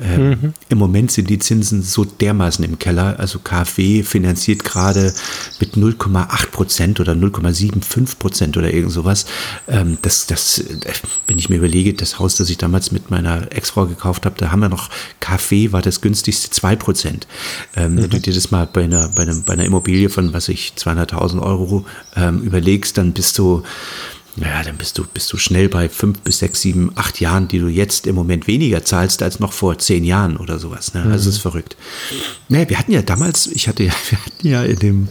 Ähm, 0.00 0.28
mhm. 0.28 0.52
Im 0.68 0.78
Moment 0.78 1.12
sind 1.12 1.30
die 1.30 1.38
Zinsen 1.38 1.82
so 1.82 2.04
dermaßen 2.04 2.64
im 2.64 2.78
Keller. 2.78 3.18
Also 3.18 3.38
KfW 3.38 4.02
finanziert 4.02 4.64
gerade 4.64 5.12
mit 5.60 5.74
0,8 5.74 6.50
Prozent 6.50 7.00
oder 7.00 7.12
0,75 7.12 8.18
Prozent 8.18 8.56
oder 8.56 8.72
irgend 8.72 8.92
sowas. 8.92 9.26
Ähm, 9.68 9.98
das, 10.02 10.26
das, 10.26 10.58
äh, 10.58 10.92
wenn 11.26 11.38
ich 11.38 11.48
mir 11.48 11.56
überlege, 11.56 11.94
das 11.94 12.18
Haus, 12.18 12.36
das 12.36 12.50
ich 12.50 12.58
damals 12.58 12.92
mit 12.92 13.10
meiner 13.10 13.52
Ex-Frau 13.52 13.86
gekauft 13.86 14.26
habe, 14.26 14.36
da 14.38 14.50
haben 14.50 14.60
wir 14.60 14.68
noch 14.68 14.90
KfW, 15.20 15.72
war 15.72 15.82
das 15.82 16.00
günstigste 16.00 16.50
2 16.50 16.76
Prozent. 16.76 17.26
Ähm, 17.76 17.94
mhm. 17.94 18.02
Wenn 18.02 18.10
du 18.10 18.20
dir 18.20 18.34
das 18.34 18.50
mal 18.50 18.66
bei 18.66 18.84
einer, 18.84 19.08
bei, 19.08 19.22
einem, 19.22 19.42
bei 19.44 19.54
einer 19.54 19.64
Immobilie 19.64 20.08
von, 20.08 20.32
was 20.32 20.48
ich, 20.48 20.74
200.000 20.76 21.40
Euro 21.42 21.84
ähm, 22.16 22.42
überlegst, 22.42 22.98
dann 22.98 23.12
bist 23.12 23.38
du 23.38 23.62
naja, 24.36 24.64
dann 24.64 24.76
bist 24.76 24.98
du, 24.98 25.04
bist 25.04 25.32
du 25.32 25.36
schnell 25.36 25.68
bei 25.68 25.88
fünf 25.88 26.20
bis 26.20 26.38
sechs, 26.38 26.60
sieben, 26.60 26.90
acht 26.96 27.20
Jahren, 27.20 27.46
die 27.46 27.60
du 27.60 27.68
jetzt 27.68 28.06
im 28.06 28.16
Moment 28.16 28.48
weniger 28.48 28.84
zahlst 28.84 29.22
als 29.22 29.38
noch 29.38 29.52
vor 29.52 29.78
zehn 29.78 30.02
Jahren 30.02 30.36
oder 30.36 30.58
sowas. 30.58 30.92
Ne? 30.92 31.02
Also 31.04 31.28
mhm. 31.28 31.36
ist 31.36 31.38
verrückt. 31.38 31.76
Naja, 32.48 32.68
wir 32.68 32.78
hatten 32.78 32.92
ja 32.92 33.02
damals, 33.02 33.46
ich 33.46 33.68
hatte 33.68 33.84
ja, 33.84 33.92
wir 34.10 34.18
hatten 34.18 34.48
ja 34.48 34.64
in 34.64 34.78
dem 34.80 35.08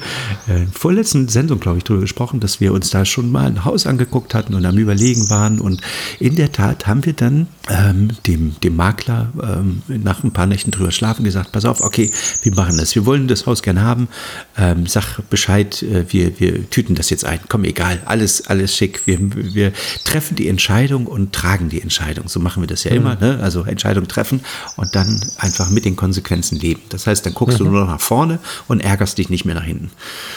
äh, 0.47 0.65
vorletzten 0.73 1.29
Sendung, 1.29 1.59
glaube 1.59 1.77
ich, 1.77 1.86
darüber 1.86 2.01
gesprochen, 2.01 2.41
dass 2.41 2.59
wir 2.59 2.73
uns 2.73 2.89
da 2.89 3.05
schon 3.05 3.31
mal 3.31 3.47
ein 3.47 3.63
Haus 3.63 3.88
angeguckt 3.88 4.33
hatten 4.33 4.55
und 4.55 4.65
am 4.65 4.77
Überlegen 4.77 5.29
waren. 5.29 5.59
Und 5.59 5.81
in 6.19 6.36
der 6.36 6.51
Tat 6.51 6.86
haben 6.86 7.05
wir 7.05 7.13
dann 7.13 7.47
ähm, 7.69 8.10
dem, 8.28 8.60
dem 8.62 8.76
Makler 8.76 9.32
ähm, 9.41 9.84
nach 9.88 10.23
ein 10.23 10.32
paar 10.34 10.47
Nächten 10.47 10.71
drüber 10.71 10.91
schlafen 10.91 11.23
gesagt, 11.23 11.54
pass 11.54 11.63
auf, 11.63 11.82
okay, 11.82 12.12
wir 12.41 12.54
machen 12.56 12.78
das. 12.78 12.93
Wir 12.93 13.06
wollen 13.06 13.30
das 13.30 13.45
Haus 13.45 13.63
gerne 13.63 13.82
haben. 13.82 14.10
Ähm, 14.58 14.86
sag 14.86 15.19
Bescheid, 15.30 15.82
äh, 15.82 16.06
wir, 16.12 16.39
wir 16.41 16.69
tüten 16.69 16.93
das 16.95 17.10
jetzt 17.10 17.23
ein. 17.23 17.39
Komm, 17.47 17.63
egal, 17.63 18.02
alles, 18.06 18.47
alles 18.47 18.76
schick. 18.76 19.08
Wir, 19.08 19.17
wir 19.21 19.71
treffen 20.04 20.36
die 20.36 20.49
Entscheidung 20.49 21.08
und 21.08 21.32
tragen 21.32 21.69
die 21.69 21.82
Entscheidung. 21.82 22.28
So 22.28 22.41
machen 22.41 22.62
wir 22.62 22.67
das 22.67 22.84
ja 22.84 22.91
mhm. 22.91 22.97
immer. 22.97 23.15
Ne? 23.15 23.39
Also 23.41 23.63
Entscheidung 23.63 24.10
treffen 24.10 24.41
und 24.76 24.93
dann 24.93 25.21
einfach 25.38 25.69
mit 25.69 25.86
den 25.86 25.95
Konsequenzen 25.95 26.60
leben. 26.60 26.82
Das 26.89 27.08
heißt, 27.08 27.26
dann 27.26 27.34
guckst 27.34 27.60
mhm. 27.60 27.65
du 27.65 27.71
nur 27.71 27.82
noch 27.82 27.91
nach 27.91 28.02
vorne 28.02 28.39
und 28.67 28.82
ärgerst 28.82 29.17
dich 29.17 29.30
nicht 29.30 29.45
mehr 29.45 29.56
nach 29.56 29.63
hinten. 29.63 29.89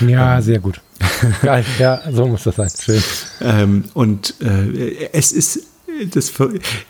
Ja, 0.07 0.37
ähm, 0.37 0.43
sehr 0.43 0.61
gut. 0.61 0.81
Geil, 1.43 1.65
ja, 1.79 2.01
so 2.12 2.27
muss 2.27 2.45
das 2.45 2.57
sein. 2.57 2.71
Schön. 2.81 3.03
Ähm, 3.41 3.85
und 3.95 4.35
äh, 4.41 5.09
es 5.12 5.33
ist 5.33 5.61
das, 6.05 6.33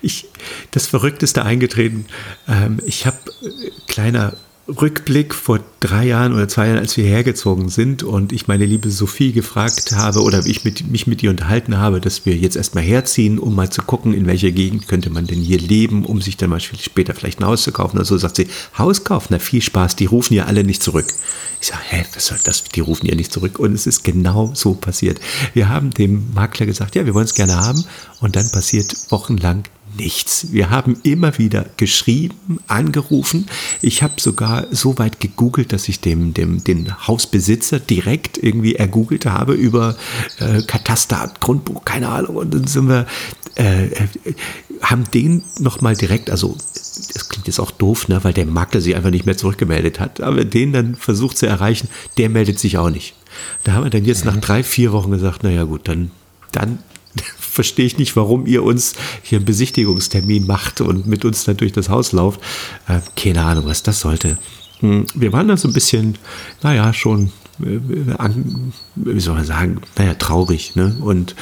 ich, 0.03 0.29
das 0.73 0.87
Verrückteste 0.87 1.45
eingetreten. 1.45 2.07
Ähm, 2.49 2.79
ich 2.85 3.07
habe 3.07 3.19
äh, 3.43 3.71
kleiner 3.87 4.35
Rückblick 4.69 5.33
vor 5.33 5.61
drei 5.79 6.07
Jahren 6.07 6.33
oder 6.33 6.49
zwei 6.49 6.67
Jahren, 6.67 6.79
als 6.79 6.97
wir 6.97 7.05
hergezogen 7.05 7.69
sind 7.69 8.03
und 8.03 8.33
ich 8.33 8.49
meine 8.49 8.67
liebe 8.67 8.91
Sophie 8.91 9.31
gefragt 9.33 9.93
habe 9.93 10.23
oder 10.23 10.45
ich 10.45 10.65
mit, 10.65 10.91
mich 10.91 11.07
mit 11.07 11.23
ihr 11.23 11.31
unterhalten 11.31 11.79
habe, 11.79 12.01
dass 12.01 12.27
wir 12.27 12.37
jetzt 12.37 12.57
erstmal 12.57 12.83
herziehen, 12.83 13.39
um 13.39 13.55
mal 13.55 13.71
zu 13.71 13.83
gucken, 13.83 14.13
in 14.13 14.27
welcher 14.27 14.51
Gegend 14.51 14.89
könnte 14.89 15.09
man 15.09 15.27
denn 15.27 15.41
hier 15.41 15.59
leben, 15.59 16.05
um 16.05 16.21
sich 16.21 16.37
dann 16.37 16.51
mal 16.51 16.59
später 16.59 17.15
vielleicht 17.15 17.41
ein 17.41 17.47
Haus 17.47 17.63
zu 17.63 17.71
kaufen. 17.71 17.97
Oder 17.97 18.05
so 18.05 18.19
sagt 18.19 18.37
sie, 18.37 18.49
Haus 18.77 19.05
kaufen, 19.05 19.29
na 19.31 19.39
viel 19.39 19.63
Spaß, 19.63 19.95
die 19.95 20.07
rufen 20.07 20.35
ja 20.35 20.47
alle 20.47 20.65
nicht 20.65 20.83
zurück. 20.83 21.07
Ich 21.61 21.69
sage, 21.69 21.83
hä, 21.89 22.05
was 22.15 22.27
soll 22.27 22.39
das? 22.45 22.65
Die 22.65 22.81
rufen 22.81 23.07
ja 23.07 23.15
nicht 23.15 23.33
zurück. 23.33 23.61
Und 23.61 23.73
es 23.73 23.87
ist 23.87 24.03
genau 24.03 24.51
so 24.55 24.75
passiert. 24.75 25.21
Wir 25.55 25.69
haben 25.69 25.91
dem 25.91 26.35
Makler 26.35 26.67
gesagt, 26.67 26.97
ja, 26.97 27.07
wir 27.07 27.15
wollen 27.15 27.27
es 27.27 27.35
gerne 27.35 27.57
haben. 27.57 27.85
Und 28.21 28.35
dann 28.35 28.51
passiert 28.51 28.95
wochenlang 29.11 29.63
nichts. 29.97 30.53
Wir 30.53 30.71
haben 30.71 30.99
immer 31.03 31.39
wieder 31.39 31.67
geschrieben, 31.77 32.61
angerufen. 32.67 33.47
Ich 33.83 34.03
habe 34.03 34.15
sogar 34.21 34.67
so 34.71 34.99
weit 34.99 35.21
gegoogelt, 35.21 35.73
dass 35.73 35.89
ich 35.89 36.01
dem, 36.01 36.35
dem, 36.35 36.63
den 36.65 37.07
Hausbesitzer 37.07 37.81
direkt 37.81 38.39
irgendwie 38.43 38.77
ergoogelt 38.77 39.27
habe 39.27 39.55
über 39.55 39.97
äh, 40.39 40.63
Kataster, 40.63 41.33
Grundbuch, 41.41 41.85
keine 41.85 42.09
Ahnung. 42.09 42.37
Und 42.37 42.55
dann 42.55 42.67
sind 42.67 42.89
wir, 42.89 43.07
äh 43.55 43.89
haben 44.83 45.05
den 45.11 45.43
nochmal 45.59 45.97
direkt, 45.97 46.31
also 46.31 46.55
das 46.55 47.29
klingt 47.29 47.47
jetzt 47.47 47.61
auch 47.61 47.71
doof, 47.71 48.09
ne, 48.09 48.23
weil 48.25 48.33
der 48.33 48.47
Makler 48.47 48.81
sich 48.81 48.95
einfach 48.95 49.11
nicht 49.11 49.27
mehr 49.27 49.37
zurückgemeldet 49.37 50.01
hat, 50.01 50.21
aber 50.21 50.45
den 50.45 50.73
dann 50.73 50.95
versucht 50.95 51.39
zu 51.39 51.47
erreichen, 51.47 51.89
der 52.19 52.29
meldet 52.29 52.59
sich 52.59 52.79
auch 52.79 52.91
nicht. 52.91 53.15
Da 53.65 53.73
haben 53.73 53.85
wir 53.85 53.91
dann 53.91 54.05
jetzt 54.05 54.25
mhm. 54.25 54.33
nach 54.33 54.41
drei, 54.41 54.63
vier 54.63 54.93
Wochen 54.93 55.11
gesagt, 55.11 55.43
naja 55.43 55.65
gut, 55.65 55.89
dann, 55.89 56.11
dann 56.53 56.79
verstehe 57.57 57.87
ich 57.87 57.99
nicht, 57.99 58.15
warum 58.15 58.47
ihr 58.47 58.63
uns 58.63 58.95
hier 59.23 59.39
einen 59.39 59.45
Besichtigungstermin 59.45 60.47
macht 60.47 60.81
und 60.81 61.07
mit 61.07 61.25
uns 61.25 61.45
dann 61.45 61.57
durch 61.57 61.73
das 61.73 61.89
Haus 61.89 62.13
lauft. 62.13 62.41
Äh, 62.87 63.01
keine 63.17 63.43
Ahnung, 63.43 63.67
was 63.67 63.83
das 63.83 63.99
sollte. 63.99 64.39
Hm, 64.81 65.07
wir 65.15 65.33
waren 65.33 65.49
dann 65.49 65.57
so 65.57 65.67
ein 65.67 65.75
bisschen, 65.75 66.17
naja, 66.63 66.93
schon, 66.93 67.33
äh, 67.61 67.81
wie 68.95 69.21
soll 69.21 69.35
man 69.35 69.45
sagen, 69.45 69.81
naja, 69.97 70.15
traurig. 70.15 70.77
Ne? 70.77 70.97
Und 71.01 71.35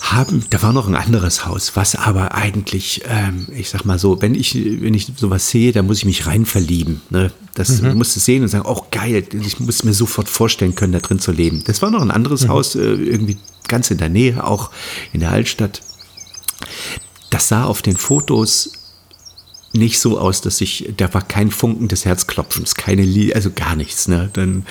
haben, 0.00 0.44
da 0.50 0.60
war 0.62 0.72
noch 0.72 0.88
ein 0.88 0.96
anderes 0.96 1.46
Haus, 1.46 1.76
was 1.76 1.94
aber 1.94 2.34
eigentlich, 2.34 3.02
ähm, 3.06 3.46
ich 3.54 3.70
sag 3.70 3.84
mal 3.84 3.98
so, 4.00 4.20
wenn 4.20 4.34
ich, 4.34 4.54
wenn 4.54 4.94
ich 4.94 5.12
sowas 5.16 5.48
sehe, 5.48 5.72
da 5.72 5.82
muss 5.82 5.98
ich 5.98 6.04
mich 6.04 6.26
rein 6.26 6.44
verlieben. 6.44 7.00
Ne? 7.10 7.30
Das 7.54 7.80
mhm. 7.80 7.96
musst 7.96 8.16
du 8.16 8.20
sehen 8.20 8.42
und 8.42 8.48
sagen, 8.48 8.64
oh 8.66 8.84
geil, 8.90 9.24
ich 9.32 9.60
muss 9.60 9.84
mir 9.84 9.94
sofort 9.94 10.28
vorstellen 10.28 10.74
können, 10.74 10.92
da 10.92 10.98
drin 10.98 11.20
zu 11.20 11.30
leben. 11.30 11.62
Das 11.66 11.82
war 11.82 11.90
noch 11.90 12.02
ein 12.02 12.10
anderes 12.10 12.44
mhm. 12.44 12.48
Haus, 12.48 12.74
äh, 12.74 12.80
irgendwie 12.80 13.36
ganz 13.72 13.90
in 13.90 13.98
der 13.98 14.08
Nähe, 14.08 14.44
auch 14.44 14.70
in 15.12 15.20
der 15.20 15.32
Altstadt. 15.32 15.80
Das 17.30 17.48
sah 17.48 17.64
auf 17.64 17.82
den 17.82 17.96
Fotos 17.96 18.70
nicht 19.74 19.98
so 19.98 20.18
aus, 20.18 20.42
dass 20.42 20.60
ich, 20.60 20.92
da 20.96 21.12
war 21.14 21.22
kein 21.22 21.50
Funken 21.50 21.88
des 21.88 22.04
Herzklopfens, 22.04 22.74
keine 22.74 23.02
Liebe, 23.02 23.34
also 23.34 23.50
gar 23.50 23.74
nichts. 23.74 24.06
Ne? 24.06 24.28
Dann 24.34 24.66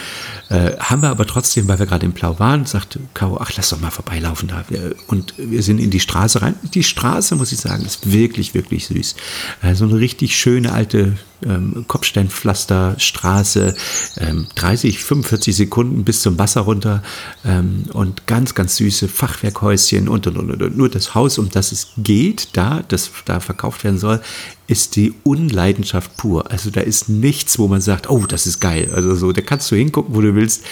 äh, 0.49 0.77
haben 0.77 1.01
wir 1.01 1.09
aber 1.09 1.25
trotzdem, 1.25 1.67
weil 1.67 1.79
wir 1.79 1.87
gerade 1.87 2.05
im 2.05 2.11
Blau 2.11 2.37
waren, 2.37 2.65
sagte 2.65 2.99
Caro, 3.15 3.39
ach, 3.41 3.51
lass 3.55 3.69
doch 3.69 3.79
mal 3.79 3.89
vorbeilaufen 3.89 4.47
da. 4.47 4.63
Und 5.07 5.33
wir 5.37 5.63
sind 5.63 5.79
in 5.79 5.89
die 5.89 5.99
Straße 5.99 6.41
rein. 6.41 6.55
Die 6.75 6.83
Straße, 6.83 7.35
muss 7.35 7.51
ich 7.51 7.59
sagen, 7.59 7.83
ist 7.83 8.11
wirklich, 8.11 8.53
wirklich 8.53 8.85
süß. 8.85 9.15
Also 9.61 9.85
eine 9.85 9.97
richtig 9.97 10.37
schöne 10.37 10.71
alte 10.71 11.17
ähm, 11.45 11.86
Kopfsteinpflasterstraße, 11.88 13.75
ähm, 14.17 14.47
30, 14.56 14.99
45 14.99 15.56
Sekunden 15.56 16.04
bis 16.04 16.21
zum 16.21 16.38
Wasser 16.38 16.62
runter 16.62 17.04
ähm, 17.45 17.86
und 17.93 18.27
ganz, 18.27 18.56
ganz 18.56 18.77
süße 18.77 19.08
Fachwerkhäuschen 19.08 20.08
und, 20.08 20.27
und, 20.27 20.38
und, 20.38 20.62
und. 20.62 20.77
Nur 20.77 20.89
das 20.89 21.15
Haus, 21.15 21.38
um 21.38 21.49
das 21.49 21.71
es 21.71 21.89
geht, 21.97 22.49
da, 22.54 22.84
das 22.88 23.12
da 23.25 23.39
verkauft 23.39 23.84
werden 23.84 23.97
soll, 23.97 24.21
ist 24.67 24.95
die 24.95 25.13
Unleidenschaft 25.23 26.15
pur. 26.17 26.49
Also 26.51 26.69
da 26.69 26.82
ist 26.82 27.10
nichts, 27.10 27.60
wo 27.60 27.67
man 27.67 27.82
sagt, 27.82 28.10
oh, 28.10 28.25
das 28.25 28.47
ist 28.47 28.60
geil. 28.60 28.91
Also 28.93 29.15
so, 29.15 29.32
da 29.32 29.41
kannst 29.41 29.71
du 29.71 29.75
hingucken, 29.75 30.15
wo 30.15 30.21
du 30.21 30.36
willst. 30.36 30.63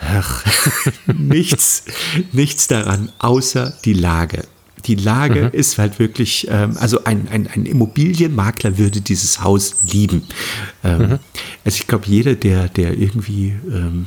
Ach, 0.00 0.44
nichts, 1.06 1.84
nichts 2.32 2.68
daran, 2.68 3.10
außer 3.18 3.74
die 3.84 3.94
Lage. 3.94 4.44
Die 4.86 4.94
Lage 4.94 5.44
mhm. 5.44 5.58
ist 5.58 5.78
halt 5.78 5.98
wirklich, 5.98 6.46
ähm, 6.50 6.76
also 6.78 7.04
ein, 7.04 7.28
ein, 7.30 7.46
ein, 7.46 7.66
Immobilienmakler 7.66 8.78
würde 8.78 9.00
dieses 9.00 9.42
Haus 9.42 9.76
lieben. 9.90 10.22
Ähm, 10.84 10.98
mhm. 10.98 11.18
Also 11.64 11.76
ich 11.76 11.86
glaube, 11.86 12.06
jeder, 12.06 12.34
der, 12.34 12.68
der 12.68 12.96
irgendwie 12.96 13.54
ähm, 13.70 14.06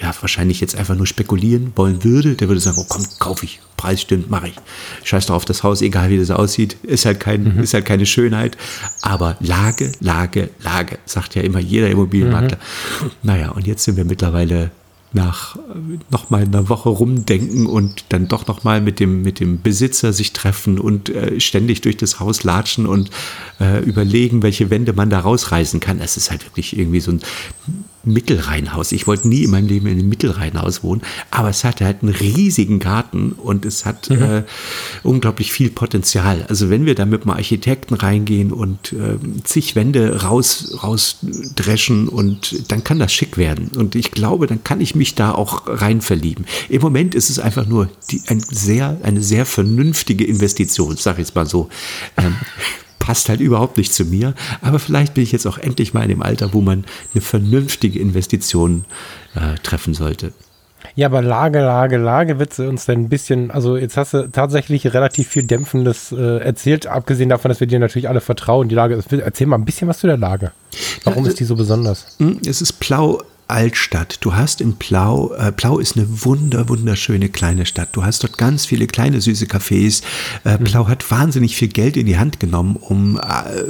ja, 0.00 0.14
wahrscheinlich 0.20 0.60
jetzt 0.60 0.76
einfach 0.76 0.96
nur 0.96 1.06
spekulieren 1.06 1.72
wollen 1.76 2.02
würde, 2.04 2.34
der 2.34 2.48
würde 2.48 2.60
sagen, 2.60 2.78
oh 2.80 2.86
komm, 2.88 3.04
kaufe 3.18 3.44
ich, 3.44 3.60
Preis 3.76 4.00
stimmt, 4.00 4.30
mache 4.30 4.48
ich. 4.48 4.54
Scheiß 5.04 5.26
doch 5.26 5.34
auf 5.34 5.44
das 5.44 5.62
Haus, 5.62 5.82
egal 5.82 6.08
wie 6.08 6.18
das 6.18 6.30
aussieht, 6.30 6.76
ist 6.82 7.04
halt, 7.04 7.20
kein, 7.20 7.56
mhm. 7.56 7.62
ist 7.62 7.74
halt 7.74 7.84
keine 7.84 8.06
Schönheit. 8.06 8.56
Aber 9.02 9.36
Lage, 9.40 9.92
Lage, 10.00 10.50
Lage, 10.60 10.98
sagt 11.04 11.34
ja 11.34 11.42
immer 11.42 11.58
jeder 11.58 11.90
Immobilienmakler. 11.90 12.56
Mhm. 12.56 13.10
Naja, 13.22 13.50
und 13.50 13.66
jetzt 13.66 13.84
sind 13.84 13.96
wir 13.96 14.06
mittlerweile 14.06 14.70
nach 15.12 15.56
noch 16.10 16.30
mal 16.30 16.42
einer 16.42 16.68
Woche 16.68 16.88
rumdenken 16.88 17.66
und 17.66 18.04
dann 18.10 18.28
doch 18.28 18.46
noch 18.46 18.62
mal 18.62 18.80
mit 18.80 19.00
dem 19.00 19.22
mit 19.22 19.40
dem 19.40 19.60
Besitzer 19.60 20.12
sich 20.12 20.32
treffen 20.32 20.78
und 20.78 21.08
äh, 21.08 21.40
ständig 21.40 21.80
durch 21.80 21.96
das 21.96 22.20
Haus 22.20 22.44
latschen 22.44 22.86
und 22.86 23.10
äh, 23.60 23.82
überlegen, 23.82 24.42
welche 24.42 24.70
Wände 24.70 24.92
man 24.92 25.10
da 25.10 25.20
rausreißen 25.20 25.80
kann. 25.80 26.00
Es 26.00 26.16
ist 26.16 26.30
halt 26.30 26.46
wirklich 26.46 26.78
irgendwie 26.78 27.00
so 27.00 27.12
ein 27.12 27.20
Mittelrheinhaus. 28.04 28.92
Ich 28.92 29.06
wollte 29.06 29.28
nie 29.28 29.44
in 29.44 29.50
meinem 29.50 29.68
Leben 29.68 29.86
in 29.86 29.98
einem 29.98 30.08
Mittelrheinhaus 30.08 30.82
wohnen, 30.82 31.02
aber 31.30 31.48
es 31.48 31.64
hatte 31.64 31.84
halt 31.84 32.02
einen 32.02 32.14
riesigen 32.14 32.78
Garten 32.78 33.32
und 33.32 33.64
es 33.64 33.86
hat 33.86 34.10
mhm. 34.10 34.22
äh, 34.22 34.42
unglaublich 35.02 35.52
viel 35.52 35.70
Potenzial. 35.70 36.44
Also 36.48 36.70
wenn 36.70 36.86
wir 36.86 36.94
da 36.94 37.06
mit 37.06 37.22
einem 37.22 37.30
Architekten 37.30 37.94
reingehen 37.94 38.52
und 38.52 38.92
äh, 38.92 39.16
zig 39.44 39.76
Wände 39.76 40.22
raus, 40.22 40.78
rausdreschen 40.82 42.08
und 42.08 42.70
dann 42.70 42.84
kann 42.84 42.98
das 42.98 43.12
schick 43.12 43.38
werden. 43.38 43.68
Und 43.76 43.94
ich 43.94 44.10
glaube, 44.10 44.46
dann 44.46 44.62
kann 44.64 44.80
ich 44.80 44.94
mich 44.94 45.14
da 45.14 45.32
auch 45.32 45.62
rein 45.66 46.00
verlieben. 46.00 46.44
Im 46.68 46.82
Moment 46.82 47.14
ist 47.14 47.30
es 47.30 47.38
einfach 47.38 47.66
nur 47.66 47.88
die, 48.10 48.20
ein 48.26 48.40
sehr, 48.40 48.98
eine 49.02 49.22
sehr 49.22 49.46
vernünftige 49.46 50.24
Investition, 50.24 50.96
sag 50.96 51.18
ich 51.18 51.30
jetzt 51.30 51.34
mal 51.34 51.46
so. 51.46 51.68
Ähm, 52.16 52.36
passt 53.00 53.28
halt 53.28 53.40
überhaupt 53.40 53.76
nicht 53.76 53.92
zu 53.92 54.04
mir. 54.04 54.34
Aber 54.62 54.78
vielleicht 54.78 55.14
bin 55.14 55.24
ich 55.24 55.32
jetzt 55.32 55.46
auch 55.46 55.58
endlich 55.58 55.92
mal 55.92 56.02
in 56.02 56.10
dem 56.10 56.22
Alter, 56.22 56.52
wo 56.54 56.60
man 56.60 56.84
eine 57.12 57.20
vernünftige 57.20 57.98
Investition 57.98 58.84
äh, 59.34 59.58
treffen 59.64 59.94
sollte. 59.94 60.32
Ja, 60.94 61.06
aber 61.06 61.22
Lage, 61.22 61.60
Lage, 61.60 61.96
Lage, 61.98 62.38
wird 62.38 62.54
sie 62.54 62.68
uns 62.68 62.86
denn 62.86 63.02
ein 63.02 63.08
bisschen, 63.08 63.50
also 63.50 63.76
jetzt 63.76 63.96
hast 63.96 64.14
du 64.14 64.30
tatsächlich 64.30 64.92
relativ 64.92 65.28
viel 65.28 65.42
Dämpfendes 65.42 66.12
äh, 66.12 66.38
erzählt, 66.38 66.86
abgesehen 66.86 67.28
davon, 67.28 67.48
dass 67.48 67.60
wir 67.60 67.66
dir 67.66 67.78
natürlich 67.78 68.08
alle 68.08 68.20
vertrauen. 68.20 68.68
Die 68.68 68.74
Lage, 68.74 69.02
erzähl 69.24 69.46
mal 69.46 69.56
ein 69.56 69.64
bisschen 69.64 69.88
was 69.88 69.98
zu 69.98 70.06
der 70.06 70.16
Lage. 70.16 70.52
Warum 71.04 71.24
ja, 71.24 71.30
ist 71.30 71.40
die 71.40 71.44
so 71.44 71.56
besonders? 71.56 72.16
Hm, 72.18 72.40
es 72.46 72.60
ist 72.60 72.74
Plau 72.74 73.22
Altstadt. 73.50 74.18
Du 74.20 74.34
hast 74.34 74.60
in 74.60 74.76
Plau, 74.76 75.32
äh, 75.34 75.52
Plau 75.52 75.78
ist 75.78 75.96
eine 75.96 76.06
wunder, 76.24 76.68
wunderschöne 76.68 77.28
kleine 77.28 77.66
Stadt. 77.66 77.90
Du 77.92 78.04
hast 78.04 78.22
dort 78.22 78.38
ganz 78.38 78.66
viele 78.66 78.86
kleine 78.86 79.20
süße 79.20 79.46
Cafés. 79.46 80.02
Äh, 80.44 80.58
mhm. 80.58 80.64
Plau 80.64 80.88
hat 80.88 81.10
wahnsinnig 81.10 81.56
viel 81.56 81.68
Geld 81.68 81.96
in 81.96 82.06
die 82.06 82.18
Hand 82.18 82.40
genommen, 82.40 82.76
um 82.76 83.18
äh, 83.18 83.62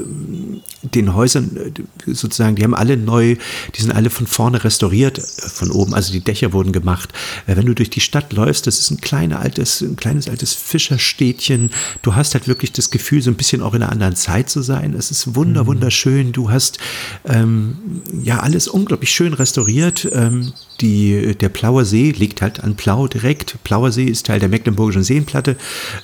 den 0.83 1.15
Häusern 1.15 1.57
äh, 1.57 2.13
sozusagen, 2.13 2.57
die 2.57 2.65
haben 2.65 2.75
alle 2.75 2.97
neu, 2.97 3.37
die 3.75 3.81
sind 3.81 3.93
alle 3.93 4.11
von 4.11 4.27
vorne 4.27 4.63
restauriert, 4.63 5.19
äh, 5.19 5.23
von 5.23 5.71
oben. 5.71 5.95
Also 5.95 6.13
die 6.13 6.21
Dächer 6.21 6.53
wurden 6.53 6.73
gemacht. 6.73 7.11
Äh, 7.47 7.57
wenn 7.57 7.67
du 7.67 7.75
durch 7.75 7.91
die 7.91 8.01
Stadt 8.01 8.33
läufst, 8.33 8.67
das 8.67 8.79
ist 8.79 8.91
ein 8.91 9.01
kleines 9.01 9.39
altes, 9.39 9.81
ein 9.81 9.97
kleines 9.97 10.29
altes 10.29 10.55
Fischerstädtchen. 10.55 11.71
Du 12.03 12.15
hast 12.15 12.35
halt 12.35 12.49
wirklich 12.49 12.73
das 12.73 12.91
Gefühl, 12.91 13.23
so 13.23 13.31
ein 13.31 13.37
bisschen 13.37 13.63
auch 13.63 13.75
in 13.75 13.83
einer 13.83 13.93
anderen 13.93 14.17
Zeit 14.17 14.51
zu 14.51 14.63
sein. 14.63 14.95
Es 14.95 15.11
ist 15.11 15.35
wunder, 15.35 15.65
mhm. 15.65 15.69
wunderschön. 15.69 16.33
Du 16.33 16.51
hast 16.51 16.79
ähm, 17.25 18.03
ja 18.23 18.41
alles 18.41 18.69
unglaublich 18.69 19.11
schön 19.11 19.35
restauriert 19.35 19.70
strukturiert. 19.71 20.09
Ähm, 20.13 20.53
die, 20.81 21.37
der 21.37 21.51
Plauer 21.51 21.85
See 21.85 22.11
liegt 22.11 22.41
halt 22.41 22.65
an 22.65 22.75
Plau 22.75 23.07
direkt. 23.07 23.63
Plauer 23.65 23.93
See 23.93 24.05
ist 24.05 24.27
Teil 24.27 24.41
der 24.41 24.49
Mecklenburgischen 24.49 25.03
Seenplatte. 25.03 25.57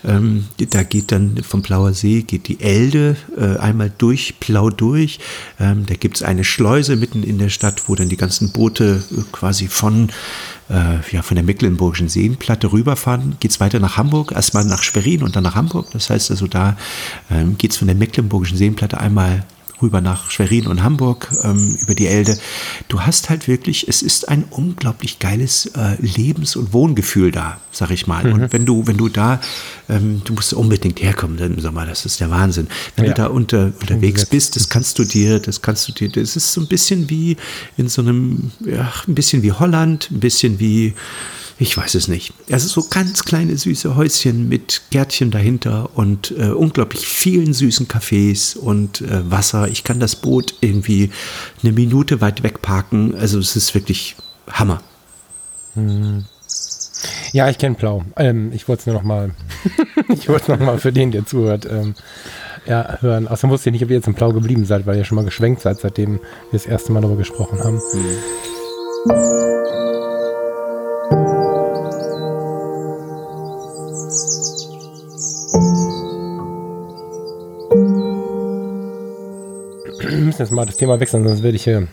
Ähm, 0.05 0.49
da 0.71 0.83
geht 0.83 1.13
dann 1.13 1.43
vom 1.43 1.63
Plauer 1.63 1.95
See 1.95 2.23
geht 2.23 2.47
die 2.49 2.61
Elde 2.61 3.17
äh, 3.39 3.57
einmal 3.57 3.91
durch 3.97 4.39
Plau 4.39 4.69
durch. 4.69 5.19
Ähm, 5.59 5.87
da 5.87 5.95
gibt 5.95 6.17
es 6.17 6.23
eine 6.23 6.45
Schleuse 6.45 6.97
mitten 6.97 7.23
in 7.23 7.39
der 7.39 7.49
Stadt, 7.49 7.89
wo 7.89 7.95
dann 7.95 8.11
die 8.11 8.19
ganzen 8.19 8.53
Boote 8.53 9.03
äh, 9.13 9.23
quasi 9.33 9.69
von 9.69 10.11
äh, 10.69 10.99
ja, 11.11 11.23
von 11.23 11.37
der 11.37 11.45
Mecklenburgischen 11.45 12.09
Seenplatte 12.09 12.73
rüberfahren, 12.73 13.37
geht 13.39 13.53
es 13.53 13.61
weiter 13.61 13.79
nach 13.79 13.97
Hamburg, 13.97 14.33
erstmal 14.33 14.65
nach 14.65 14.83
Schwerin 14.83 15.23
und 15.23 15.37
dann 15.37 15.45
nach 15.45 15.55
Hamburg. 15.55 15.87
Das 15.93 16.11
heißt 16.11 16.31
also, 16.31 16.49
da 16.49 16.77
ähm, 17.31 17.57
geht 17.57 17.71
es 17.71 17.77
von 17.79 17.87
der 17.87 17.97
Mecklenburgischen 17.97 18.59
Seenplatte 18.59 18.99
einmal 18.99 19.45
rüber 19.83 20.01
nach 20.01 20.31
Schwerin 20.31 20.67
und 20.67 20.83
Hamburg 20.83 21.29
ähm, 21.43 21.77
über 21.81 21.95
die 21.95 22.07
Elde. 22.07 22.39
Du 22.89 23.03
hast 23.03 23.29
halt 23.31 23.49
wirklich, 23.49 23.89
es 23.89 24.03
ist 24.03 24.29
ein 24.29 24.45
unglaublich 24.51 25.19
geiles 25.19 25.67
äh, 25.67 25.97
Lebens- 26.01 26.57
und 26.57 26.73
Wohngefühl 26.73 27.31
da, 27.31 27.61
sag 27.71 27.91
ich 27.91 28.07
mal. 28.07 28.25
Mhm. 28.25 28.33
Und 28.33 28.53
wenn 28.53 28.67
du, 28.67 28.87
wenn 28.87 28.97
du 28.97 29.09
da, 29.09 29.41
ähm, 29.89 30.23
du 30.25 30.35
musst 30.35 30.55
unbedingt 30.55 31.03
herkommen 31.03 31.39
im 31.39 31.61
Sommer, 31.61 31.87
das 31.87 32.07
ist 32.07 32.21
der 32.21 32.31
Wahnsinn. 32.31 32.69
Wenn 32.97 33.07
ja. 33.07 33.13
du 33.13 33.23
da 33.23 33.27
unter, 33.27 33.73
unterwegs 33.81 34.27
bist, 34.27 34.57
das 34.57 34.69
kannst 34.69 34.99
du 34.99 35.05
dir, 35.05 35.39
das 35.39 35.63
kannst 35.63 35.89
du 35.89 35.93
dir, 35.93 36.09
das 36.09 36.37
ist 36.37 36.53
so 36.53 36.61
ein 36.61 36.69
bisschen 36.69 37.11
wie 37.11 37.37
in 37.77 37.89
so 37.89 38.03
einem, 38.03 38.51
ja, 38.65 38.93
ein 39.07 39.15
bisschen 39.15 39.43
wie 39.43 39.53
Holland, 39.53 40.11
ein 40.11 40.21
bisschen 40.21 40.59
wie 40.59 40.95
ich 41.59 41.77
weiß 41.77 41.95
es 41.95 42.09
nicht. 42.09 42.35
Also 42.51 42.69
so 42.69 42.89
ganz 42.89 43.25
kleine 43.25 43.57
süße 43.57 43.97
Häuschen 43.97 44.49
mit 44.49 44.83
Gärtchen 44.91 45.31
dahinter 45.31 45.91
und 45.95 46.33
äh, 46.33 46.51
unglaublich 46.51 47.07
vielen 47.07 47.55
süßen 47.55 47.89
Cafés 47.89 48.57
und 48.57 49.01
äh, 49.01 49.31
Wasser. 49.31 49.69
Ich 49.69 49.83
kann 49.83 49.99
das 49.99 50.17
Boot 50.17 50.55
irgendwie 50.61 51.11
eine 51.63 51.73
Minute 51.73 52.21
weit 52.21 52.43
weg 52.43 52.61
parken. 52.61 53.15
Also 53.15 53.39
es 53.39 53.57
ist 53.57 53.75
wirklich 53.75 54.17
Hammer. 54.51 54.83
Hm. 55.75 56.27
Ja, 57.33 57.49
ich 57.49 57.57
kenne 57.57 57.75
Plau. 57.75 58.05
Ähm, 58.17 58.53
ich 58.53 58.69
wollte 58.69 58.81
es 58.81 58.87
nur 58.87 58.97
noch 58.97 59.03
mal, 59.03 59.31
ich 60.09 60.29
wollte 60.29 60.43
es 60.43 60.49
noch 60.49 60.67
mal 60.67 60.79
für 60.79 60.93
den, 60.93 61.11
der 61.11 61.25
zuhört, 61.25 61.67
ähm, 61.71 61.95
ja, 62.67 62.99
hören. 63.01 63.29
Außerdem 63.29 63.51
wusste 63.51 63.71
ich 63.71 63.73
nicht, 63.73 63.85
ob 63.85 63.91
ihr 63.91 63.97
jetzt 63.97 64.09
im 64.09 64.15
Plau 64.15 64.33
geblieben 64.33 64.67
seid, 64.67 64.87
weil 64.87 64.97
ihr 64.97 65.05
schon 65.05 65.17
mal 65.17 65.25
geschwenkt 65.25 65.63
seid, 65.63 65.81
seitdem 65.81 66.15
wir 66.15 66.21
das 66.53 66.67
erste 66.67 66.93
Mal 66.93 67.01
darüber 67.01 67.19
gesprochen 67.19 67.59
haben. 67.61 67.81
Hm. 67.93 69.36
Müssen 80.39 80.51
jetzt 80.51 80.55
mal 80.55 80.67
das 80.67 80.77
Thema 80.77 81.01
wechseln, 81.01 81.27
sonst 81.27 81.43
werde 81.43 81.57
ich 81.57 81.65
hier, 81.65 81.89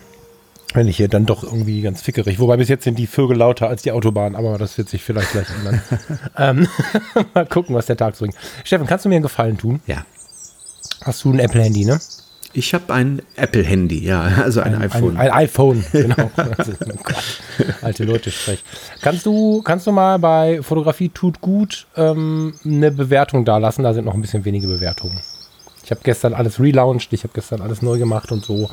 wenn 0.74 0.88
ich 0.88 0.98
hier 0.98 1.08
dann 1.08 1.26
doch 1.26 1.44
irgendwie 1.44 1.82
ganz 1.82 2.02
fickerig. 2.02 2.40
Wobei 2.40 2.58
bis 2.58 2.68
jetzt 2.68 2.84
sind 2.84 3.00
die 3.00 3.08
Vögel 3.08 3.38
lauter 3.38 3.70
als 3.70 3.84
die 3.84 3.92
Autobahn, 3.92 4.36
aber 4.36 4.58
das 4.58 4.78
wird 4.78 4.90
sich 4.90 5.02
vielleicht 5.02 5.32
gleich 5.32 5.48
ändern. 5.58 5.82
ähm, 6.38 6.68
mal 7.34 7.46
gucken, 7.46 7.74
was 7.74 7.86
der 7.86 7.96
Tag 7.96 8.18
bringt. 8.18 8.36
Steffen, 8.66 8.86
kannst 8.86 9.06
du 9.06 9.10
mir 9.10 9.16
einen 9.16 9.24
Gefallen 9.24 9.58
tun? 9.58 9.80
Ja. 9.88 10.06
Hast 11.04 11.24
du 11.24 11.32
ein 11.32 11.40
Apple-Handy, 11.40 11.86
ne? 11.86 12.00
Ich 12.56 12.74
habe 12.74 12.94
ein 12.94 13.22
Apple-Handy, 13.36 14.06
ja, 14.06 14.22
also 14.22 14.62
ein, 14.62 14.76
ein 14.76 14.82
iPhone. 14.84 15.18
Ein, 15.18 15.30
ein 15.30 15.32
iPhone, 15.32 15.86
genau. 15.92 16.30
also, 16.58 16.74
oh 16.80 17.64
alte 17.82 18.04
Leute 18.04 18.30
sprechen. 18.30 18.62
Kannst 19.02 19.26
du, 19.26 19.62
kannst 19.64 19.88
du 19.88 19.92
mal 19.92 20.20
bei 20.20 20.62
Fotografie 20.62 21.10
tut 21.10 21.42
gut 21.42 21.88
ähm, 21.96 22.54
eine 22.64 22.92
Bewertung 22.92 23.44
da 23.44 23.58
lassen? 23.58 23.84
Da 23.84 23.94
sind 23.94 24.06
noch 24.06 24.14
ein 24.14 24.22
bisschen 24.22 24.46
wenige 24.46 24.68
Bewertungen. 24.68 25.20
Ich 25.84 25.92
habe 25.92 26.02
gestern 26.04 26.34
alles 26.34 26.60
relaunched, 26.60 27.12
ich 27.12 27.24
habe 27.24 27.34
gestern 27.34 27.62
alles 27.62 27.82
neu 27.82 27.98
gemacht 27.98 28.32
und 28.32 28.44
so. 28.44 28.70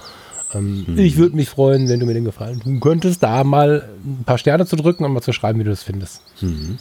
Ähm, 0.55 0.85
mhm. 0.87 0.99
Ich 0.99 1.17
würde 1.17 1.37
mich 1.37 1.49
freuen, 1.49 1.89
wenn 1.89 2.01
du 2.01 2.07
mir 2.07 2.15
den 2.15 2.25
Gefallen 2.25 2.61
tun 2.61 2.81
könntest, 2.81 3.23
da 3.23 3.45
mal 3.45 3.89
ein 4.05 4.25
paar 4.25 4.39
Sterne 4.39 4.67
zu 4.67 4.77
drücken 4.77 5.05
und 5.05 5.13
mal 5.13 5.21
zu 5.21 5.33
schreiben, 5.33 5.59
wie 5.61 5.65
du 5.65 5.71
das 5.71 5.83
findest. 5.83 6.23
Mhm. 6.41 6.79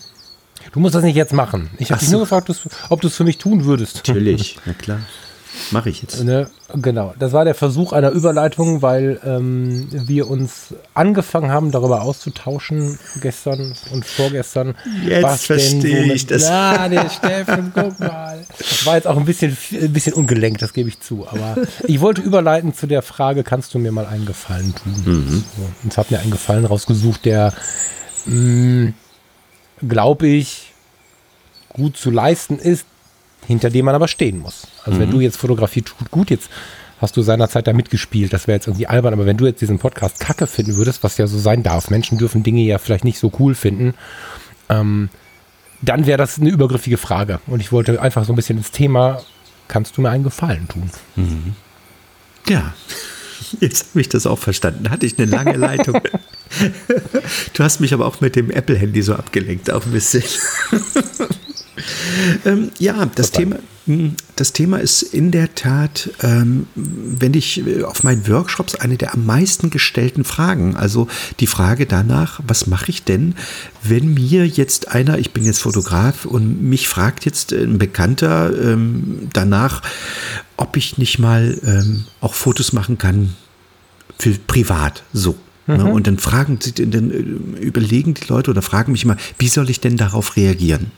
Du 0.72 0.80
musst 0.80 0.96
das 0.96 1.04
nicht 1.04 1.16
jetzt 1.16 1.34
machen. 1.34 1.70
Ich 1.78 1.92
habe 1.92 2.00
dich 2.00 2.10
nur 2.10 2.22
gefragt, 2.22 2.52
ob 2.90 3.02
du 3.02 3.08
es 3.08 3.16
für 3.16 3.24
mich 3.24 3.38
tun 3.38 3.66
würdest. 3.66 3.96
Natürlich, 4.08 4.58
na 4.66 4.74
klar. 4.74 5.00
Mache 5.72 5.90
ich 5.90 6.02
jetzt. 6.02 6.24
Ne? 6.24 6.50
Genau, 6.76 7.14
das 7.18 7.34
war 7.34 7.46
der 7.46 7.56
Versuch 7.56 7.94
einer 7.94 8.12
Überleitung, 8.12 8.82
weil 8.82 9.20
ähm, 9.26 9.88
wir 9.92 10.30
uns 10.30 10.74
angefangen 10.94 11.52
haben, 11.52 11.72
darüber 11.72 12.02
auszutauschen, 12.04 13.00
gestern 13.22 13.76
und 13.92 14.06
vorgestern. 14.06 14.76
Jetzt 15.06 15.46
verstehe 15.46 16.14
ich 16.14 16.28
das. 16.28 16.44
Ja, 16.44 16.88
der 16.88 17.10
Steffen, 17.10 17.72
guck 17.74 18.00
mal. 18.00 18.46
Das 18.58 18.86
war 18.86 18.96
jetzt 18.96 19.08
auch 19.08 19.18
ein 19.18 19.26
bisschen, 19.26 19.58
ein 19.72 19.94
bisschen 19.94 20.14
ungelenkt, 20.14 20.62
das 20.62 20.74
gebe 20.74 20.90
ich 20.90 21.00
zu. 21.00 21.28
Aber 21.28 21.58
ich 21.84 22.02
wollte 22.02 22.22
überleiten 22.22 22.74
zu 22.74 22.88
der 22.88 23.02
Frage, 23.02 23.44
kannst 23.44 23.74
du 23.74 23.80
mir 23.80 23.92
mal 23.92 24.06
einen 24.06 24.26
Gefallen 24.26 24.74
tun? 24.76 25.04
Mhm. 25.06 25.44
So, 25.58 25.70
und 25.84 25.98
habe 25.98 26.14
mir 26.14 26.20
einen 26.22 26.32
Gefallen 26.32 26.66
rausgesucht, 26.66 27.26
der, 27.26 27.54
mm, 28.26 28.90
glaube 29.88 30.28
ich, 30.28 30.74
gut 31.74 31.98
zu 31.98 32.12
leisten 32.12 32.60
ist, 32.60 32.86
hinter 33.48 33.70
dem 33.70 33.86
man 33.86 33.96
aber 33.96 34.08
stehen 34.08 34.40
muss. 34.40 34.68
Also 34.90 35.00
mhm. 35.00 35.04
wenn 35.04 35.12
du 35.12 35.20
jetzt 35.22 35.38
Fotografie 35.38 35.82
tut 35.82 36.12
gut, 36.12 36.30
jetzt 36.30 36.50
hast 37.00 37.16
du 37.16 37.22
seinerzeit 37.22 37.68
da 37.68 37.74
mitgespielt, 37.74 38.34
das 38.34 38.48
wäre 38.48 38.58
jetzt 38.58 38.68
irgendwie 38.68 38.88
albern, 38.88 39.14
aber 39.14 39.26
wenn 39.26 39.38
du 39.38 39.46
jetzt 39.46 39.62
diesen 39.62 39.80
Podcast 39.80 40.20
kacke 40.20 40.48
finden 40.48 40.76
würdest, 40.76 41.04
was 41.04 41.18
ja 41.18 41.28
so 41.28 41.38
sein 41.38 41.64
darf, 41.64 41.90
Menschen 41.90 42.18
dürfen 42.18 42.44
Dinge 42.44 42.62
ja 42.62 42.78
vielleicht 42.78 43.06
nicht 43.06 43.20
so 43.20 43.32
cool 43.40 43.56
finden, 43.56 43.94
ähm, 44.68 45.10
dann 45.82 46.06
wäre 46.06 46.18
das 46.18 46.40
eine 46.40 46.50
übergriffige 46.50 46.98
Frage. 46.98 47.40
Und 47.48 47.62
ich 47.62 47.72
wollte 47.72 48.02
einfach 48.02 48.26
so 48.26 48.34
ein 48.34 48.36
bisschen 48.36 48.58
ins 48.58 48.72
Thema, 48.72 49.22
kannst 49.68 49.96
du 49.96 50.02
mir 50.02 50.10
einen 50.10 50.24
Gefallen 50.24 50.68
tun? 50.68 50.90
Mhm. 51.16 51.56
Ja, 52.50 52.74
jetzt 53.62 53.92
habe 53.92 54.02
ich 54.02 54.10
das 54.10 54.28
auch 54.28 54.40
verstanden. 54.40 54.90
Hatte 54.90 55.06
ich 55.06 55.18
eine 55.18 55.30
lange 55.32 55.56
Leitung. 55.56 56.02
du 57.54 57.64
hast 57.64 57.80
mich 57.80 57.94
aber 57.94 58.08
auch 58.08 58.20
mit 58.20 58.36
dem 58.36 58.52
Apple-Handy 58.52 59.02
so 59.02 59.16
abgelenkt, 59.16 59.72
auch 59.72 59.86
ein 59.86 59.92
bisschen. 59.92 60.24
Ähm, 62.46 62.72
ja, 62.80 63.06
das 63.16 63.32
Thema, 63.32 63.58
hm, 63.86 64.16
das 64.36 64.54
Thema 64.54 64.78
ist 64.78 65.02
in 65.02 65.32
der 65.32 65.56
Tat, 65.56 66.12
ähm, 66.22 66.68
wenn 66.76 67.34
ich 67.34 67.66
äh, 67.66 67.84
auf 67.84 68.04
meinen 68.04 68.28
Workshops 68.28 68.76
eine 68.76 68.98
der 68.98 69.14
am 69.14 69.26
meisten 69.26 69.72
gestellten 69.72 70.24
Fragen. 70.24 70.76
Also 70.76 71.08
die 71.40 71.48
Frage 71.48 71.86
danach, 71.86 72.40
was 72.46 72.68
mache 72.68 72.90
ich 72.90 73.04
denn, 73.04 73.36
wenn 73.82 74.14
mir 74.14 74.46
jetzt 74.46 74.90
einer, 74.90 75.18
ich 75.18 75.32
bin 75.32 75.44
jetzt 75.44 75.62
Fotograf 75.62 76.26
und 76.26 76.62
mich 76.62 76.88
fragt 76.88 77.26
jetzt 77.26 77.52
ein 77.52 77.80
Bekannter 77.80 78.52
ähm, 78.62 79.30
danach, 79.34 79.82
ob 80.56 80.78
ich 80.78 80.98
nicht 80.98 81.18
mal 81.18 81.60
ähm, 81.66 82.06
auch 82.22 82.34
Fotos 82.34 82.74
machen 82.74 82.98
kann 82.98 83.34
für 84.20 84.32
privat, 84.46 85.04
so. 85.14 85.36
Ne? 85.66 85.84
Mhm. 85.84 85.92
Und 85.92 86.08
dann 86.08 86.18
fragen 86.18 86.60
sie, 86.62 86.74
dann 86.74 87.12
äh, 87.12 87.62
überlegen 87.62 88.14
die 88.14 88.28
Leute 88.28 88.52
oder 88.52 88.62
fragen 88.62 88.92
mich 88.92 89.04
immer, 89.04 89.18
wie 89.38 89.48
soll 89.48 89.70
ich 89.70 89.80
denn 89.80 89.98
darauf 89.98 90.36
reagieren? 90.36 90.92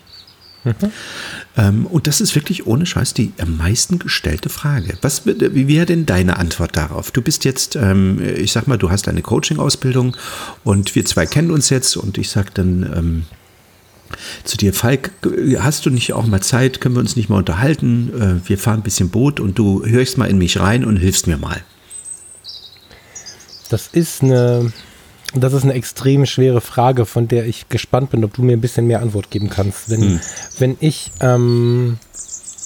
Mhm. 0.64 1.86
Und 1.88 2.08
das 2.08 2.22
ist 2.22 2.36
wirklich 2.36 2.68
ohne 2.68 2.86
Scheiß 2.86 3.14
die 3.14 3.34
am 3.40 3.58
meisten 3.58 4.00
gestellte 4.00 4.50
Frage. 4.50 4.98
Was, 5.02 5.26
wie 5.26 5.68
wäre 5.68 5.86
denn 5.86 6.06
deine 6.06 6.38
Antwort 6.38 6.78
darauf? 6.78 7.12
Du 7.12 7.22
bist 7.22 7.46
jetzt, 7.46 7.76
ähm, 7.76 8.22
ich 8.38 8.52
sag 8.52 8.68
mal, 8.68 8.78
du 8.78 8.92
hast 8.92 9.08
eine 9.08 9.22
Coaching-Ausbildung 9.22 10.16
und 10.64 10.94
wir 10.96 11.04
zwei 11.06 11.26
kennen 11.26 11.52
uns 11.52 11.70
jetzt 11.70 11.98
und 11.98 12.18
ich 12.18 12.30
sag 12.30 12.54
dann 12.54 12.84
ähm, 12.96 13.26
zu 14.44 14.58
dir, 14.58 14.74
Falk, 14.74 15.12
hast 15.60 15.86
du 15.86 15.90
nicht 15.90 16.14
auch 16.14 16.28
mal 16.28 16.42
Zeit? 16.42 16.82
Können 16.82 16.96
wir 16.96 17.00
uns 17.00 17.16
nicht 17.16 17.30
mal 17.30 17.38
unterhalten? 17.38 18.42
Äh, 18.44 18.50
wir 18.50 18.58
fahren 18.58 18.80
ein 18.80 18.84
bisschen 18.84 19.10
Boot 19.10 19.40
und 19.40 19.58
du 19.58 19.86
hörst 19.86 20.18
mal 20.18 20.30
in 20.30 20.38
mich 20.38 20.60
rein 20.60 20.86
und 20.86 20.98
hilfst 20.98 21.28
mir 21.28 21.38
mal. 21.38 21.64
Das 23.70 23.88
ist 23.88 24.22
eine 24.22 24.72
das 25.34 25.54
ist 25.54 25.64
eine 25.64 25.74
extrem 25.74 26.26
schwere 26.26 26.62
Frage, 26.62 27.06
von 27.06 27.28
der 27.28 27.46
ich 27.46 27.70
gespannt 27.70 28.12
bin, 28.12 28.24
ob 28.24 28.34
du 28.34 28.44
mir 28.44 28.54
ein 28.54 28.62
bisschen 28.62 28.88
mehr 28.88 29.02
Antwort 29.02 29.32
geben 29.32 29.50
kannst. 29.50 29.90
Wenn, 29.90 30.02
hm. 30.02 30.20
wenn 30.60 30.78
ich 30.80 31.12
ähm, 31.22 31.98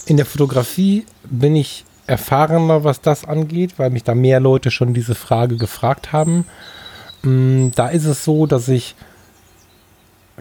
in 0.06 0.18
der 0.18 0.26
Fotografie 0.26 1.06
bin 1.30 1.56
ich 1.56 1.86
erfahrener, 2.08 2.84
was 2.84 3.02
das 3.02 3.26
angeht, 3.26 3.74
weil 3.78 3.90
mich 3.90 4.04
da 4.04 4.16
mehr 4.16 4.40
Leute 4.40 4.72
schon 4.72 4.94
diese 4.94 5.16
Frage 5.16 5.58
gefragt 5.58 6.12
haben. 6.12 6.46
Ähm, 7.24 7.72
da 7.76 7.88
ist 7.90 8.06
es 8.06 8.24
so, 8.24 8.46
dass 8.46 8.68
ich 8.68 8.96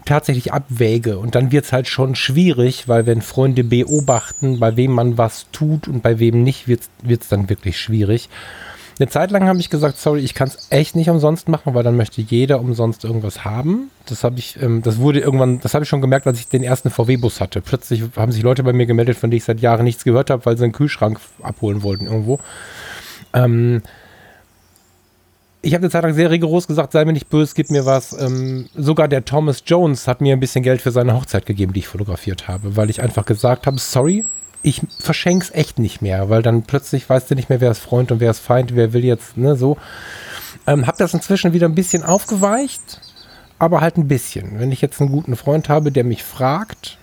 tatsächlich 0.03 0.53
abwäge 0.53 1.17
und 1.17 1.35
dann 1.35 1.51
wird 1.51 1.65
es 1.65 1.71
halt 1.71 1.87
schon 1.87 2.15
schwierig, 2.15 2.87
weil 2.87 3.05
wenn 3.05 3.21
Freunde 3.21 3.63
beobachten, 3.63 4.59
bei 4.59 4.75
wem 4.75 4.91
man 4.91 5.17
was 5.17 5.47
tut 5.51 5.87
und 5.87 6.03
bei 6.03 6.19
wem 6.19 6.43
nicht, 6.43 6.67
wird 6.67 6.89
es 7.03 7.29
dann 7.29 7.49
wirklich 7.49 7.79
schwierig. 7.79 8.29
Eine 8.97 9.09
Zeit 9.09 9.31
lang 9.31 9.45
habe 9.47 9.59
ich 9.59 9.69
gesagt, 9.69 9.97
sorry, 9.97 10.21
ich 10.21 10.33
kann 10.33 10.47
es 10.47 10.67
echt 10.69 10.95
nicht 10.95 11.09
umsonst 11.09 11.49
machen, 11.49 11.73
weil 11.73 11.83
dann 11.83 11.97
möchte 11.97 12.21
jeder 12.21 12.61
umsonst 12.61 13.03
irgendwas 13.03 13.43
haben. 13.43 13.91
Das 14.05 14.23
habe 14.23 14.39
ich, 14.39 14.61
ähm, 14.61 14.81
das 14.83 14.99
wurde 14.99 15.19
irgendwann, 15.19 15.59
das 15.59 15.73
habe 15.73 15.83
ich 15.83 15.89
schon 15.89 16.01
gemerkt, 16.01 16.27
als 16.27 16.39
ich 16.39 16.47
den 16.47 16.63
ersten 16.63 16.89
VW-Bus 16.89 17.41
hatte. 17.41 17.59
Plötzlich 17.59 18.03
haben 18.15 18.31
sich 18.31 18.43
Leute 18.43 18.63
bei 18.63 18.71
mir 18.71 18.85
gemeldet, 18.85 19.17
von 19.17 19.29
denen 19.29 19.37
ich 19.37 19.43
seit 19.43 19.59
Jahren 19.59 19.83
nichts 19.83 20.05
gehört 20.05 20.29
habe, 20.29 20.45
weil 20.45 20.57
sie 20.57 20.63
einen 20.63 20.73
Kühlschrank 20.73 21.19
abholen 21.41 21.83
wollten 21.83 22.05
irgendwo. 22.05 22.39
Ähm, 23.33 23.81
ich 25.61 25.73
habe 25.73 25.81
eine 25.81 25.89
Zeit 25.89 26.03
lang 26.03 26.13
sehr 26.13 26.31
rigoros 26.31 26.67
gesagt, 26.67 26.91
sei 26.93 27.03
mir 27.03 27.13
nicht 27.13 27.29
böse, 27.29 27.53
gib 27.55 27.71
mir 27.71 27.85
was. 27.85 28.13
Ähm, 28.13 28.69
sogar 28.75 29.07
der 29.07 29.25
Thomas 29.25 29.63
Jones 29.65 30.07
hat 30.07 30.21
mir 30.21 30.33
ein 30.33 30.39
bisschen 30.39 30.63
Geld 30.63 30.81
für 30.81 30.91
seine 30.91 31.15
Hochzeit 31.15 31.45
gegeben, 31.45 31.73
die 31.73 31.79
ich 31.79 31.87
fotografiert 31.87 32.47
habe, 32.47 32.77
weil 32.77 32.89
ich 32.89 33.01
einfach 33.01 33.25
gesagt 33.25 33.67
habe, 33.67 33.79
sorry, 33.79 34.25
ich 34.65 34.81
verschenk's 34.99 35.51
echt 35.51 35.77
nicht 35.77 36.01
mehr, 36.01 36.29
weil 36.29 36.41
dann 36.41 36.63
plötzlich 36.63 37.07
weißt 37.07 37.29
du 37.29 37.35
nicht 37.35 37.49
mehr, 37.49 37.61
wer 37.61 37.69
ist 37.69 37.79
Freund 37.79 38.11
und 38.11 38.19
wer 38.19 38.31
ist 38.31 38.39
Feind, 38.39 38.75
wer 38.75 38.93
will 38.93 39.05
jetzt, 39.05 39.37
ne, 39.37 39.55
so. 39.55 39.77
Ähm, 40.65 40.87
habe 40.87 40.97
das 40.97 41.13
inzwischen 41.13 41.53
wieder 41.53 41.67
ein 41.67 41.75
bisschen 41.75 42.03
aufgeweicht, 42.03 42.99
aber 43.59 43.81
halt 43.81 43.97
ein 43.97 44.07
bisschen. 44.07 44.59
Wenn 44.59 44.71
ich 44.71 44.81
jetzt 44.81 44.99
einen 44.99 45.11
guten 45.11 45.35
Freund 45.35 45.69
habe, 45.69 45.91
der 45.91 46.03
mich 46.03 46.23
fragt 46.23 46.97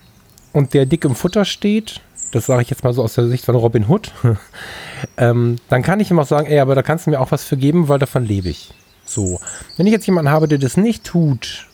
und 0.51 0.73
der 0.73 0.85
dick 0.85 1.05
im 1.05 1.15
Futter 1.15 1.45
steht, 1.45 2.01
das 2.31 2.47
sage 2.47 2.63
ich 2.63 2.69
jetzt 2.69 2.83
mal 2.83 2.93
so 2.93 3.01
aus 3.01 3.13
der 3.13 3.27
Sicht 3.27 3.45
von 3.45 3.55
Robin 3.55 3.87
Hood, 3.87 4.11
ähm, 5.17 5.55
dann 5.69 5.83
kann 5.83 6.01
ich 6.01 6.11
ihm 6.11 6.19
auch 6.19 6.27
sagen, 6.27 6.47
ey, 6.47 6.59
aber 6.59 6.75
da 6.75 6.81
kannst 6.81 7.05
du 7.05 7.11
mir 7.11 7.21
auch 7.21 7.31
was 7.31 7.45
für 7.45 7.55
geben, 7.55 7.87
weil 7.87 7.99
davon 7.99 8.25
lebe 8.25 8.49
ich. 8.49 8.73
So. 9.05 9.39
Wenn 9.77 9.87
ich 9.87 9.93
jetzt 9.93 10.05
jemanden 10.05 10.31
habe, 10.31 10.49
der 10.49 10.57
das 10.57 10.75
nicht 10.75 11.05
tut 11.05 11.67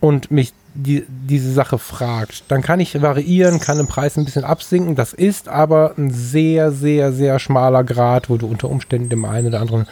und 0.00 0.32
mich 0.32 0.52
die, 0.76 1.04
diese 1.08 1.52
Sache 1.52 1.78
fragt, 1.78 2.44
dann 2.48 2.62
kann 2.62 2.80
ich 2.80 3.00
variieren, 3.00 3.60
kann 3.60 3.78
den 3.78 3.88
Preis 3.88 4.16
ein 4.16 4.24
bisschen 4.24 4.44
absinken. 4.44 4.94
Das 4.94 5.12
ist 5.12 5.48
aber 5.48 5.94
ein 5.96 6.10
sehr, 6.10 6.70
sehr, 6.70 7.12
sehr 7.12 7.38
schmaler 7.38 7.82
Grad, 7.82 8.28
wo 8.28 8.36
du 8.36 8.46
unter 8.46 8.68
Umständen 8.68 9.08
dem 9.08 9.24
einen 9.24 9.48
oder 9.48 9.60
anderen 9.60 9.86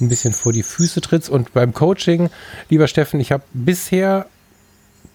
ein 0.00 0.08
bisschen 0.08 0.32
vor 0.32 0.52
die 0.52 0.62
Füße 0.62 1.00
trittst. 1.00 1.28
Und 1.28 1.52
beim 1.52 1.74
Coaching, 1.74 2.30
lieber 2.70 2.86
Steffen, 2.88 3.20
ich 3.20 3.32
habe 3.32 3.42
bisher 3.52 4.26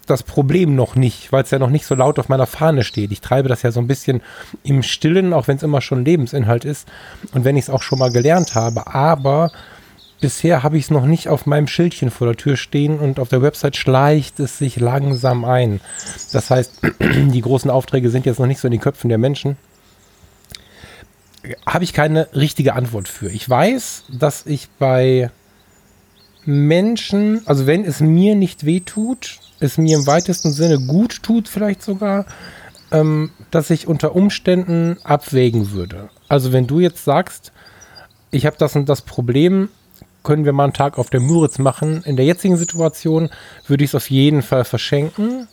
das 0.06 0.24
Problem 0.24 0.76
noch 0.76 0.96
nicht, 0.96 1.32
weil 1.32 1.44
es 1.44 1.52
ja 1.52 1.60
noch 1.60 1.70
nicht 1.70 1.86
so 1.86 1.96
laut 1.96 2.20
auf 2.20 2.28
meiner 2.28 2.46
Fahne 2.46 2.84
steht. 2.84 3.12
Ich 3.12 3.22
treibe 3.22 3.48
das 3.48 3.62
ja 3.62 3.72
so 3.72 3.80
ein 3.80 3.88
bisschen 3.88 4.22
im 4.64 4.84
Stillen, 4.84 5.34
auch 5.34 5.48
wenn 5.48 5.58
es 5.58 5.64
immer 5.64 5.80
schon 5.80 6.04
Lebensinhalt 6.04 6.66
ist 6.66 6.88
und 7.34 7.46
wenn 7.46 7.56
ich 7.56 7.64
es 7.64 7.70
auch 7.70 7.82
schon 7.82 8.00
mal 8.00 8.12
gelernt 8.12 8.56
habe. 8.56 8.88
Aber 8.94 9.52
bisher 10.24 10.64
habe 10.64 10.78
ich 10.78 10.86
es 10.86 10.90
noch 10.90 11.06
nicht 11.06 11.28
auf 11.28 11.46
meinem 11.46 11.68
Schildchen 11.68 12.10
vor 12.10 12.28
der 12.28 12.38
Tür 12.38 12.56
stehen 12.56 12.98
und 12.98 13.20
auf 13.20 13.28
der 13.28 13.42
Website 13.42 13.76
schleicht 13.76 14.40
es 14.40 14.58
sich 14.58 14.80
langsam 14.80 15.44
ein. 15.44 15.82
Das 16.32 16.50
heißt, 16.50 16.80
die 17.02 17.42
großen 17.42 17.70
Aufträge 17.70 18.10
sind 18.10 18.26
jetzt 18.26 18.40
noch 18.40 18.48
nicht 18.48 18.62
so 18.62 18.70
in 18.70 18.72
den 18.72 18.80
Köpfen 18.80 19.10
der 19.10 19.18
Menschen. 19.18 19.58
Habe 21.66 21.84
ich 21.84 21.92
keine 21.92 22.30
richtige 22.34 22.74
Antwort 22.74 23.10
für. 23.10 23.30
Ich 23.32 23.50
weiß, 23.50 24.06
dass 24.18 24.46
ich 24.46 24.70
bei 24.80 25.30
Menschen, 26.46 27.42
also 27.46 27.68
wenn 27.68 27.84
es 27.84 28.00
mir 28.00 28.36
nicht 28.36 28.66
weh 28.66 28.80
tut, 28.80 29.40
es 29.60 29.78
mir 29.78 29.98
im 29.98 30.08
weitesten 30.08 30.54
Sinne 30.54 30.80
gut 30.80 31.22
tut, 31.22 31.50
vielleicht 31.50 31.84
sogar, 31.84 32.28
ähm, 32.92 33.32
dass 33.52 33.70
ich 33.70 33.88
unter 33.88 34.16
Umständen 34.16 34.96
abwägen 35.04 35.72
würde. 35.72 36.10
Also 36.30 36.54
wenn 36.54 36.66
du 36.66 36.80
jetzt 36.80 37.04
sagst, 37.04 37.52
ich 38.32 38.46
habe 38.46 38.56
das 38.58 38.78
und 38.78 38.88
das 38.88 39.02
Problem, 39.02 39.68
können 40.24 40.46
wir 40.46 40.54
mal 40.54 40.66
einen 40.66 40.74
Tag 40.74 40.98
auf 40.98 41.10
der 41.10 41.20
Müritz 41.20 41.60
machen. 41.60 42.04
In 42.04 42.16
der 42.16 42.26
jetzigen 42.26 42.58
Situation 42.58 43.30
würde 43.68 43.84
ich 43.84 43.92
es 43.92 43.96
auf 43.96 44.10
jeden 44.10 44.42
Fall 44.42 44.64
verschenken. 44.64 45.48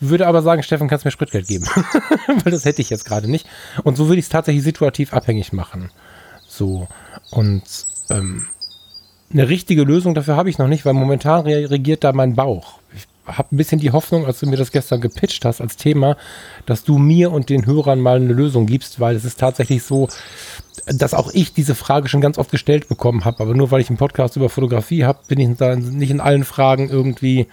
Würde 0.00 0.26
aber 0.26 0.42
sagen, 0.42 0.62
Steffen, 0.62 0.88
kannst 0.88 1.04
du 1.04 1.08
mir 1.08 1.12
Spritgeld 1.12 1.48
geben? 1.48 1.66
Weil 2.44 2.52
das 2.52 2.64
hätte 2.64 2.82
ich 2.82 2.90
jetzt 2.90 3.04
gerade 3.04 3.28
nicht. 3.28 3.46
Und 3.82 3.96
so 3.96 4.06
würde 4.06 4.20
ich 4.20 4.26
es 4.26 4.30
tatsächlich 4.30 4.62
situativ 4.62 5.12
abhängig 5.12 5.52
machen. 5.52 5.90
So. 6.46 6.86
Und 7.30 7.62
ähm, 8.10 8.46
eine 9.32 9.48
richtige 9.48 9.82
Lösung 9.82 10.14
dafür 10.14 10.36
habe 10.36 10.50
ich 10.50 10.58
noch 10.58 10.68
nicht, 10.68 10.84
weil 10.86 10.94
momentan 10.94 11.46
regiert 11.46 12.04
da 12.04 12.12
mein 12.12 12.34
Bauch. 12.34 12.77
Habe 13.28 13.54
ein 13.54 13.56
bisschen 13.56 13.78
die 13.80 13.92
Hoffnung, 13.92 14.26
als 14.26 14.40
du 14.40 14.46
mir 14.46 14.56
das 14.56 14.72
gestern 14.72 15.00
gepitcht 15.00 15.44
hast 15.44 15.60
als 15.60 15.76
Thema, 15.76 16.16
dass 16.66 16.82
du 16.82 16.98
mir 16.98 17.30
und 17.30 17.50
den 17.50 17.66
Hörern 17.66 18.00
mal 18.00 18.16
eine 18.16 18.32
Lösung 18.32 18.66
gibst, 18.66 19.00
weil 19.00 19.14
es 19.14 19.24
ist 19.24 19.38
tatsächlich 19.38 19.82
so, 19.82 20.08
dass 20.86 21.14
auch 21.14 21.30
ich 21.32 21.52
diese 21.52 21.74
Frage 21.74 22.08
schon 22.08 22.20
ganz 22.20 22.38
oft 22.38 22.50
gestellt 22.50 22.88
bekommen 22.88 23.24
habe. 23.24 23.40
Aber 23.40 23.54
nur 23.54 23.70
weil 23.70 23.80
ich 23.80 23.90
einen 23.90 23.98
Podcast 23.98 24.36
über 24.36 24.48
Fotografie 24.48 25.04
habe, 25.04 25.20
bin 25.28 25.38
ich 25.38 25.56
da 25.56 25.76
nicht 25.76 26.10
in 26.10 26.20
allen 26.20 26.44
Fragen 26.44 26.88
irgendwie 26.88 27.46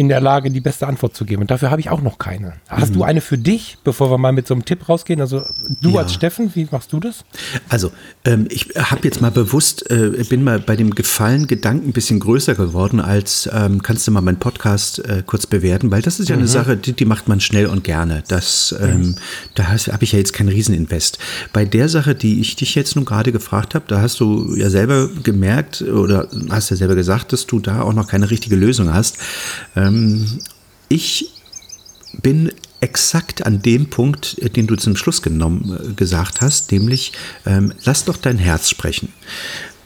in 0.00 0.08
der 0.08 0.22
Lage, 0.22 0.50
die 0.50 0.62
beste 0.62 0.86
Antwort 0.86 1.14
zu 1.14 1.26
geben. 1.26 1.42
Und 1.42 1.50
dafür 1.50 1.70
habe 1.70 1.82
ich 1.82 1.90
auch 1.90 2.00
noch 2.00 2.16
keine. 2.16 2.54
Hast 2.68 2.92
mhm. 2.92 2.94
du 2.94 3.02
eine 3.02 3.20
für 3.20 3.36
dich, 3.36 3.76
bevor 3.84 4.10
wir 4.10 4.16
mal 4.16 4.32
mit 4.32 4.46
so 4.46 4.54
einem 4.54 4.64
Tipp 4.64 4.88
rausgehen? 4.88 5.20
Also 5.20 5.42
du 5.82 5.90
ja. 5.90 5.98
als 5.98 6.14
Steffen, 6.14 6.50
wie 6.54 6.66
machst 6.70 6.94
du 6.94 7.00
das? 7.00 7.22
Also 7.68 7.92
ähm, 8.24 8.46
ich 8.48 8.70
habe 8.76 9.02
jetzt 9.04 9.20
mal 9.20 9.30
bewusst, 9.30 9.90
äh, 9.90 10.24
bin 10.30 10.42
mal 10.42 10.58
bei 10.58 10.74
dem 10.74 10.94
Gefallen 10.94 11.46
Gedanken 11.46 11.90
ein 11.90 11.92
bisschen 11.92 12.18
größer 12.18 12.54
geworden, 12.54 12.98
als 12.98 13.46
ähm, 13.52 13.82
kannst 13.82 14.06
du 14.06 14.10
mal 14.10 14.22
meinen 14.22 14.38
Podcast 14.38 15.00
äh, 15.00 15.22
kurz 15.26 15.46
bewerten, 15.46 15.90
weil 15.90 16.00
das 16.00 16.18
ist 16.18 16.30
ja 16.30 16.36
mhm. 16.36 16.42
eine 16.42 16.48
Sache, 16.48 16.78
die, 16.78 16.94
die, 16.94 17.04
macht 17.04 17.28
man 17.28 17.42
schnell 17.42 17.66
und 17.66 17.84
gerne. 17.84 18.22
Das, 18.28 18.74
ähm, 18.80 19.00
mhm. 19.00 19.14
Da 19.54 19.68
habe 19.68 20.04
ich 20.04 20.12
ja 20.12 20.18
jetzt 20.18 20.32
kein 20.32 20.48
Rieseninvest. 20.48 21.18
Bei 21.52 21.66
der 21.66 21.90
Sache, 21.90 22.14
die 22.14 22.40
ich 22.40 22.56
dich 22.56 22.74
jetzt 22.74 22.96
nun 22.96 23.04
gerade 23.04 23.32
gefragt 23.32 23.74
habe, 23.74 23.84
da 23.86 24.00
hast 24.00 24.18
du 24.18 24.54
ja 24.56 24.70
selber 24.70 25.10
gemerkt 25.22 25.82
oder 25.82 26.26
hast 26.48 26.70
ja 26.70 26.76
selber 26.76 26.94
gesagt, 26.94 27.34
dass 27.34 27.46
du 27.46 27.58
da 27.58 27.82
auch 27.82 27.92
noch 27.92 28.08
keine 28.08 28.30
richtige 28.30 28.56
Lösung 28.56 28.94
hast. 28.94 29.18
Ähm, 29.76 29.89
ich 30.88 31.30
bin 32.22 32.52
exakt 32.80 33.46
an 33.46 33.62
dem 33.62 33.90
Punkt, 33.90 34.38
äh, 34.40 34.50
den 34.50 34.66
du 34.66 34.76
zum 34.76 34.96
Schluss 34.96 35.22
genommen, 35.22 35.78
äh, 35.78 35.92
gesagt 35.94 36.40
hast, 36.40 36.72
nämlich 36.72 37.12
ähm, 37.46 37.72
lass 37.84 38.04
doch 38.04 38.16
dein 38.16 38.38
Herz 38.38 38.70
sprechen. 38.70 39.12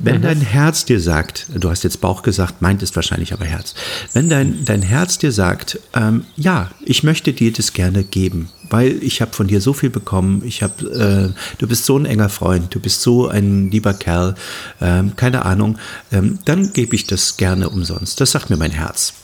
Wenn 0.00 0.18
mhm. 0.18 0.22
dein 0.22 0.40
Herz 0.40 0.84
dir 0.84 1.00
sagt, 1.00 1.46
du 1.54 1.70
hast 1.70 1.84
jetzt 1.84 2.00
Bauch 2.00 2.22
gesagt, 2.22 2.60
meint 2.62 2.82
es 2.82 2.94
wahrscheinlich 2.96 3.32
aber 3.32 3.44
Herz. 3.44 3.74
Wenn 4.12 4.28
dein, 4.28 4.64
dein 4.64 4.82
Herz 4.82 5.18
dir 5.18 5.30
sagt, 5.30 5.78
ähm, 5.94 6.24
ja, 6.36 6.70
ich 6.84 7.04
möchte 7.04 7.32
dir 7.32 7.52
das 7.52 7.72
gerne 7.72 8.02
geben, 8.02 8.48
weil 8.70 9.02
ich 9.02 9.20
habe 9.20 9.32
von 9.32 9.46
dir 9.46 9.60
so 9.60 9.72
viel 9.72 9.90
bekommen, 9.90 10.42
ich 10.44 10.62
habe, 10.62 11.32
äh, 11.34 11.58
du 11.58 11.68
bist 11.68 11.84
so 11.84 11.96
ein 11.96 12.06
enger 12.06 12.28
Freund, 12.28 12.74
du 12.74 12.80
bist 12.80 13.02
so 13.02 13.28
ein 13.28 13.70
lieber 13.70 13.94
Kerl, 13.94 14.34
ähm, 14.80 15.14
keine 15.14 15.44
Ahnung, 15.44 15.78
ähm, 16.10 16.40
dann 16.44 16.72
gebe 16.72 16.96
ich 16.96 17.06
das 17.06 17.36
gerne 17.36 17.68
umsonst. 17.68 18.20
Das 18.20 18.32
sagt 18.32 18.50
mir 18.50 18.56
mein 18.56 18.72
Herz. 18.72 19.14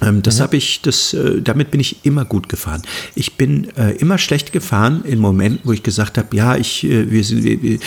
Ähm, 0.00 0.22
das 0.22 0.38
mhm. 0.38 0.42
habe 0.42 0.56
ich, 0.56 0.82
das, 0.82 1.14
äh, 1.14 1.40
damit 1.40 1.70
bin 1.70 1.80
ich 1.80 2.04
immer 2.04 2.24
gut 2.24 2.48
gefahren. 2.48 2.82
Ich 3.14 3.36
bin 3.36 3.76
äh, 3.76 3.92
immer 3.92 4.18
schlecht 4.18 4.52
gefahren 4.52 5.02
in 5.04 5.18
Momenten, 5.18 5.60
wo 5.64 5.72
ich 5.72 5.82
gesagt 5.82 6.18
habe, 6.18 6.36
ja, 6.36 6.56
ich, 6.56 6.84
äh, 6.84 7.10
wir, 7.10 7.62
wir, 7.62 7.78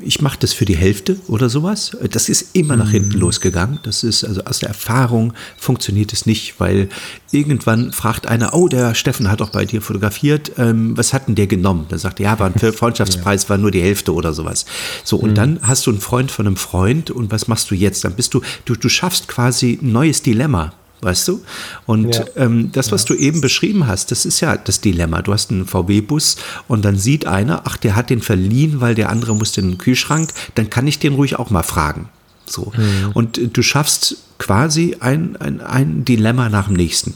ich 0.00 0.20
mache 0.20 0.38
das 0.40 0.52
für 0.52 0.64
die 0.64 0.76
Hälfte 0.76 1.16
oder 1.28 1.48
sowas. 1.48 1.96
Das 2.10 2.28
ist 2.28 2.54
immer 2.56 2.76
nach 2.76 2.90
hinten 2.90 3.14
mhm. 3.14 3.20
losgegangen. 3.20 3.78
Das 3.82 4.04
ist 4.04 4.24
also 4.24 4.42
aus 4.44 4.60
der 4.60 4.70
Erfahrung 4.70 5.32
funktioniert 5.58 6.12
es 6.12 6.26
nicht, 6.26 6.58
weil 6.58 6.88
irgendwann 7.30 7.92
fragt 7.92 8.26
einer, 8.26 8.54
oh, 8.54 8.68
der 8.68 8.94
Steffen 8.94 9.30
hat 9.30 9.40
doch 9.40 9.50
bei 9.50 9.64
dir 9.64 9.82
fotografiert, 9.82 10.52
ähm, 10.58 10.96
was 10.96 11.12
hat 11.12 11.28
denn 11.28 11.34
der 11.34 11.46
genommen? 11.46 11.86
Da 11.88 11.98
sagt 11.98 12.20
er, 12.20 12.24
ja, 12.24 12.38
war 12.38 12.52
ein 12.52 12.72
Freundschaftspreis, 12.72 13.50
war 13.50 13.58
nur 13.58 13.70
die 13.70 13.82
Hälfte 13.82 14.14
oder 14.14 14.32
sowas. 14.32 14.66
So, 15.04 15.16
und 15.16 15.30
mhm. 15.30 15.34
dann 15.34 15.58
hast 15.62 15.86
du 15.86 15.90
einen 15.90 16.00
Freund 16.00 16.30
von 16.30 16.46
einem 16.46 16.56
Freund 16.56 17.10
und 17.10 17.30
was 17.30 17.48
machst 17.48 17.70
du 17.70 17.74
jetzt? 17.74 18.04
Dann 18.04 18.14
bist 18.14 18.34
du, 18.34 18.40
du, 18.64 18.74
du 18.74 18.88
schaffst 18.88 19.28
quasi 19.28 19.78
ein 19.80 19.92
neues 19.92 20.22
Dilemma 20.22 20.72
weißt 21.02 21.28
du? 21.28 21.42
Und 21.84 22.14
ja. 22.14 22.24
ähm, 22.36 22.70
das, 22.72 22.92
was 22.92 23.02
ja. 23.02 23.08
du 23.08 23.14
eben 23.20 23.40
beschrieben 23.40 23.86
hast, 23.86 24.10
das 24.10 24.24
ist 24.24 24.40
ja 24.40 24.56
das 24.56 24.80
Dilemma. 24.80 25.20
Du 25.20 25.32
hast 25.32 25.50
einen 25.50 25.66
VW-Bus 25.66 26.36
und 26.68 26.84
dann 26.84 26.96
sieht 26.96 27.26
einer, 27.26 27.62
ach, 27.66 27.76
der 27.76 27.96
hat 27.96 28.08
den 28.08 28.22
verliehen, 28.22 28.80
weil 28.80 28.94
der 28.94 29.10
andere 29.10 29.34
musste 29.34 29.60
in 29.60 29.70
den 29.72 29.78
Kühlschrank, 29.78 30.30
dann 30.54 30.70
kann 30.70 30.86
ich 30.86 30.98
den 30.98 31.14
ruhig 31.14 31.38
auch 31.38 31.50
mal 31.50 31.64
fragen. 31.64 32.08
So. 32.46 32.72
Mhm. 32.76 33.10
Und 33.12 33.38
äh, 33.38 33.48
du 33.48 33.62
schaffst 33.62 34.16
quasi 34.38 34.96
ein, 35.00 35.36
ein, 35.36 35.60
ein 35.60 36.04
Dilemma 36.04 36.48
nach 36.48 36.66
dem 36.66 36.76
nächsten. 36.76 37.14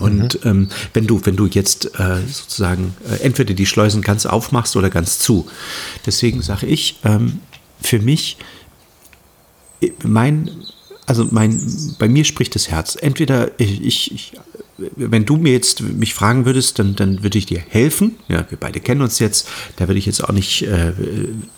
Und 0.00 0.42
mhm. 0.44 0.50
ähm, 0.50 0.68
wenn 0.94 1.06
du, 1.06 1.20
wenn 1.24 1.36
du 1.36 1.46
jetzt 1.46 1.98
äh, 1.98 2.18
sozusagen 2.26 2.94
äh, 3.10 3.22
entweder 3.22 3.54
die 3.54 3.66
Schleusen 3.66 4.02
ganz 4.02 4.26
aufmachst 4.26 4.76
oder 4.76 4.90
ganz 4.90 5.18
zu. 5.18 5.48
Deswegen 6.06 6.40
sage 6.40 6.66
ich, 6.66 6.98
ähm, 7.04 7.40
für 7.80 7.98
mich, 7.98 8.38
äh, 9.80 9.90
mein 10.04 10.50
also 11.06 11.26
mein, 11.30 11.60
bei 11.98 12.08
mir 12.08 12.24
spricht 12.24 12.54
das 12.54 12.68
Herz. 12.68 12.96
Entweder 13.00 13.50
ich, 13.58 13.84
ich, 13.84 14.14
ich, 14.14 14.32
wenn 14.96 15.24
du 15.24 15.36
mir 15.36 15.52
jetzt 15.52 15.80
mich 15.80 16.14
fragen 16.14 16.44
würdest, 16.44 16.78
dann, 16.78 16.94
dann 16.94 17.22
würde 17.22 17.38
ich 17.38 17.46
dir 17.46 17.60
helfen. 17.68 18.16
Ja, 18.28 18.46
wir 18.48 18.58
beide 18.58 18.80
kennen 18.80 19.02
uns 19.02 19.18
jetzt. 19.18 19.48
Da 19.76 19.88
würde 19.88 19.98
ich 19.98 20.06
jetzt 20.06 20.22
auch 20.22 20.32
nicht 20.32 20.62
äh, 20.62 20.92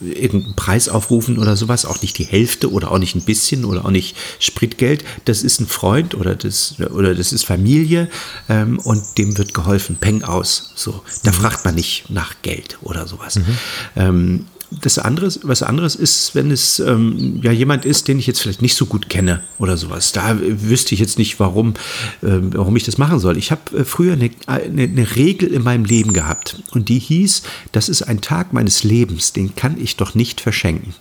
irgendeinen 0.01 0.57
Preis 0.57 0.89
aufrufen 0.89 1.39
oder 1.39 1.57
sowas, 1.57 1.85
auch 1.85 2.01
nicht 2.01 2.19
die 2.19 2.25
Hälfte 2.25 2.71
oder 2.73 2.91
auch 2.91 2.99
nicht 2.99 3.15
ein 3.15 3.25
bisschen 3.25 3.65
oder 3.65 3.85
auch 3.85 3.91
nicht 3.91 4.17
Spritgeld. 4.39 5.05
Das 5.27 5.43
ist 5.43 5.61
ein 5.61 5.67
Freund 5.67 6.15
oder 6.15 6.35
das, 6.35 6.77
oder 6.81 7.15
das 7.15 7.33
ist 7.33 7.45
Familie 7.45 8.09
ähm, 8.49 8.79
und 8.79 9.03
dem 9.19 9.37
wird 9.37 9.53
geholfen. 9.53 9.97
Peng 10.01 10.23
aus. 10.23 10.73
So, 10.75 11.03
da 11.23 11.33
mhm. 11.33 11.35
fragt 11.35 11.65
man 11.65 11.75
nicht 11.75 12.09
nach 12.09 12.37
Geld 12.43 12.79
oder 12.83 13.07
sowas. 13.07 13.37
Mhm. 13.37 13.59
Ähm, 13.97 14.47
das 14.81 14.99
anderes, 14.99 15.41
was 15.43 15.63
anderes 15.63 15.95
ist, 15.95 16.35
wenn 16.35 16.51
es 16.51 16.79
ähm, 16.79 17.41
ja 17.43 17.53
jemand 17.53 17.85
ist, 17.85 18.09
den 18.09 18.19
ich 18.19 18.27
jetzt 18.27 18.41
vielleicht 18.41 18.63
nicht 18.63 18.75
so 18.75 18.87
gut 18.87 19.09
kenne 19.09 19.43
oder 19.59 19.77
sowas. 19.77 20.13
Da 20.13 20.39
wüsste 20.41 20.95
ich 20.95 21.01
jetzt 21.01 21.19
nicht, 21.19 21.41
warum, 21.41 21.75
äh, 22.23 22.39
warum 22.41 22.77
ich 22.77 22.85
das 22.85 22.99
machen 22.99 23.19
soll. 23.19 23.37
Ich 23.37 23.51
habe 23.51 23.79
äh, 23.79 23.85
früher 23.85 24.15
eine, 24.15 24.31
eine, 24.47 24.83
eine, 24.83 25.17
Regel 25.17 25.49
in 25.53 25.63
meinem 25.63 25.85
Leben 25.85 26.13
gehabt 26.13 26.63
und 26.73 26.89
die 26.89 26.99
hieß, 26.99 27.43
das 27.73 27.89
ist 27.89 28.03
ein 28.03 28.21
Tag 28.21 28.53
meines 28.53 28.85
Lebens, 28.85 29.33
den 29.33 29.55
kann 29.55 29.81
ich 29.81 29.97
doch 29.97 30.15
nicht 30.15 30.41
verschenken. 30.41 30.95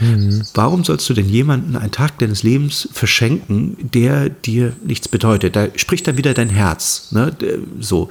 Mhm. 0.00 0.42
Warum 0.54 0.84
sollst 0.84 1.08
du 1.08 1.14
denn 1.14 1.28
jemanden 1.28 1.76
einen 1.76 1.90
Tag 1.90 2.18
deines 2.18 2.42
Lebens 2.42 2.88
verschenken, 2.92 3.76
der 3.92 4.28
dir 4.28 4.74
nichts 4.84 5.08
bedeutet? 5.08 5.56
Da 5.56 5.68
spricht 5.76 6.06
dann 6.06 6.16
wieder 6.16 6.34
dein 6.34 6.50
Herz. 6.50 7.08
Ne? 7.10 7.34
So. 7.80 8.08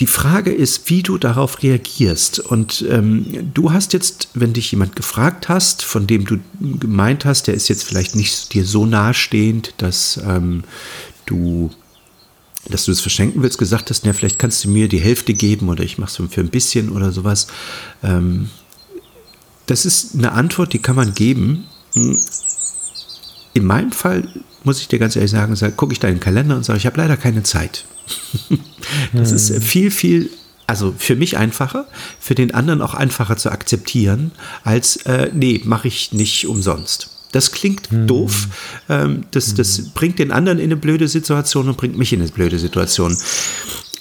Die 0.00 0.06
Frage 0.06 0.50
ist, 0.50 0.88
wie 0.88 1.02
du 1.02 1.18
darauf 1.18 1.62
reagierst. 1.62 2.40
Und 2.40 2.84
ähm, 2.88 3.50
du 3.52 3.72
hast 3.72 3.92
jetzt, 3.92 4.28
wenn 4.32 4.54
dich 4.54 4.72
jemand 4.72 4.96
gefragt 4.96 5.50
hast, 5.50 5.82
von 5.82 6.06
dem 6.06 6.24
du 6.24 6.38
gemeint 6.58 7.26
hast, 7.26 7.46
der 7.46 7.54
ist 7.54 7.68
jetzt 7.68 7.84
vielleicht 7.84 8.16
nicht 8.16 8.54
dir 8.54 8.64
so 8.64 8.86
nahestehend, 8.86 9.74
dass 9.76 10.18
ähm, 10.26 10.64
du 11.26 11.70
dass 12.68 12.84
du 12.84 12.92
es 12.92 13.00
verschenken 13.00 13.42
willst, 13.42 13.58
gesagt 13.58 13.88
hast, 13.88 14.04
ja, 14.04 14.12
vielleicht 14.12 14.38
kannst 14.38 14.64
du 14.64 14.68
mir 14.68 14.86
die 14.86 15.00
Hälfte 15.00 15.32
geben 15.32 15.70
oder 15.70 15.82
ich 15.82 15.96
mache 15.96 16.22
es 16.22 16.32
für 16.32 16.40
ein 16.40 16.50
bisschen 16.50 16.90
oder 16.90 17.10
sowas. 17.10 17.46
Ähm, 18.02 18.50
das 19.66 19.86
ist 19.86 20.14
eine 20.14 20.32
Antwort, 20.32 20.72
die 20.72 20.78
kann 20.78 20.96
man 20.96 21.14
geben. 21.14 21.64
In 23.52 23.64
meinem 23.64 23.92
Fall 23.92 24.28
muss 24.64 24.80
ich 24.80 24.88
dir 24.88 24.98
ganz 24.98 25.16
ehrlich 25.16 25.30
sagen, 25.30 25.56
sag, 25.56 25.76
gucke 25.76 25.92
ich 25.92 26.00
da 26.00 26.08
in 26.08 26.14
den 26.14 26.20
Kalender 26.20 26.56
und 26.56 26.64
sage, 26.64 26.78
ich 26.78 26.86
habe 26.86 26.98
leider 26.98 27.16
keine 27.16 27.42
Zeit. 27.42 27.84
das 29.12 29.32
ist 29.32 29.50
hm. 29.50 29.62
viel, 29.62 29.90
viel, 29.90 30.30
also 30.66 30.94
für 30.96 31.16
mich 31.16 31.36
einfacher, 31.36 31.86
für 32.18 32.34
den 32.34 32.54
anderen 32.54 32.82
auch 32.82 32.94
einfacher 32.94 33.36
zu 33.36 33.50
akzeptieren, 33.50 34.32
als, 34.64 34.96
äh, 35.06 35.30
nee, 35.32 35.60
mache 35.64 35.88
ich 35.88 36.12
nicht 36.12 36.46
umsonst. 36.46 37.10
Das 37.32 37.52
klingt 37.52 37.90
hm. 37.90 38.06
doof. 38.06 38.48
Ähm, 38.88 39.24
das, 39.30 39.54
das 39.54 39.78
hm. 39.78 39.90
bringt 39.94 40.18
den 40.18 40.32
anderen 40.32 40.58
in 40.58 40.64
eine 40.64 40.76
blöde 40.76 41.08
Situation 41.08 41.68
und 41.68 41.76
bringt 41.76 41.96
mich 41.96 42.12
in 42.12 42.20
eine 42.20 42.30
blöde 42.30 42.58
Situation. 42.58 43.16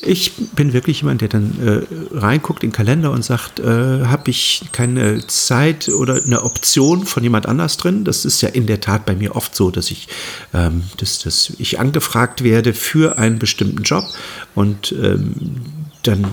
Ich 0.01 0.33
bin 0.55 0.73
wirklich 0.73 1.01
jemand, 1.01 1.21
der 1.21 1.27
dann 1.27 1.55
äh, 1.61 2.17
reinguckt 2.17 2.63
in 2.63 2.69
den 2.69 2.75
Kalender 2.75 3.11
und 3.11 3.23
sagt, 3.23 3.59
äh, 3.59 3.63
habe 4.05 4.29
ich 4.29 4.63
keine 4.71 5.25
Zeit 5.27 5.89
oder 5.89 6.23
eine 6.23 6.43
Option 6.43 7.05
von 7.05 7.21
jemand 7.23 7.45
anders 7.47 7.77
drin? 7.77 8.05
Das 8.05 8.23
ist 8.23 8.41
ja 8.41 8.49
in 8.49 8.65
der 8.65 8.79
Tat 8.79 9.05
bei 9.05 9.15
mir 9.15 9.35
oft 9.35 9.55
so, 9.55 9.71
dass 9.71 9.91
ich, 9.91 10.07
ähm, 10.53 10.83
dass, 10.97 11.19
dass 11.19 11.51
ich 11.57 11.79
angefragt 11.79 12.43
werde 12.43 12.73
für 12.73 13.17
einen 13.17 13.39
bestimmten 13.39 13.83
Job 13.83 14.05
und 14.55 14.93
ähm, 14.93 15.33
dann 16.03 16.25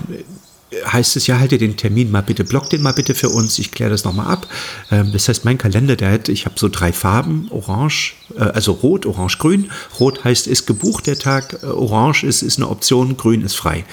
heißt 0.85 1.15
es 1.15 1.27
ja, 1.27 1.39
halte 1.39 1.57
den 1.57 1.77
Termin 1.77 2.11
mal 2.11 2.21
bitte, 2.21 2.43
block 2.43 2.69
den 2.69 2.81
mal 2.81 2.91
bitte 2.91 3.15
für 3.15 3.29
uns, 3.29 3.57
ich 3.57 3.71
kläre 3.71 3.89
das 3.89 4.03
nochmal 4.03 4.27
ab. 4.27 4.47
Ähm, 4.91 5.11
das 5.13 5.29
heißt, 5.29 5.45
mein 5.45 5.57
Kalender, 5.57 5.95
der 5.95 6.11
hat, 6.11 6.29
ich 6.29 6.45
habe 6.45 6.55
so 6.57 6.67
drei 6.67 6.91
Farben, 6.91 7.47
orange, 7.51 8.15
äh, 8.35 8.41
also 8.41 8.73
rot, 8.73 9.05
orange, 9.05 9.37
grün. 9.37 9.71
Rot 9.99 10.23
heißt, 10.23 10.47
ist 10.47 10.65
gebucht 10.65 11.07
der 11.07 11.17
Tag, 11.17 11.63
äh, 11.63 11.67
orange 11.67 12.23
ist, 12.23 12.41
ist 12.41 12.57
eine 12.57 12.67
Option, 12.67 13.15
grün 13.15 13.43
ist 13.43 13.55
frei. 13.55 13.85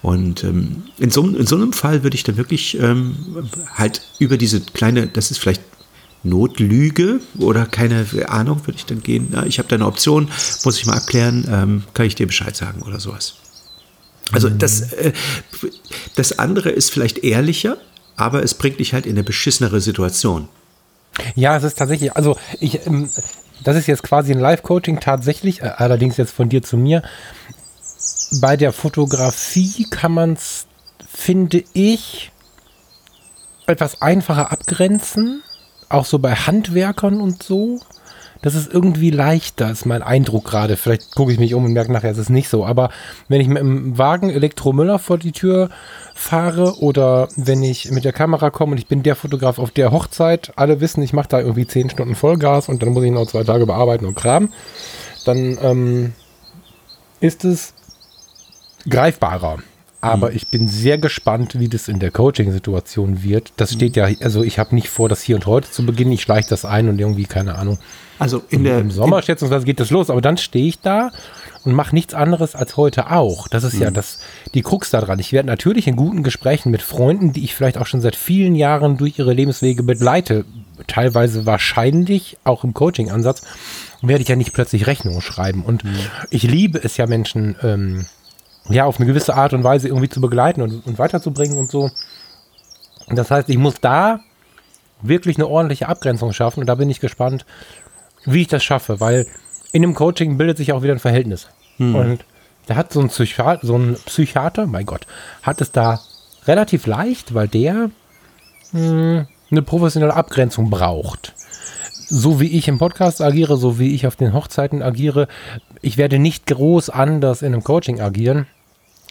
Und 0.00 0.42
ähm, 0.44 0.84
in, 0.98 1.10
so, 1.10 1.22
in 1.26 1.46
so 1.46 1.56
einem 1.56 1.72
Fall 1.74 2.02
würde 2.02 2.14
ich 2.14 2.24
dann 2.24 2.38
wirklich 2.38 2.78
ähm, 2.80 3.14
halt 3.74 4.00
über 4.18 4.38
diese 4.38 4.60
kleine, 4.60 5.08
das 5.08 5.30
ist 5.30 5.38
vielleicht 5.38 5.62
Notlüge 6.24 7.20
oder 7.38 7.66
keine 7.66 8.06
Ahnung, 8.28 8.66
würde 8.66 8.78
ich 8.78 8.86
dann 8.86 9.02
gehen, 9.02 9.28
na, 9.30 9.44
ich 9.44 9.58
habe 9.58 9.68
da 9.68 9.74
eine 9.74 9.86
Option, 9.86 10.28
muss 10.64 10.78
ich 10.78 10.86
mal 10.86 10.96
abklären, 10.96 11.46
ähm, 11.50 11.82
kann 11.94 12.06
ich 12.06 12.14
dir 12.14 12.26
Bescheid 12.26 12.56
sagen 12.56 12.82
oder 12.82 13.00
sowas. 13.00 13.41
Also 14.32 14.48
das, 14.48 14.92
äh, 14.92 15.12
das 16.16 16.38
andere 16.38 16.70
ist 16.70 16.90
vielleicht 16.90 17.18
ehrlicher, 17.18 17.76
aber 18.16 18.42
es 18.42 18.54
bringt 18.54 18.80
dich 18.80 18.94
halt 18.94 19.06
in 19.06 19.12
eine 19.12 19.24
beschissenere 19.24 19.80
Situation. 19.80 20.48
Ja, 21.34 21.56
es 21.56 21.64
ist 21.64 21.78
tatsächlich, 21.78 22.16
also 22.16 22.36
ich, 22.60 22.86
ähm, 22.86 23.08
das 23.62 23.76
ist 23.76 23.86
jetzt 23.86 24.02
quasi 24.02 24.32
ein 24.32 24.40
Live-Coaching 24.40 25.00
tatsächlich, 25.00 25.62
äh, 25.62 25.72
allerdings 25.76 26.16
jetzt 26.16 26.32
von 26.32 26.48
dir 26.48 26.62
zu 26.62 26.76
mir. 26.76 27.02
Bei 28.40 28.56
der 28.56 28.72
Fotografie 28.72 29.86
kann 29.90 30.12
man 30.12 30.32
es, 30.32 30.66
finde 31.06 31.62
ich, 31.74 32.32
etwas 33.66 34.00
einfacher 34.00 34.50
abgrenzen, 34.50 35.42
auch 35.88 36.06
so 36.06 36.18
bei 36.18 36.34
Handwerkern 36.34 37.20
und 37.20 37.42
so 37.42 37.80
das 38.42 38.56
ist 38.56 38.72
irgendwie 38.72 39.10
leichter, 39.10 39.70
ist 39.70 39.86
mein 39.86 40.02
Eindruck 40.02 40.44
gerade. 40.44 40.76
Vielleicht 40.76 41.14
gucke 41.14 41.32
ich 41.32 41.38
mich 41.38 41.54
um 41.54 41.64
und 41.64 41.72
merke 41.72 41.92
nachher, 41.92 42.10
es 42.10 42.18
ist 42.18 42.28
nicht 42.28 42.48
so. 42.48 42.66
Aber 42.66 42.90
wenn 43.28 43.40
ich 43.40 43.46
mit 43.46 43.58
dem 43.58 43.96
Wagen 43.96 44.30
Elektromüller 44.30 44.98
vor 44.98 45.16
die 45.16 45.30
Tür 45.30 45.70
fahre 46.14 46.78
oder 46.80 47.28
wenn 47.36 47.62
ich 47.62 47.90
mit 47.92 48.04
der 48.04 48.12
Kamera 48.12 48.50
komme 48.50 48.72
und 48.72 48.78
ich 48.78 48.88
bin 48.88 49.04
der 49.04 49.14
Fotograf 49.14 49.60
auf 49.60 49.70
der 49.70 49.92
Hochzeit, 49.92 50.52
alle 50.56 50.80
wissen, 50.80 51.02
ich 51.02 51.12
mache 51.12 51.28
da 51.28 51.40
irgendwie 51.40 51.66
zehn 51.66 51.88
Stunden 51.88 52.16
Vollgas 52.16 52.68
und 52.68 52.82
dann 52.82 52.90
muss 52.90 53.04
ich 53.04 53.12
noch 53.12 53.26
zwei 53.26 53.44
Tage 53.44 53.64
bearbeiten 53.64 54.06
und 54.06 54.16
Kram, 54.16 54.52
dann 55.24 55.56
ähm, 55.62 56.12
ist 57.20 57.44
es 57.44 57.74
greifbarer. 58.88 59.58
Aber 60.02 60.30
mhm. 60.30 60.36
ich 60.36 60.48
bin 60.48 60.68
sehr 60.68 60.98
gespannt, 60.98 61.58
wie 61.58 61.68
das 61.68 61.88
in 61.88 62.00
der 62.00 62.10
Coaching-Situation 62.10 63.22
wird. 63.22 63.52
Das 63.56 63.72
steht 63.72 63.96
ja, 63.96 64.08
also 64.20 64.42
ich 64.42 64.58
habe 64.58 64.74
nicht 64.74 64.88
vor, 64.88 65.08
das 65.08 65.22
hier 65.22 65.36
und 65.36 65.46
heute 65.46 65.70
zu 65.70 65.86
beginnen. 65.86 66.12
Ich 66.12 66.22
schleiche 66.22 66.50
das 66.50 66.64
ein 66.64 66.88
und 66.88 66.98
irgendwie, 66.98 67.24
keine 67.24 67.54
Ahnung, 67.54 67.78
also 68.22 68.40
in 68.50 68.62
der, 68.62 68.78
Im 68.78 68.92
Sommer 68.92 69.20
schätzungsweise 69.20 69.64
geht 69.66 69.80
das 69.80 69.90
los, 69.90 70.08
aber 70.08 70.20
dann 70.20 70.36
stehe 70.36 70.68
ich 70.68 70.78
da 70.78 71.10
und 71.64 71.72
mache 71.72 71.92
nichts 71.92 72.14
anderes 72.14 72.54
als 72.54 72.76
heute 72.76 73.10
auch. 73.10 73.48
Das 73.48 73.64
ist 73.64 73.74
mhm. 73.74 73.82
ja 73.82 73.90
das, 73.90 74.20
die 74.54 74.62
Krux 74.62 74.90
daran. 74.90 75.18
Ich 75.18 75.32
werde 75.32 75.48
natürlich 75.48 75.88
in 75.88 75.96
guten 75.96 76.22
Gesprächen 76.22 76.70
mit 76.70 76.82
Freunden, 76.82 77.32
die 77.32 77.42
ich 77.42 77.56
vielleicht 77.56 77.78
auch 77.78 77.86
schon 77.86 78.00
seit 78.00 78.14
vielen 78.14 78.54
Jahren 78.54 78.96
durch 78.96 79.18
ihre 79.18 79.32
Lebenswege 79.32 79.82
begleite, 79.82 80.44
teilweise 80.86 81.46
wahrscheinlich 81.46 82.38
auch 82.44 82.62
im 82.62 82.74
Coaching-Ansatz, 82.74 83.42
werde 84.02 84.22
ich 84.22 84.28
ja 84.28 84.36
nicht 84.36 84.52
plötzlich 84.52 84.86
Rechnungen 84.86 85.20
schreiben. 85.20 85.64
Und 85.64 85.82
mhm. 85.82 85.96
ich 86.30 86.44
liebe 86.44 86.78
es 86.82 86.96
ja, 86.96 87.06
Menschen 87.08 87.56
ähm, 87.62 88.06
ja 88.72 88.84
auf 88.84 88.98
eine 88.98 89.06
gewisse 89.06 89.34
Art 89.34 89.52
und 89.52 89.64
Weise 89.64 89.88
irgendwie 89.88 90.08
zu 90.08 90.20
begleiten 90.20 90.62
und, 90.62 90.86
und 90.86 90.98
weiterzubringen 90.98 91.58
und 91.58 91.70
so. 91.70 91.90
Das 93.08 93.30
heißt, 93.30 93.48
ich 93.48 93.58
muss 93.58 93.80
da 93.80 94.20
wirklich 95.02 95.36
eine 95.36 95.48
ordentliche 95.48 95.88
Abgrenzung 95.88 96.32
schaffen 96.32 96.60
und 96.60 96.66
da 96.66 96.74
bin 96.74 96.90
ich 96.90 97.00
gespannt, 97.00 97.44
wie 98.24 98.42
ich 98.42 98.48
das 98.48 98.62
schaffe, 98.62 99.00
weil 99.00 99.26
in 99.72 99.82
dem 99.82 99.94
Coaching 99.94 100.36
bildet 100.38 100.58
sich 100.58 100.72
auch 100.72 100.82
wieder 100.82 100.92
ein 100.92 101.00
Verhältnis. 101.00 101.48
Hm. 101.78 101.94
Und 101.94 102.24
da 102.66 102.76
hat 102.76 102.92
so 102.92 103.00
ein, 103.00 103.08
Psychiater, 103.08 103.66
so 103.66 103.76
ein 103.76 103.96
Psychiater, 104.06 104.66
mein 104.66 104.86
Gott, 104.86 105.06
hat 105.42 105.60
es 105.60 105.72
da 105.72 106.00
relativ 106.46 106.86
leicht, 106.86 107.34
weil 107.34 107.48
der 107.48 107.90
mh, 108.72 108.80
hm, 108.80 109.26
eine 109.50 109.62
professionelle 109.62 110.14
Abgrenzung 110.14 110.70
braucht. 110.70 111.34
So 112.08 112.40
wie 112.40 112.58
ich 112.58 112.68
im 112.68 112.78
Podcast 112.78 113.20
agiere, 113.22 113.56
so 113.56 113.78
wie 113.78 113.94
ich 113.94 114.06
auf 114.06 114.16
den 114.16 114.32
Hochzeiten 114.32 114.82
agiere, 114.82 115.28
ich 115.80 115.96
werde 115.96 116.18
nicht 116.18 116.46
groß 116.46 116.90
anders 116.90 117.42
in 117.42 117.52
einem 117.52 117.64
Coaching 117.64 118.00
agieren. 118.00 118.46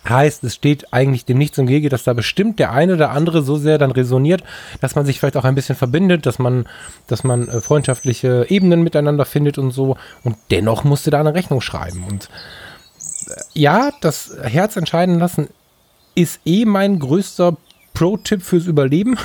Heißt, 0.08 0.44
es 0.44 0.56
steht 0.56 0.94
eigentlich 0.94 1.26
dem 1.26 1.38
nichts 1.38 1.58
im 1.58 1.68
Wege, 1.68 1.90
dass 1.90 2.04
da 2.04 2.14
bestimmt 2.14 2.58
der 2.58 2.72
eine 2.72 2.96
oder 2.96 3.12
andere 3.12 3.44
so 3.44 3.58
sehr 3.58 3.78
dann 3.78 3.92
resoniert, 3.92 4.44
dass 4.80 4.96
man 4.96 5.06
sich 5.06 5.20
vielleicht 5.20 5.38
auch 5.38 5.44
ein 5.44 5.56
bisschen 5.56 5.76
verbindet, 5.76 6.26
dass 6.26 6.40
man, 6.40 6.68
dass 7.08 7.24
man 7.24 7.48
äh, 7.48 7.62
freundschaftliche 7.62 8.48
Ebenen 8.50 8.82
miteinander 8.82 9.26
findet 9.26 9.58
und 9.58 9.72
so. 9.72 9.98
Und 10.24 10.38
dennoch 10.50 10.84
musste 10.84 11.12
da 11.12 11.20
eine 11.20 11.36
Rechnung 11.36 11.62
schreiben. 11.62 12.04
Und 12.10 12.30
äh, 13.28 13.34
ja, 13.54 13.92
das 14.02 14.36
Herz 14.42 14.76
entscheiden 14.76 15.20
lassen 15.20 15.50
ist 16.16 16.40
eh 16.46 16.66
mein 16.66 17.00
größter 17.00 17.56
Pro-Tipp 17.94 18.42
fürs 18.42 18.66
Überleben. 18.66 19.18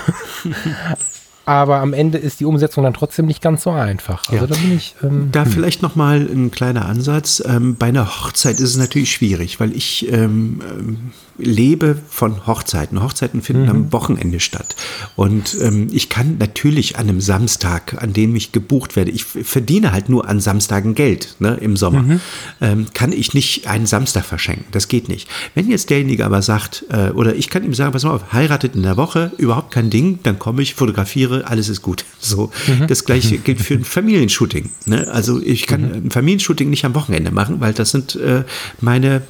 aber 1.47 1.81
am 1.81 1.93
Ende 1.93 2.19
ist 2.19 2.41
die 2.41 2.45
Umsetzung 2.45 2.85
dann 2.85 2.93
trotzdem 2.93 3.27
nicht 3.27 3.41
ganz 3.41 3.63
so 3.63 3.71
einfach. 3.71 4.29
Also 4.29 4.45
ja. 4.45 4.47
da 4.47 4.55
bin 4.57 4.77
ich. 4.77 4.97
Ähm, 5.03 5.29
da 5.31 5.45
hm. 5.45 5.53
vielleicht 5.53 5.81
noch 5.81 5.95
mal 5.95 6.21
ein 6.21 6.51
kleiner 6.51 6.87
Ansatz. 6.87 7.43
Ähm, 7.47 7.77
bei 7.77 7.87
einer 7.87 8.07
Hochzeit 8.07 8.57
ist 8.57 8.71
es 8.71 8.77
natürlich 8.77 9.13
schwierig, 9.13 9.61
weil 9.61 9.75
ich 9.75 10.13
ähm, 10.13 10.61
ähm 10.69 11.13
lebe 11.39 11.99
von 12.09 12.47
Hochzeiten. 12.47 13.03
Hochzeiten 13.03 13.43
finden 13.43 13.65
mhm. 13.65 13.71
am 13.71 13.93
Wochenende 13.93 14.41
statt. 14.41 14.77
Und 15.17 15.57
ähm, 15.61 15.89
ich 15.93 16.09
kann 16.09 16.39
natürlich 16.39 16.97
an 16.97 17.09
einem 17.09 17.21
Samstag, 17.21 18.03
an 18.03 18.13
dem 18.13 18.35
ich 18.37 18.53
gebucht 18.53 18.97
werde, 18.97 19.11
ich 19.11 19.25
verdiene 19.25 19.93
halt 19.93 20.09
nur 20.09 20.29
an 20.29 20.41
Samstagen 20.41 20.95
Geld 20.95 21.37
ne, 21.39 21.59
im 21.61 21.77
Sommer, 21.77 22.03
mhm. 22.03 22.21
ähm, 22.61 22.87
kann 22.95 23.13
ich 23.13 23.35
nicht 23.35 23.67
einen 23.67 23.87
Samstag 23.87 24.25
verschenken. 24.25 24.67
Das 24.71 24.89
geht 24.89 25.09
nicht. 25.09 25.29
Wenn 25.55 25.69
jetzt 25.69 25.91
derjenige 25.91 26.25
aber 26.25 26.43
sagt, 26.43 26.85
äh, 26.91 27.11
oder 27.11 27.35
ich 27.35 27.51
kann 27.51 27.65
ihm 27.65 27.75
sagen, 27.75 27.93
pass 27.93 28.05
mal 28.05 28.13
auf, 28.13 28.33
heiratet 28.33 28.75
in 28.75 28.83
der 28.83 28.97
Woche, 28.97 29.33
überhaupt 29.39 29.73
kein 29.73 29.91
Ding, 29.91 30.21
dann 30.23 30.39
komme 30.39 30.63
ich, 30.63 30.75
fotografiere, 30.75 31.47
alles 31.47 31.69
ist 31.69 31.83
gut. 31.83 32.05
So, 32.19 32.51
mhm. 32.67 32.89
das 32.89 33.05
gleiche 33.05 33.39
gilt 33.45 33.61
für 33.61 33.75
ein 33.75 33.85
Familienshooting. 33.85 34.71
Ne? 34.87 35.07
Also 35.13 35.41
ich 35.41 35.69
kann 35.69 35.83
mhm. 35.83 36.07
ein 36.07 36.11
Familienshooting 36.11 36.69
nicht 36.71 36.85
am 36.85 36.95
Wochenende 36.97 37.31
machen, 37.31 37.61
weil 37.61 37.73
das 37.73 37.93
sind 37.93 38.17
äh, 38.17 38.43
meine, 38.81 39.23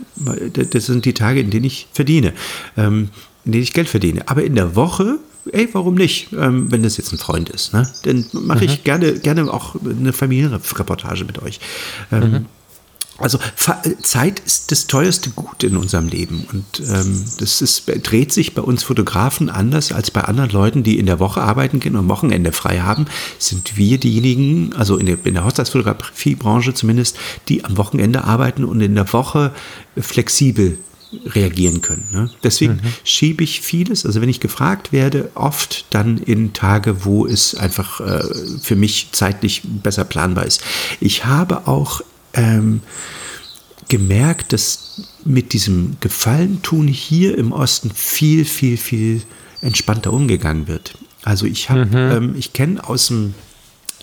das 0.52 0.86
sind 0.86 1.04
die 1.04 1.12
Tage, 1.12 1.40
in 1.40 1.50
denen 1.50 1.64
ich 1.64 1.88
verdiene, 1.96 2.32
ähm, 2.76 3.08
in 3.44 3.52
denen 3.52 3.64
ich 3.64 3.72
Geld 3.72 3.88
verdiene. 3.88 4.28
Aber 4.28 4.44
in 4.44 4.54
der 4.54 4.76
Woche, 4.76 5.18
ey, 5.52 5.68
warum 5.72 5.94
nicht, 5.94 6.28
ähm, 6.32 6.70
wenn 6.70 6.82
das 6.82 6.96
jetzt 6.96 7.12
ein 7.12 7.18
Freund 7.18 7.48
ist? 7.48 7.72
Ne? 7.72 7.88
Dann 8.04 8.26
mache 8.32 8.64
ich 8.64 8.78
mhm. 8.78 8.84
gerne, 8.84 9.12
gerne 9.14 9.52
auch 9.52 9.74
eine 9.84 10.12
Familienreportage 10.12 11.24
mit 11.24 11.42
euch. 11.42 11.60
Ähm, 12.12 12.30
mhm. 12.30 12.46
Also 13.18 13.38
Zeit 14.02 14.40
ist 14.40 14.70
das 14.72 14.88
teuerste 14.88 15.30
Gut 15.30 15.62
in 15.62 15.78
unserem 15.78 16.08
Leben 16.08 16.46
und 16.52 16.80
ähm, 16.80 17.24
das 17.38 17.62
ist, 17.62 17.84
dreht 18.02 18.30
sich 18.30 18.54
bei 18.54 18.60
uns 18.60 18.82
Fotografen 18.82 19.48
anders 19.48 19.90
als 19.90 20.10
bei 20.10 20.20
anderen 20.22 20.50
Leuten, 20.50 20.82
die 20.82 20.98
in 20.98 21.06
der 21.06 21.18
Woche 21.18 21.40
arbeiten 21.40 21.80
gehen 21.80 21.94
und 21.94 22.00
am 22.00 22.08
Wochenende 22.10 22.52
frei 22.52 22.80
haben. 22.80 23.06
Sind 23.38 23.78
wir 23.78 23.96
diejenigen, 23.96 24.74
also 24.74 24.98
in 24.98 25.06
der, 25.06 25.16
in 25.24 25.32
der 25.32 25.46
Hochzeitsfotografiebranche 25.46 26.74
zumindest, 26.74 27.16
die 27.48 27.64
am 27.64 27.78
Wochenende 27.78 28.24
arbeiten 28.24 28.64
und 28.64 28.82
in 28.82 28.94
der 28.94 29.10
Woche 29.14 29.52
flexibel 29.96 30.78
reagieren 31.26 31.80
können. 31.82 32.08
Ne? 32.12 32.30
Deswegen 32.42 32.74
mhm. 32.74 32.92
schiebe 33.04 33.44
ich 33.44 33.60
vieles, 33.60 34.04
also 34.04 34.20
wenn 34.20 34.28
ich 34.28 34.40
gefragt 34.40 34.92
werde, 34.92 35.30
oft 35.34 35.86
dann 35.90 36.18
in 36.18 36.52
Tage, 36.52 37.04
wo 37.04 37.26
es 37.26 37.54
einfach 37.54 38.00
äh, 38.00 38.22
für 38.60 38.76
mich 38.76 39.08
zeitlich 39.12 39.62
besser 39.64 40.04
planbar 40.04 40.46
ist. 40.46 40.62
Ich 41.00 41.24
habe 41.24 41.68
auch 41.68 42.00
ähm, 42.34 42.80
gemerkt, 43.88 44.52
dass 44.52 45.02
mit 45.24 45.52
diesem 45.52 45.96
Gefallentun 46.00 46.88
hier 46.88 47.38
im 47.38 47.52
Osten 47.52 47.90
viel, 47.94 48.44
viel, 48.44 48.76
viel 48.76 49.22
entspannter 49.60 50.12
umgegangen 50.12 50.66
wird. 50.68 50.98
Also 51.22 51.46
ich 51.46 51.70
habe, 51.70 51.86
mhm. 51.86 51.94
ähm, 51.94 52.34
ich 52.38 52.52
kenne 52.52 52.86
aus 52.88 53.08
dem 53.08 53.34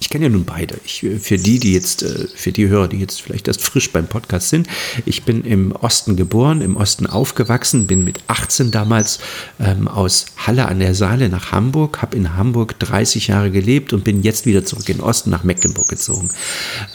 ich 0.04 0.10
kenne 0.10 0.26
ja 0.26 0.30
nun 0.30 0.44
beide. 0.44 0.76
Ich, 0.84 1.02
äh, 1.04 1.18
für 1.18 1.38
die, 1.38 1.60
die 1.60 1.72
jetzt, 1.72 2.04
äh, 2.04 2.28
für 2.36 2.52
die 2.52 2.68
Hörer, 2.68 2.90
die 2.90 2.98
jetzt 2.98 3.22
vielleicht 3.22 3.48
erst 3.48 3.62
frisch 3.62 3.90
beim 3.90 4.08
Podcast 4.08 4.50
sind, 4.50 4.68
ich 5.06 5.24
bin 5.24 5.46
im 5.46 5.72
Osten 5.72 6.18
geboren, 6.18 6.60
im 6.60 6.76
Osten 6.76 7.08
aufgewachsen, 7.08 7.88
bin 7.88 8.04
mit 8.04 8.20
18 8.28 8.72
damals 8.72 9.20
ähm, 9.62 9.88
aus 9.88 10.26
Halle 10.36 10.68
an 10.68 10.80
der 10.80 10.94
Saale 10.94 11.30
nach 11.30 11.54
Hamburg, 11.54 12.02
habe 12.02 12.18
in 12.18 12.36
Hamburg 12.36 12.78
30 12.80 13.28
Jahre 13.28 13.50
gelebt 13.50 13.94
und 13.94 14.04
bin 14.04 14.24
jetzt 14.24 14.46
wieder 14.46 14.66
zurück 14.66 14.90
in 14.90 14.98
den 14.98 15.04
Osten 15.04 15.30
nach 15.30 15.46
Mecklenburg 15.46 15.88
gezogen. 15.88 16.28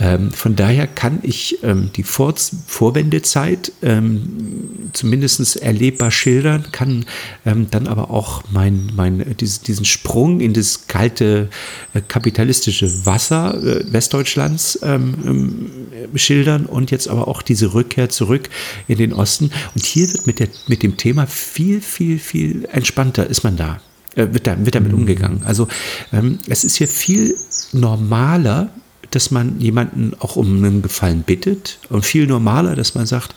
Ähm, 0.01 0.31
von 0.31 0.55
daher 0.55 0.87
kann 0.87 1.21
ich 1.23 1.63
ähm, 1.63 1.91
die 1.97 2.03
Vor 2.03 2.35
Vorwendezeit 2.67 3.73
ähm, 3.81 4.91
zumindest 4.93 5.57
erlebbar 5.57 6.11
schildern, 6.11 6.67
kann 6.73 7.07
ähm, 7.47 7.69
dann 7.71 7.87
aber 7.87 8.11
auch 8.11 8.43
mein, 8.51 8.93
mein, 8.95 9.35
dieses, 9.41 9.63
diesen 9.63 9.87
Sprung 9.87 10.41
in 10.41 10.53
das 10.53 10.89
kalte 10.89 11.49
äh, 11.95 12.03
kapitalistische 12.03 12.98
Wasser 13.05 13.55
äh, 13.63 13.93
Westdeutschlands 13.93 14.79
ähm, 14.83 15.15
ähm, 15.25 16.19
schildern 16.19 16.67
und 16.67 16.91
jetzt 16.91 17.09
aber 17.09 17.29
auch 17.29 17.43
diese 17.43 17.75
Rückkehr 17.75 18.09
zurück 18.09 18.49
in 18.87 18.99
den 18.99 19.13
Osten. 19.13 19.51
Und 19.75 19.85
hier 19.85 20.09
wird 20.13 20.27
mit, 20.27 20.41
der, 20.41 20.49
mit 20.67 20.83
dem 20.83 20.97
Thema 20.97 21.27
viel, 21.27 21.81
viel, 21.81 22.19
viel 22.19 22.69
entspannter 22.73 23.27
ist 23.27 23.45
man 23.45 23.57
da. 23.57 23.81
Äh, 24.15 24.33
wird, 24.33 24.47
da 24.47 24.57
wird 24.65 24.75
damit 24.75 24.93
mhm. 24.93 24.99
umgegangen. 24.99 25.43
Also 25.45 25.69
ähm, 26.13 26.39
es 26.49 26.65
ist 26.65 26.77
hier 26.77 26.89
viel 26.89 27.35
normaler, 27.73 28.71
dass 29.11 29.31
man 29.31 29.59
jemanden 29.61 30.13
auch 30.19 30.37
um 30.37 30.57
einen 30.57 30.83
Gefallen 30.83 31.23
bittet 31.23 31.79
und 31.89 32.05
viel 32.05 32.27
normaler, 32.27 32.77
dass 32.77 32.95
man 32.95 33.07
sagt, 33.07 33.35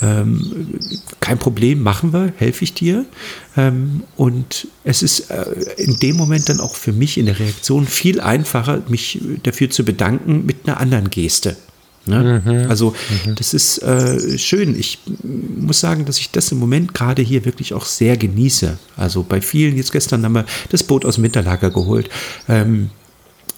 ähm, 0.00 0.78
kein 1.20 1.38
Problem, 1.38 1.82
machen 1.82 2.12
wir, 2.12 2.32
helfe 2.36 2.64
ich 2.64 2.74
dir. 2.74 3.04
Ähm, 3.56 4.02
und 4.16 4.68
es 4.84 5.02
ist 5.02 5.30
äh, 5.30 5.44
in 5.76 5.96
dem 5.98 6.16
Moment 6.16 6.48
dann 6.48 6.60
auch 6.60 6.74
für 6.74 6.92
mich 6.92 7.18
in 7.18 7.26
der 7.26 7.38
Reaktion 7.38 7.86
viel 7.86 8.20
einfacher, 8.20 8.82
mich 8.88 9.20
dafür 9.42 9.70
zu 9.70 9.84
bedanken 9.84 10.46
mit 10.46 10.66
einer 10.66 10.80
anderen 10.80 11.10
Geste. 11.10 11.56
Ne? 12.06 12.42
Mhm. 12.44 12.70
Also 12.70 12.94
mhm. 13.26 13.34
das 13.34 13.52
ist 13.52 13.78
äh, 13.78 14.38
schön. 14.38 14.78
Ich 14.78 14.98
muss 15.22 15.80
sagen, 15.80 16.06
dass 16.06 16.18
ich 16.18 16.30
das 16.30 16.50
im 16.50 16.58
Moment 16.58 16.94
gerade 16.94 17.20
hier 17.20 17.44
wirklich 17.44 17.74
auch 17.74 17.84
sehr 17.84 18.16
genieße. 18.16 18.78
Also 18.96 19.22
bei 19.22 19.40
vielen, 19.40 19.76
jetzt 19.76 19.92
gestern 19.92 20.24
haben 20.24 20.32
wir 20.32 20.46
das 20.70 20.82
Boot 20.82 21.04
aus 21.04 21.16
dem 21.16 21.24
Winterlager 21.24 21.70
geholt. 21.70 22.08
Ähm, 22.48 22.90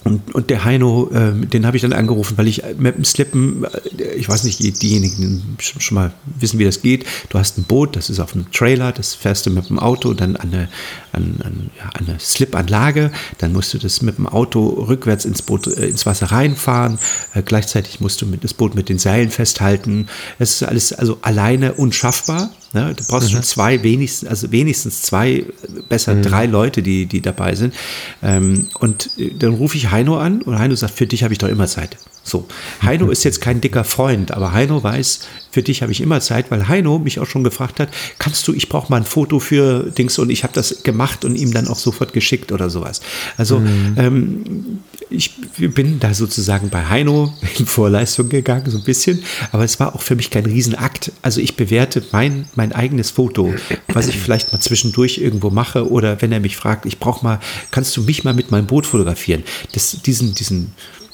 und, 0.04 0.34
und 0.34 0.50
der 0.50 0.64
Heino, 0.64 1.10
äh, 1.12 1.46
den 1.46 1.64
habe 1.64 1.76
ich 1.76 1.82
dann 1.82 1.92
angerufen, 1.92 2.36
weil 2.36 2.48
ich 2.48 2.62
mit 2.76 2.96
dem 2.96 3.04
Slippen, 3.04 3.64
äh, 3.64 4.14
ich 4.14 4.28
weiß 4.28 4.44
nicht, 4.44 4.60
diejenigen 4.82 5.56
schon, 5.58 5.80
schon 5.80 5.94
mal 5.94 6.12
wissen, 6.38 6.58
wie 6.58 6.64
das 6.64 6.82
geht. 6.82 7.06
Du 7.28 7.38
hast 7.38 7.58
ein 7.58 7.64
Boot, 7.64 7.94
das 7.94 8.10
ist 8.10 8.18
auf 8.18 8.34
einem 8.34 8.50
Trailer, 8.50 8.92
das 8.92 9.14
fährst 9.14 9.46
du 9.46 9.50
mit 9.50 9.68
dem 9.68 9.78
Auto 9.78 10.12
dann 10.14 10.36
an 10.36 10.52
eine, 10.52 10.68
an, 11.12 11.36
an, 11.44 11.70
ja, 11.78 11.90
eine 11.94 12.18
Slipanlage. 12.18 13.12
Dann 13.38 13.52
musst 13.52 13.74
du 13.74 13.78
das 13.78 14.02
mit 14.02 14.18
dem 14.18 14.26
Auto 14.26 14.68
rückwärts 14.88 15.24
ins 15.24 15.42
Boot, 15.42 15.68
äh, 15.68 15.86
ins 15.86 16.04
Wasser 16.04 16.26
reinfahren. 16.26 16.98
Äh, 17.34 17.42
gleichzeitig 17.42 18.00
musst 18.00 18.20
du 18.22 18.26
mit, 18.26 18.42
das 18.42 18.54
Boot 18.54 18.74
mit 18.74 18.88
den 18.88 18.98
Seilen 18.98 19.30
festhalten. 19.30 20.08
Es 20.38 20.54
ist 20.54 20.62
alles 20.64 20.92
also 20.92 21.18
alleine 21.22 21.74
unschaffbar. 21.74 22.50
Ne? 22.72 22.94
Du 22.96 23.04
brauchst 23.04 23.28
mhm. 23.28 23.34
schon 23.34 23.42
zwei, 23.42 23.82
wenigstens, 23.82 24.28
also 24.28 24.50
wenigstens 24.50 25.02
zwei, 25.02 25.44
besser 25.88 26.14
mhm. 26.14 26.22
drei 26.22 26.46
Leute, 26.46 26.82
die, 26.82 27.06
die 27.06 27.20
dabei 27.20 27.54
sind. 27.54 27.74
Ähm, 28.22 28.68
und 28.80 29.10
äh, 29.18 29.32
dann 29.38 29.54
rufe 29.54 29.76
ich 29.76 29.91
Heino 29.92 30.18
an 30.18 30.42
und 30.42 30.58
Heino 30.58 30.74
sagt, 30.74 30.94
für 30.94 31.06
dich 31.06 31.22
habe 31.22 31.34
ich 31.34 31.38
doch 31.38 31.48
immer 31.48 31.66
Zeit. 31.66 31.98
So, 32.24 32.46
Heino 32.82 33.10
ist 33.10 33.24
jetzt 33.24 33.40
kein 33.40 33.60
dicker 33.60 33.84
Freund, 33.84 34.30
aber 34.30 34.52
Heino 34.52 34.82
weiß, 34.82 35.20
für 35.50 35.62
dich 35.62 35.82
habe 35.82 35.90
ich 35.90 36.00
immer 36.00 36.20
Zeit, 36.20 36.50
weil 36.50 36.68
Heino 36.68 36.98
mich 36.98 37.18
auch 37.18 37.26
schon 37.26 37.42
gefragt 37.42 37.80
hat, 37.80 37.88
kannst 38.18 38.46
du, 38.46 38.54
ich 38.54 38.68
brauche 38.68 38.90
mal 38.90 38.98
ein 38.98 39.04
Foto 39.04 39.40
für 39.40 39.90
Dings 39.90 40.18
und 40.18 40.30
ich 40.30 40.44
habe 40.44 40.54
das 40.54 40.82
gemacht 40.84 41.24
und 41.24 41.34
ihm 41.34 41.52
dann 41.52 41.66
auch 41.66 41.78
sofort 41.78 42.12
geschickt 42.12 42.52
oder 42.52 42.70
sowas. 42.70 43.00
Also 43.36 43.58
mhm. 43.58 43.94
ähm, 43.96 44.78
ich 45.10 45.34
bin 45.58 45.98
da 45.98 46.14
sozusagen 46.14 46.70
bei 46.70 46.86
Heino 46.86 47.34
in 47.58 47.66
Vorleistung 47.66 48.28
gegangen, 48.28 48.70
so 48.70 48.78
ein 48.78 48.84
bisschen, 48.84 49.22
aber 49.50 49.64
es 49.64 49.80
war 49.80 49.94
auch 49.94 50.02
für 50.02 50.14
mich 50.14 50.30
kein 50.30 50.46
Riesenakt. 50.46 51.12
Also 51.22 51.40
ich 51.40 51.56
bewerte 51.56 52.02
mein, 52.12 52.46
mein 52.54 52.72
eigenes 52.72 53.10
Foto, 53.10 53.52
was 53.88 54.06
ich 54.06 54.16
vielleicht 54.16 54.52
mal 54.52 54.60
zwischendurch 54.60 55.18
irgendwo 55.18 55.50
mache 55.50 55.90
oder 55.90 56.22
wenn 56.22 56.30
er 56.30 56.40
mich 56.40 56.56
fragt, 56.56 56.86
ich 56.86 56.98
brauche 56.98 57.24
mal, 57.24 57.40
kannst 57.72 57.96
du 57.96 58.02
mich 58.02 58.22
mal 58.22 58.32
mit 58.32 58.52
meinem 58.52 58.66
Boot 58.66 58.86
fotografieren? 58.86 59.42
Das, 59.72 60.00
diesen, 60.02 60.34
diesen 60.34 60.72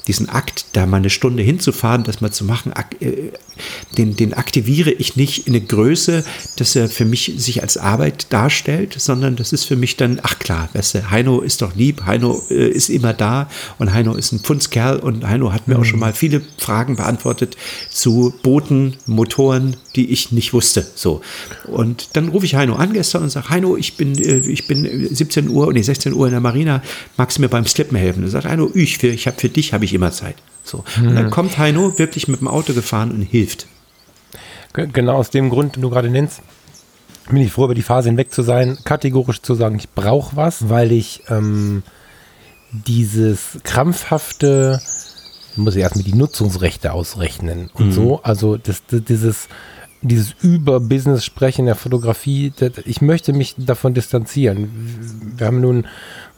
diesen 0.09 0.27
Akt, 0.27 0.65
da 0.73 0.87
mal 0.87 0.97
eine 0.97 1.11
Stunde 1.11 1.43
hinzufahren, 1.43 2.03
das 2.03 2.19
mal 2.19 2.31
zu 2.31 2.43
machen, 2.43 2.73
äh, 2.99 3.29
den, 3.95 4.15
den 4.15 4.33
aktiviere 4.33 4.89
ich 4.89 5.15
nicht 5.15 5.45
in 5.45 5.53
eine 5.53 5.63
Größe, 5.63 6.25
dass 6.57 6.75
er 6.75 6.89
für 6.89 7.05
mich 7.05 7.33
sich 7.37 7.61
als 7.61 7.77
Arbeit 7.77 8.33
darstellt, 8.33 8.95
sondern 8.97 9.35
das 9.35 9.53
ist 9.53 9.65
für 9.65 9.75
mich 9.75 9.97
dann, 9.97 10.19
ach 10.23 10.39
klar, 10.39 10.67
weißt 10.73 10.95
du, 10.95 11.11
Heino 11.11 11.41
ist 11.41 11.61
doch 11.61 11.75
lieb, 11.75 12.07
Heino 12.07 12.41
äh, 12.49 12.69
ist 12.69 12.89
immer 12.89 13.13
da 13.13 13.51
und 13.77 13.93
Heino 13.93 14.15
ist 14.15 14.31
ein 14.31 14.39
Pfundskerl 14.39 14.97
und 14.97 15.27
Heino 15.27 15.53
hat 15.53 15.67
mir 15.67 15.75
mhm. 15.75 15.81
auch 15.81 15.85
schon 15.85 15.99
mal 15.99 16.13
viele 16.13 16.41
Fragen 16.57 16.95
beantwortet 16.95 17.55
zu 17.91 18.33
Booten, 18.41 18.95
Motoren, 19.05 19.77
die 19.99 20.11
ich 20.11 20.31
nicht 20.31 20.53
wusste. 20.53 20.87
So. 20.95 21.21
Und 21.65 22.15
dann 22.15 22.29
rufe 22.29 22.45
ich 22.45 22.55
Heino 22.55 22.75
an 22.75 22.93
gestern 22.93 23.23
und 23.23 23.29
sage, 23.29 23.49
Heino, 23.49 23.75
ich 23.75 23.97
bin, 23.97 24.17
äh, 24.17 24.37
ich 24.37 24.65
bin 24.65 25.13
17 25.13 25.49
Uhr, 25.49 25.73
nee, 25.73 25.81
16 25.81 26.13
Uhr 26.13 26.27
in 26.27 26.31
der 26.31 26.39
Marina, 26.39 26.81
magst 27.17 27.37
du 27.37 27.41
mir 27.41 27.49
beim 27.49 27.65
Slippen 27.65 27.97
helfen? 27.97 28.23
Und 28.23 28.29
sagt 28.29 28.45
Heino, 28.45 28.71
ich, 28.73 29.03
ich 29.03 29.27
habe 29.27 29.37
für 29.37 29.49
dich 29.49 29.73
habe 29.73 29.83
ich 29.83 29.93
immer 29.93 30.11
Zeit. 30.11 30.35
So. 30.63 30.85
Und 30.97 31.15
dann 31.15 31.25
hm. 31.25 31.31
kommt 31.31 31.57
Heino 31.57 31.99
wirklich 31.99 32.29
mit 32.29 32.39
dem 32.39 32.47
Auto 32.47 32.73
gefahren 32.73 33.11
und 33.11 33.23
hilft. 33.23 33.67
Genau 34.71 35.15
aus 35.15 35.31
dem 35.31 35.49
Grund, 35.49 35.75
den 35.75 35.81
du 35.81 35.89
gerade 35.89 36.09
nennst, 36.09 36.41
bin 37.27 37.41
ich 37.41 37.51
froh, 37.51 37.65
über 37.65 37.75
die 37.75 37.81
Phase 37.81 38.07
hinweg 38.07 38.31
zu 38.31 38.41
sein, 38.41 38.77
kategorisch 38.85 39.41
zu 39.41 39.53
sagen, 39.53 39.75
ich 39.77 39.89
brauche 39.89 40.37
was, 40.37 40.69
weil 40.69 40.91
ich 40.93 41.23
ähm, 41.27 41.83
dieses 42.71 43.59
krampfhafte, 43.63 44.79
muss 45.55 45.75
ich 45.75 45.81
erstmal 45.81 46.05
die 46.05 46.15
Nutzungsrechte 46.15 46.93
ausrechnen 46.93 47.69
und 47.73 47.87
mhm. 47.87 47.91
so, 47.91 48.23
also 48.23 48.57
das, 48.57 48.83
das, 48.87 49.03
dieses 49.03 49.47
dieses 50.01 50.33
über 50.41 50.79
Business 50.79 51.25
sprechen 51.25 51.65
der 51.65 51.75
Fotografie, 51.75 52.53
ich 52.85 53.01
möchte 53.01 53.33
mich 53.33 53.55
davon 53.57 53.93
distanzieren. 53.93 54.69
Wir 55.37 55.47
haben 55.47 55.59
nun 55.59 55.87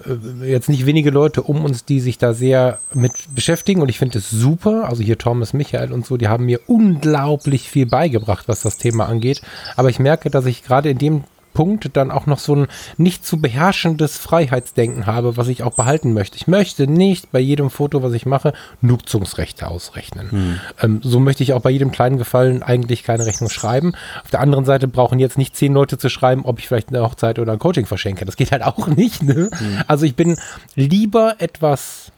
äh, 0.06 0.50
jetzt 0.50 0.70
nicht 0.70 0.86
wenige 0.86 1.12
Leute 1.12 1.44
um 1.44 1.64
uns, 1.64 1.86
die 1.86 2.00
sich 2.00 2.18
da 2.18 2.34
sehr 2.34 2.80
mit 2.94 3.12
beschäftigen 3.36 3.82
und 3.82 3.90
ich 3.90 4.00
finde 4.00 4.18
es 4.18 4.30
super. 4.30 4.90
Also 4.90 5.04
hier 5.04 5.18
Thomas, 5.18 5.54
Michael 5.54 5.92
und 5.92 6.06
so, 6.06 6.18
die 6.18 6.28
haben 6.28 6.46
mir 6.46 6.60
unglaublich 6.68 7.70
viel 7.70 7.86
beigebracht, 7.86 8.48
was 8.48 8.62
das 8.62 8.78
Thema 8.78 9.06
angeht. 9.06 9.42
Aber 9.76 9.90
ich 9.90 10.00
merke, 10.00 10.30
dass 10.30 10.46
ich 10.46 10.64
gerade 10.64 10.90
in 10.90 10.98
dem 10.98 11.24
Punkt 11.62 11.96
dann 11.96 12.10
auch 12.10 12.26
noch 12.26 12.40
so 12.40 12.56
ein 12.56 12.68
nicht 12.98 13.24
zu 13.24 13.40
beherrschendes 13.40 14.18
Freiheitsdenken 14.18 15.06
habe, 15.06 15.38
was 15.38 15.48
ich 15.48 15.62
auch 15.62 15.76
behalten 15.76 16.12
möchte. 16.12 16.36
Ich 16.36 16.48
möchte 16.48 16.88
nicht 16.88 17.32
bei 17.32 17.40
jedem 17.40 17.70
Foto, 17.70 18.02
was 18.02 18.14
ich 18.14 18.26
mache, 18.26 18.54
Nutzungsrechte 18.82 19.68
ausrechnen. 19.68 20.32
Hm. 20.32 20.60
Ähm, 20.82 21.02
so 21.04 21.20
möchte 21.20 21.44
ich 21.44 21.54
auch 21.54 21.62
bei 21.62 21.70
jedem 21.70 21.92
kleinen 21.92 22.18
Gefallen 22.18 22.64
eigentlich 22.64 23.04
keine 23.04 23.28
Rechnung 23.28 23.52
schreiben. 23.52 23.94
Auf 24.24 24.32
der 24.32 24.40
anderen 24.40 24.66
Seite 24.66 24.88
brauchen 24.88 25.20
jetzt 25.20 25.38
nicht 25.38 25.56
zehn 25.56 25.72
Leute 25.72 26.00
zu 26.00 26.10
schreiben, 26.10 26.46
ob 26.46 26.58
ich 26.58 26.68
vielleicht 26.68 26.90
eine 26.90 27.04
Hochzeit 27.04 27.38
oder 27.38 27.54
ein 27.54 27.60
Coaching 27.60 27.86
verschenke. 27.86 28.26
Das 28.26 28.38
geht 28.38 28.52
halt 28.52 28.64
auch 28.64 28.88
nicht. 28.96 29.22
Ne? 29.22 29.52
Hm. 29.56 29.84
Also 29.86 30.08
ich 30.08 30.16
bin 30.16 30.40
lieber 30.74 31.36
etwas 31.38 32.12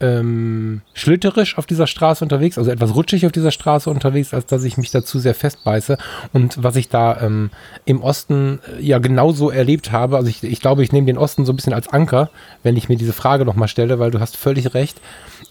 ähm, 0.00 0.82
schlitterisch 0.92 1.56
auf 1.56 1.66
dieser 1.66 1.86
Straße 1.86 2.24
unterwegs, 2.24 2.58
also 2.58 2.70
etwas 2.70 2.94
rutschig 2.94 3.26
auf 3.26 3.32
dieser 3.32 3.52
Straße 3.52 3.88
unterwegs, 3.88 4.34
als 4.34 4.46
dass 4.46 4.64
ich 4.64 4.76
mich 4.76 4.90
dazu 4.90 5.18
sehr 5.18 5.34
festbeiße. 5.34 5.96
Und 6.32 6.62
was 6.62 6.76
ich 6.76 6.88
da 6.88 7.20
ähm, 7.20 7.50
im 7.84 8.02
Osten 8.02 8.60
äh, 8.76 8.82
ja 8.82 8.98
genauso 8.98 9.50
erlebt 9.50 9.92
habe, 9.92 10.16
also 10.16 10.28
ich, 10.28 10.42
ich 10.42 10.60
glaube, 10.60 10.82
ich 10.82 10.92
nehme 10.92 11.06
den 11.06 11.18
Osten 11.18 11.46
so 11.46 11.52
ein 11.52 11.56
bisschen 11.56 11.72
als 11.72 11.88
Anker, 11.88 12.30
wenn 12.62 12.76
ich 12.76 12.88
mir 12.88 12.96
diese 12.96 13.12
Frage 13.12 13.44
nochmal 13.44 13.68
stelle, 13.68 13.98
weil 13.98 14.10
du 14.10 14.20
hast 14.20 14.36
völlig 14.36 14.74
recht. 14.74 15.00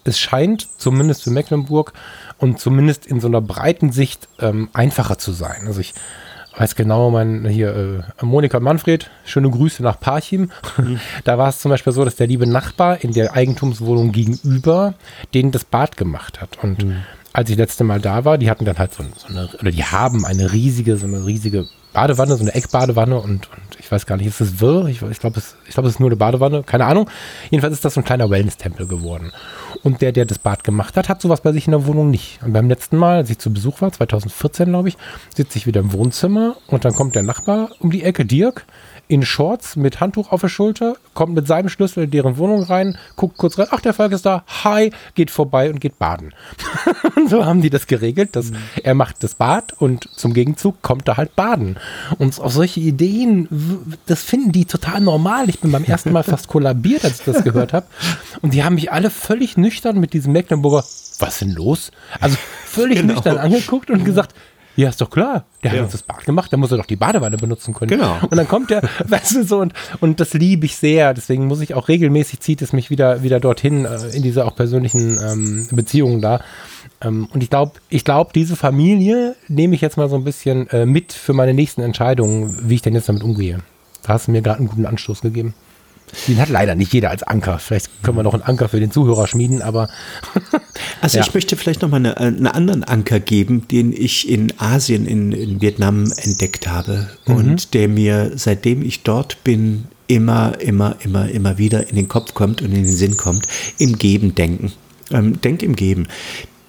Es 0.03 0.19
scheint, 0.19 0.67
zumindest 0.77 1.23
für 1.23 1.31
Mecklenburg 1.31 1.93
und 2.37 2.59
zumindest 2.59 3.05
in 3.05 3.21
so 3.21 3.27
einer 3.27 3.41
breiten 3.41 3.91
Sicht 3.91 4.27
ähm, 4.39 4.69
einfacher 4.73 5.17
zu 5.17 5.31
sein. 5.31 5.63
Also 5.67 5.79
ich 5.79 5.93
weiß 6.57 6.75
genau, 6.75 7.09
mein 7.09 7.45
hier 7.45 8.03
äh, 8.21 8.25
Monika 8.25 8.59
Manfred, 8.59 9.09
schöne 9.25 9.49
Grüße 9.49 9.83
nach 9.83 9.99
Parchim. 9.99 10.51
Mhm. 10.77 10.99
Da 11.23 11.37
war 11.37 11.49
es 11.49 11.59
zum 11.59 11.69
Beispiel 11.69 11.93
so, 11.93 12.03
dass 12.05 12.15
der 12.15 12.27
liebe 12.27 12.47
Nachbar 12.47 13.03
in 13.03 13.13
der 13.13 13.33
Eigentumswohnung 13.33 14.11
gegenüber 14.11 14.93
denen 15.33 15.51
das 15.51 15.63
Bad 15.63 15.97
gemacht 15.97 16.41
hat. 16.41 16.63
Und 16.63 16.83
mhm. 16.83 17.03
Als 17.33 17.49
ich 17.49 17.57
letzte 17.57 17.83
Mal 17.83 17.99
da 17.99 18.25
war, 18.25 18.37
die 18.37 18.49
hatten 18.49 18.63
dann 18.63 18.77
halt 18.77 18.93
so, 18.93 19.03
so, 19.17 19.27
eine, 19.27 19.49
oder 19.59 19.71
die 19.71 19.83
haben 19.83 20.23
eine 20.23 20.53
riesige, 20.53 20.97
so 20.97 21.07
eine 21.07 21.25
riesige 21.25 21.67
Badewanne, 21.91 22.35
so 22.35 22.43
eine 22.43 22.53
Eckbadewanne 22.53 23.19
und, 23.19 23.49
und 23.51 23.79
ich 23.79 23.91
weiß 23.91 24.05
gar 24.05 24.17
nicht, 24.17 24.27
ist 24.27 24.39
das 24.39 24.59
wirr? 24.59 24.87
Ich, 24.87 25.01
ich 25.01 25.19
glaube, 25.19 25.39
es, 25.39 25.55
glaub, 25.71 25.85
es 25.85 25.93
ist 25.93 25.99
nur 25.99 26.09
eine 26.09 26.15
Badewanne, 26.15 26.63
keine 26.63 26.85
Ahnung. 26.85 27.09
Jedenfalls 27.49 27.73
ist 27.73 27.85
das 27.85 27.95
so 27.95 28.01
ein 28.01 28.03
kleiner 28.03 28.29
Wellness-Tempel 28.29 28.87
geworden. 28.87 29.31
Und 29.83 30.01
der, 30.01 30.11
der 30.11 30.25
das 30.25 30.39
Bad 30.39 30.63
gemacht 30.63 30.95
hat, 30.95 31.09
hat 31.09 31.21
sowas 31.21 31.41
bei 31.41 31.51
sich 31.51 31.67
in 31.67 31.71
der 31.71 31.85
Wohnung 31.85 32.09
nicht. 32.09 32.39
Und 32.43 32.53
beim 32.53 32.69
letzten 32.69 32.97
Mal, 32.97 33.17
als 33.17 33.29
ich 33.29 33.39
zu 33.39 33.51
Besuch 33.51 33.81
war, 33.81 33.91
2014 33.91 34.69
glaube 34.69 34.89
ich, 34.89 34.97
sitze 35.35 35.57
ich 35.57 35.67
wieder 35.67 35.81
im 35.81 35.91
Wohnzimmer 35.91 36.55
und 36.67 36.85
dann 36.85 36.93
kommt 36.93 37.15
der 37.15 37.23
Nachbar 37.23 37.69
um 37.79 37.91
die 37.91 38.03
Ecke, 38.03 38.25
Dirk, 38.25 38.65
in 39.07 39.23
Shorts 39.23 39.75
mit 39.75 39.99
Handtuch 39.99 40.31
auf 40.31 40.41
der 40.41 40.47
Schulter, 40.47 40.95
kommt 41.13 41.33
mit 41.33 41.47
seinem 41.47 41.69
Schlüssel 41.69 42.05
in 42.05 42.11
deren 42.11 42.37
Wohnung 42.37 42.63
rein, 42.63 42.97
guckt 43.15 43.37
kurz 43.37 43.57
rein, 43.57 43.67
ach, 43.71 43.81
der 43.81 43.93
Falk 43.93 44.11
ist 44.13 44.25
da, 44.25 44.43
hi, 44.63 44.91
geht 45.15 45.29
vorbei 45.29 45.69
und 45.69 45.79
geht 45.81 45.99
baden. 45.99 46.33
und 47.15 47.29
so 47.29 47.45
haben 47.45 47.61
die 47.61 47.69
das 47.69 47.87
geregelt, 47.87 48.35
dass 48.35 48.51
mhm. 48.51 48.57
er 48.83 48.95
macht 48.95 49.23
das 49.23 49.35
Bad 49.35 49.73
und 49.73 50.09
zum 50.15 50.33
Gegenzug 50.33 50.81
kommt 50.81 51.07
er 51.07 51.17
halt 51.17 51.35
baden. 51.35 51.77
Und 52.17 52.39
auf 52.39 52.53
solche 52.53 52.79
Ideen, 52.79 53.47
das 54.05 54.23
finden 54.23 54.51
die 54.51 54.65
total 54.65 55.01
normal. 55.01 55.49
Ich 55.49 55.59
bin 55.59 55.71
beim 55.71 55.83
ersten 55.83 56.11
Mal 56.11 56.23
fast 56.23 56.47
kollabiert, 56.47 57.03
als 57.03 57.19
ich 57.19 57.25
das 57.25 57.43
gehört 57.43 57.73
habe. 57.73 57.85
Und 58.41 58.53
die 58.53 58.63
haben 58.63 58.75
mich 58.75 58.91
alle 58.91 59.09
völlig 59.09 59.57
nüchtern 59.57 59.99
mit 59.99 60.13
diesem 60.13 60.33
Mecklenburger, 60.33 60.83
was 61.19 61.39
denn 61.39 61.51
los? 61.51 61.91
Also 62.19 62.37
völlig 62.65 62.99
genau. 62.99 63.13
nüchtern 63.13 63.37
angeguckt 63.37 63.89
und 63.89 64.05
gesagt, 64.05 64.33
ja, 64.75 64.89
ist 64.89 65.01
doch 65.01 65.09
klar. 65.09 65.45
Der 65.63 65.71
ja. 65.71 65.77
hat 65.77 65.83
uns 65.85 65.91
das 65.91 66.03
Bad 66.03 66.25
gemacht, 66.25 66.51
der 66.51 66.59
muss 66.59 66.71
er 66.71 66.77
doch 66.77 66.85
die 66.85 66.95
Badewanne 66.95 67.37
benutzen 67.37 67.73
können. 67.73 67.89
Genau. 67.89 68.17
Und 68.21 68.35
dann 68.35 68.47
kommt 68.47 68.69
der, 68.69 68.81
weißt 69.07 69.35
du 69.35 69.43
so, 69.43 69.59
und, 69.59 69.73
und 70.01 70.19
das 70.19 70.33
liebe 70.33 70.65
ich 70.65 70.75
sehr. 70.75 71.13
Deswegen 71.13 71.45
muss 71.45 71.61
ich 71.61 71.73
auch 71.75 71.87
regelmäßig, 71.87 72.39
zieht 72.39 72.61
es 72.61 72.73
mich 72.73 72.89
wieder, 72.89 73.23
wieder 73.23 73.39
dorthin, 73.39 73.85
äh, 73.85 74.15
in 74.15 74.23
diese 74.23 74.45
auch 74.45 74.55
persönlichen 74.55 75.19
ähm, 75.21 75.67
Beziehungen 75.71 76.21
da. 76.21 76.41
Ähm, 77.01 77.27
und 77.31 77.43
ich 77.43 77.49
glaube, 77.49 77.73
ich 77.89 78.03
glaube, 78.03 78.31
diese 78.33 78.55
Familie 78.55 79.35
nehme 79.47 79.75
ich 79.75 79.81
jetzt 79.81 79.97
mal 79.97 80.09
so 80.09 80.15
ein 80.15 80.23
bisschen 80.23 80.69
äh, 80.69 80.85
mit 80.85 81.13
für 81.13 81.33
meine 81.33 81.53
nächsten 81.53 81.81
Entscheidungen, 81.81 82.57
wie 82.63 82.75
ich 82.75 82.81
denn 82.81 82.95
jetzt 82.95 83.09
damit 83.09 83.23
umgehe. 83.23 83.59
Da 84.03 84.13
hast 84.13 84.27
du 84.27 84.31
mir 84.31 84.41
gerade 84.41 84.59
einen 84.59 84.69
guten 84.69 84.85
Anstoß 84.85 85.21
gegeben. 85.21 85.53
Den 86.27 86.39
hat 86.39 86.49
leider 86.49 86.75
nicht 86.75 86.93
jeder 86.93 87.09
als 87.09 87.23
Anker. 87.23 87.59
Vielleicht 87.59 87.89
können 88.03 88.17
wir 88.17 88.23
noch 88.23 88.33
einen 88.33 88.43
Anker 88.43 88.69
für 88.69 88.79
den 88.79 88.91
Zuhörer 88.91 89.27
schmieden, 89.27 89.61
aber. 89.61 89.89
also 91.01 91.17
ja. 91.17 91.23
ich 91.23 91.33
möchte 91.33 91.55
vielleicht 91.57 91.81
noch 91.81 91.89
mal 91.89 91.97
eine, 91.97 92.17
einen 92.17 92.47
anderen 92.47 92.83
Anker 92.83 93.19
geben, 93.19 93.67
den 93.67 93.93
ich 93.93 94.29
in 94.29 94.53
Asien, 94.59 95.05
in, 95.05 95.31
in 95.31 95.61
Vietnam 95.61 96.11
entdeckt 96.17 96.67
habe 96.67 97.09
mhm. 97.25 97.35
und 97.35 97.73
der 97.73 97.87
mir, 97.87 98.31
seitdem 98.35 98.81
ich 98.81 99.03
dort 99.03 99.43
bin, 99.43 99.85
immer, 100.07 100.59
immer, 100.59 100.95
immer, 101.03 101.29
immer 101.29 101.57
wieder 101.57 101.89
in 101.89 101.95
den 101.95 102.07
Kopf 102.07 102.33
kommt 102.33 102.61
und 102.61 102.71
in 102.71 102.83
den 102.83 102.93
Sinn 102.93 103.17
kommt. 103.17 103.47
Im 103.77 103.97
Geben 103.97 104.35
denken. 104.35 104.73
Ähm, 105.11 105.41
denk 105.41 105.63
im 105.63 105.75
Geben. 105.75 106.07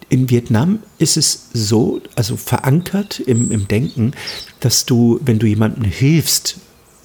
In 0.08 0.30
Vietnam 0.30 0.80
ist 0.98 1.16
es 1.16 1.48
so, 1.52 2.00
also 2.14 2.36
verankert 2.36 3.20
im, 3.20 3.50
im 3.50 3.66
Denken, 3.68 4.12
dass 4.60 4.86
du, 4.86 5.20
wenn 5.24 5.38
du 5.38 5.46
jemandem 5.46 5.84
hilfst, 5.84 6.58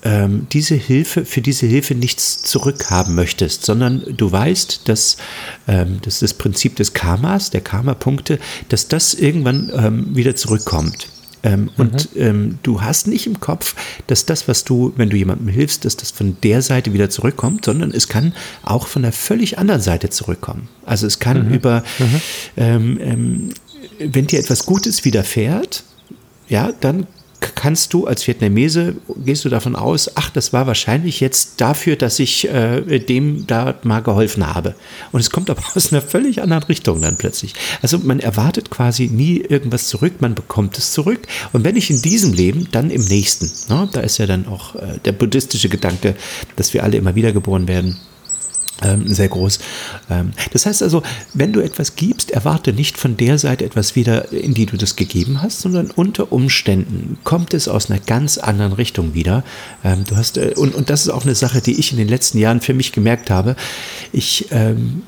ähm, 0.03 0.47
diese 0.51 0.75
Hilfe, 0.75 1.25
für 1.25 1.41
diese 1.41 1.65
Hilfe 1.65 1.95
nichts 1.95 2.41
zurückhaben 2.43 3.15
möchtest, 3.15 3.65
sondern 3.65 4.03
du 4.15 4.31
weißt, 4.31 4.87
dass 4.87 5.17
ähm, 5.67 5.99
das 6.01 6.15
ist 6.15 6.21
das 6.21 6.33
Prinzip 6.33 6.75
des 6.75 6.93
Karmas, 6.93 7.49
der 7.49 7.61
Karma-Punkte, 7.61 8.39
dass 8.69 8.87
das 8.87 9.13
irgendwann 9.13 9.71
ähm, 9.75 10.15
wieder 10.15 10.35
zurückkommt. 10.35 11.09
Ähm, 11.41 11.61
mhm. 11.61 11.69
Und 11.77 12.09
ähm, 12.15 12.59
du 12.63 12.81
hast 12.81 13.07
nicht 13.07 13.27
im 13.27 13.39
Kopf, 13.39 13.75
dass 14.07 14.25
das, 14.25 14.47
was 14.47 14.63
du, 14.63 14.93
wenn 14.97 15.09
du 15.09 15.17
jemandem 15.17 15.47
hilfst, 15.47 15.85
dass 15.85 15.95
das 15.95 16.11
von 16.11 16.37
der 16.43 16.61
Seite 16.61 16.93
wieder 16.93 17.09
zurückkommt, 17.09 17.65
sondern 17.65 17.91
es 17.91 18.07
kann 18.07 18.33
auch 18.63 18.87
von 18.87 19.03
der 19.03 19.13
völlig 19.13 19.57
anderen 19.57 19.81
Seite 19.81 20.09
zurückkommen. 20.09 20.67
Also 20.85 21.07
es 21.07 21.19
kann 21.19 21.47
mhm. 21.47 21.53
über, 21.53 21.83
mhm. 21.97 22.21
Ähm, 22.57 23.49
wenn 23.99 24.27
dir 24.27 24.39
etwas 24.39 24.65
Gutes 24.65 25.05
widerfährt, 25.05 25.83
ja, 26.47 26.71
dann 26.79 27.07
kannst 27.39 27.93
du 27.93 28.07
als 28.07 28.27
Vietnamese, 28.27 28.95
gehst 29.17 29.45
du 29.45 29.49
davon 29.49 29.75
aus, 29.75 30.11
ach, 30.15 30.29
das 30.29 30.53
war 30.53 30.67
wahrscheinlich 30.67 31.19
jetzt 31.19 31.61
dafür, 31.61 31.95
dass 31.95 32.19
ich 32.19 32.47
äh, 32.47 32.99
dem 32.99 33.47
da 33.47 33.75
mal 33.83 34.01
geholfen 34.01 34.47
habe. 34.47 34.75
Und 35.11 35.19
es 35.19 35.29
kommt 35.29 35.49
aber 35.49 35.61
aus 35.75 35.91
einer 35.91 36.01
völlig 36.01 36.41
anderen 36.41 36.63
Richtung 36.63 37.01
dann 37.01 37.17
plötzlich. 37.17 37.53
Also 37.81 37.99
man 37.99 38.19
erwartet 38.19 38.69
quasi 38.69 39.07
nie 39.07 39.37
irgendwas 39.37 39.87
zurück, 39.87 40.13
man 40.19 40.35
bekommt 40.35 40.77
es 40.77 40.91
zurück. 40.91 41.27
Und 41.53 41.63
wenn 41.63 41.75
nicht 41.75 41.89
in 41.89 42.01
diesem 42.01 42.33
Leben, 42.33 42.67
dann 42.71 42.89
im 42.89 43.03
nächsten. 43.05 43.49
Ne? 43.73 43.89
Da 43.91 44.01
ist 44.01 44.17
ja 44.17 44.25
dann 44.25 44.47
auch 44.47 44.75
äh, 44.75 44.99
der 45.05 45.13
buddhistische 45.13 45.69
Gedanke, 45.69 46.15
dass 46.55 46.73
wir 46.73 46.83
alle 46.83 46.97
immer 46.97 47.15
wiedergeboren 47.15 47.67
werden 47.67 47.97
ähm, 48.83 49.13
sehr 49.13 49.27
groß. 49.27 49.59
Ähm, 50.09 50.31
das 50.51 50.65
heißt 50.65 50.83
also, 50.83 51.03
wenn 51.33 51.53
du 51.53 51.59
etwas 51.59 51.95
gibst, 51.95 52.31
erwarte 52.31 52.73
nicht 52.73 52.97
von 52.97 53.17
der 53.17 53.37
Seite 53.37 53.65
etwas 53.65 53.95
wieder, 53.95 54.31
in 54.31 54.53
die 54.53 54.65
du 54.65 54.77
das 54.77 54.95
gegeben 54.95 55.41
hast, 55.41 55.61
sondern 55.61 55.91
unter 55.91 56.31
Umständen 56.31 57.17
kommt 57.23 57.53
es 57.53 57.67
aus 57.67 57.89
einer 57.89 57.99
ganz 57.99 58.37
anderen 58.37 58.73
Richtung 58.73 59.13
wieder. 59.13 59.43
Ähm, 59.83 60.03
du 60.07 60.15
hast, 60.15 60.37
äh, 60.37 60.53
und, 60.55 60.75
und 60.75 60.89
das 60.89 61.01
ist 61.01 61.09
auch 61.09 61.23
eine 61.23 61.35
Sache, 61.35 61.61
die 61.61 61.79
ich 61.79 61.91
in 61.91 61.97
den 61.97 62.07
letzten 62.07 62.37
Jahren 62.37 62.61
für 62.61 62.73
mich 62.73 62.91
gemerkt 62.91 63.29
habe. 63.29 63.55
Ich, 64.11 64.47
ähm, 64.51 65.03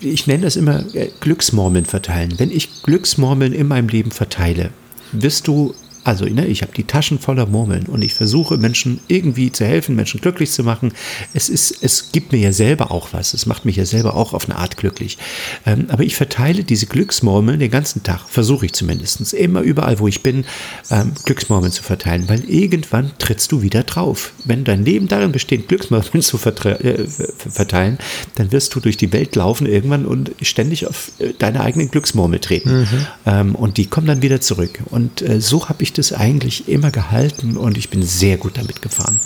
ich 0.00 0.26
nenne 0.26 0.44
das 0.44 0.56
immer 0.56 0.84
äh, 0.94 1.10
Glücksmurmeln 1.20 1.86
verteilen. 1.86 2.34
Wenn 2.38 2.50
ich 2.50 2.82
Glücksmurmeln 2.82 3.52
in 3.52 3.68
meinem 3.68 3.88
Leben 3.88 4.10
verteile, 4.10 4.70
wirst 5.12 5.46
du 5.46 5.74
also 6.04 6.26
ne, 6.26 6.46
ich 6.46 6.62
habe 6.62 6.72
die 6.76 6.84
Taschen 6.84 7.18
voller 7.18 7.46
Murmeln 7.46 7.86
und 7.86 8.02
ich 8.02 8.14
versuche 8.14 8.58
Menschen 8.58 9.00
irgendwie 9.08 9.50
zu 9.50 9.64
helfen, 9.64 9.96
Menschen 9.96 10.20
glücklich 10.20 10.50
zu 10.50 10.62
machen. 10.62 10.92
Es 11.32 11.48
ist, 11.48 11.78
es 11.82 12.12
gibt 12.12 12.32
mir 12.32 12.38
ja 12.38 12.52
selber 12.52 12.90
auch 12.90 13.08
was. 13.12 13.32
Es 13.32 13.46
macht 13.46 13.64
mich 13.64 13.76
ja 13.76 13.86
selber 13.86 14.14
auch 14.14 14.34
auf 14.34 14.48
eine 14.48 14.58
Art 14.58 14.76
glücklich. 14.76 15.16
Ähm, 15.64 15.86
aber 15.88 16.04
ich 16.04 16.14
verteile 16.14 16.62
diese 16.62 16.86
Glücksmurmeln 16.86 17.58
den 17.58 17.70
ganzen 17.70 18.02
Tag, 18.02 18.28
versuche 18.28 18.66
ich 18.66 18.74
zumindest, 18.74 19.32
immer 19.32 19.62
überall, 19.62 19.98
wo 19.98 20.06
ich 20.06 20.22
bin, 20.22 20.44
ähm, 20.90 21.12
Glücksmurmeln 21.24 21.72
zu 21.72 21.82
verteilen, 21.82 22.28
weil 22.28 22.44
irgendwann 22.44 23.12
trittst 23.18 23.50
du 23.50 23.62
wieder 23.62 23.82
drauf. 23.82 24.32
Wenn 24.44 24.64
dein 24.64 24.84
Leben 24.84 25.08
darin 25.08 25.32
besteht, 25.32 25.68
Glücksmurmeln 25.68 26.22
zu 26.22 26.36
äh, 26.36 27.06
verteilen, 27.38 27.98
dann 28.34 28.52
wirst 28.52 28.74
du 28.74 28.80
durch 28.80 28.98
die 28.98 29.12
Welt 29.12 29.34
laufen 29.36 29.66
irgendwann 29.66 30.04
und 30.04 30.32
ständig 30.42 30.86
auf 30.86 31.12
äh, 31.18 31.32
deine 31.38 31.62
eigenen 31.62 31.90
Glücksmurmel 31.90 32.40
treten. 32.40 32.80
Mhm. 32.80 33.06
Ähm, 33.24 33.54
und 33.54 33.78
die 33.78 33.86
kommen 33.86 34.06
dann 34.06 34.20
wieder 34.20 34.42
zurück. 34.42 34.80
Und 34.90 35.22
äh, 35.22 35.40
so 35.40 35.68
habe 35.68 35.82
ich 35.82 35.93
das 35.98 36.12
eigentlich 36.12 36.68
immer 36.68 36.90
gehalten 36.90 37.56
und 37.56 37.76
ich 37.78 37.90
bin 37.90 38.02
sehr 38.02 38.36
gut 38.36 38.56
damit 38.56 38.82
gefahren. 38.82 39.18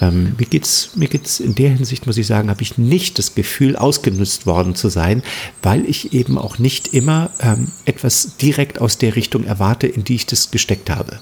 Ähm, 0.00 0.34
mir 0.38 0.46
geht's 0.46 0.90
mir 0.94 1.08
geht's 1.08 1.40
in 1.40 1.54
der 1.54 1.70
Hinsicht, 1.70 2.06
muss 2.06 2.16
ich 2.16 2.26
sagen, 2.26 2.50
habe 2.50 2.62
ich 2.62 2.78
nicht 2.78 3.18
das 3.18 3.34
Gefühl, 3.34 3.76
ausgenutzt 3.76 4.46
worden 4.46 4.74
zu 4.74 4.88
sein, 4.88 5.22
weil 5.62 5.84
ich 5.84 6.12
eben 6.12 6.38
auch 6.38 6.58
nicht 6.58 6.94
immer 6.94 7.30
ähm, 7.40 7.68
etwas 7.84 8.36
direkt 8.36 8.80
aus 8.80 8.98
der 8.98 9.16
Richtung 9.16 9.44
erwarte, 9.44 9.86
in 9.86 10.04
die 10.04 10.14
ich 10.14 10.26
das 10.26 10.50
gesteckt 10.50 10.90
habe. 10.90 11.18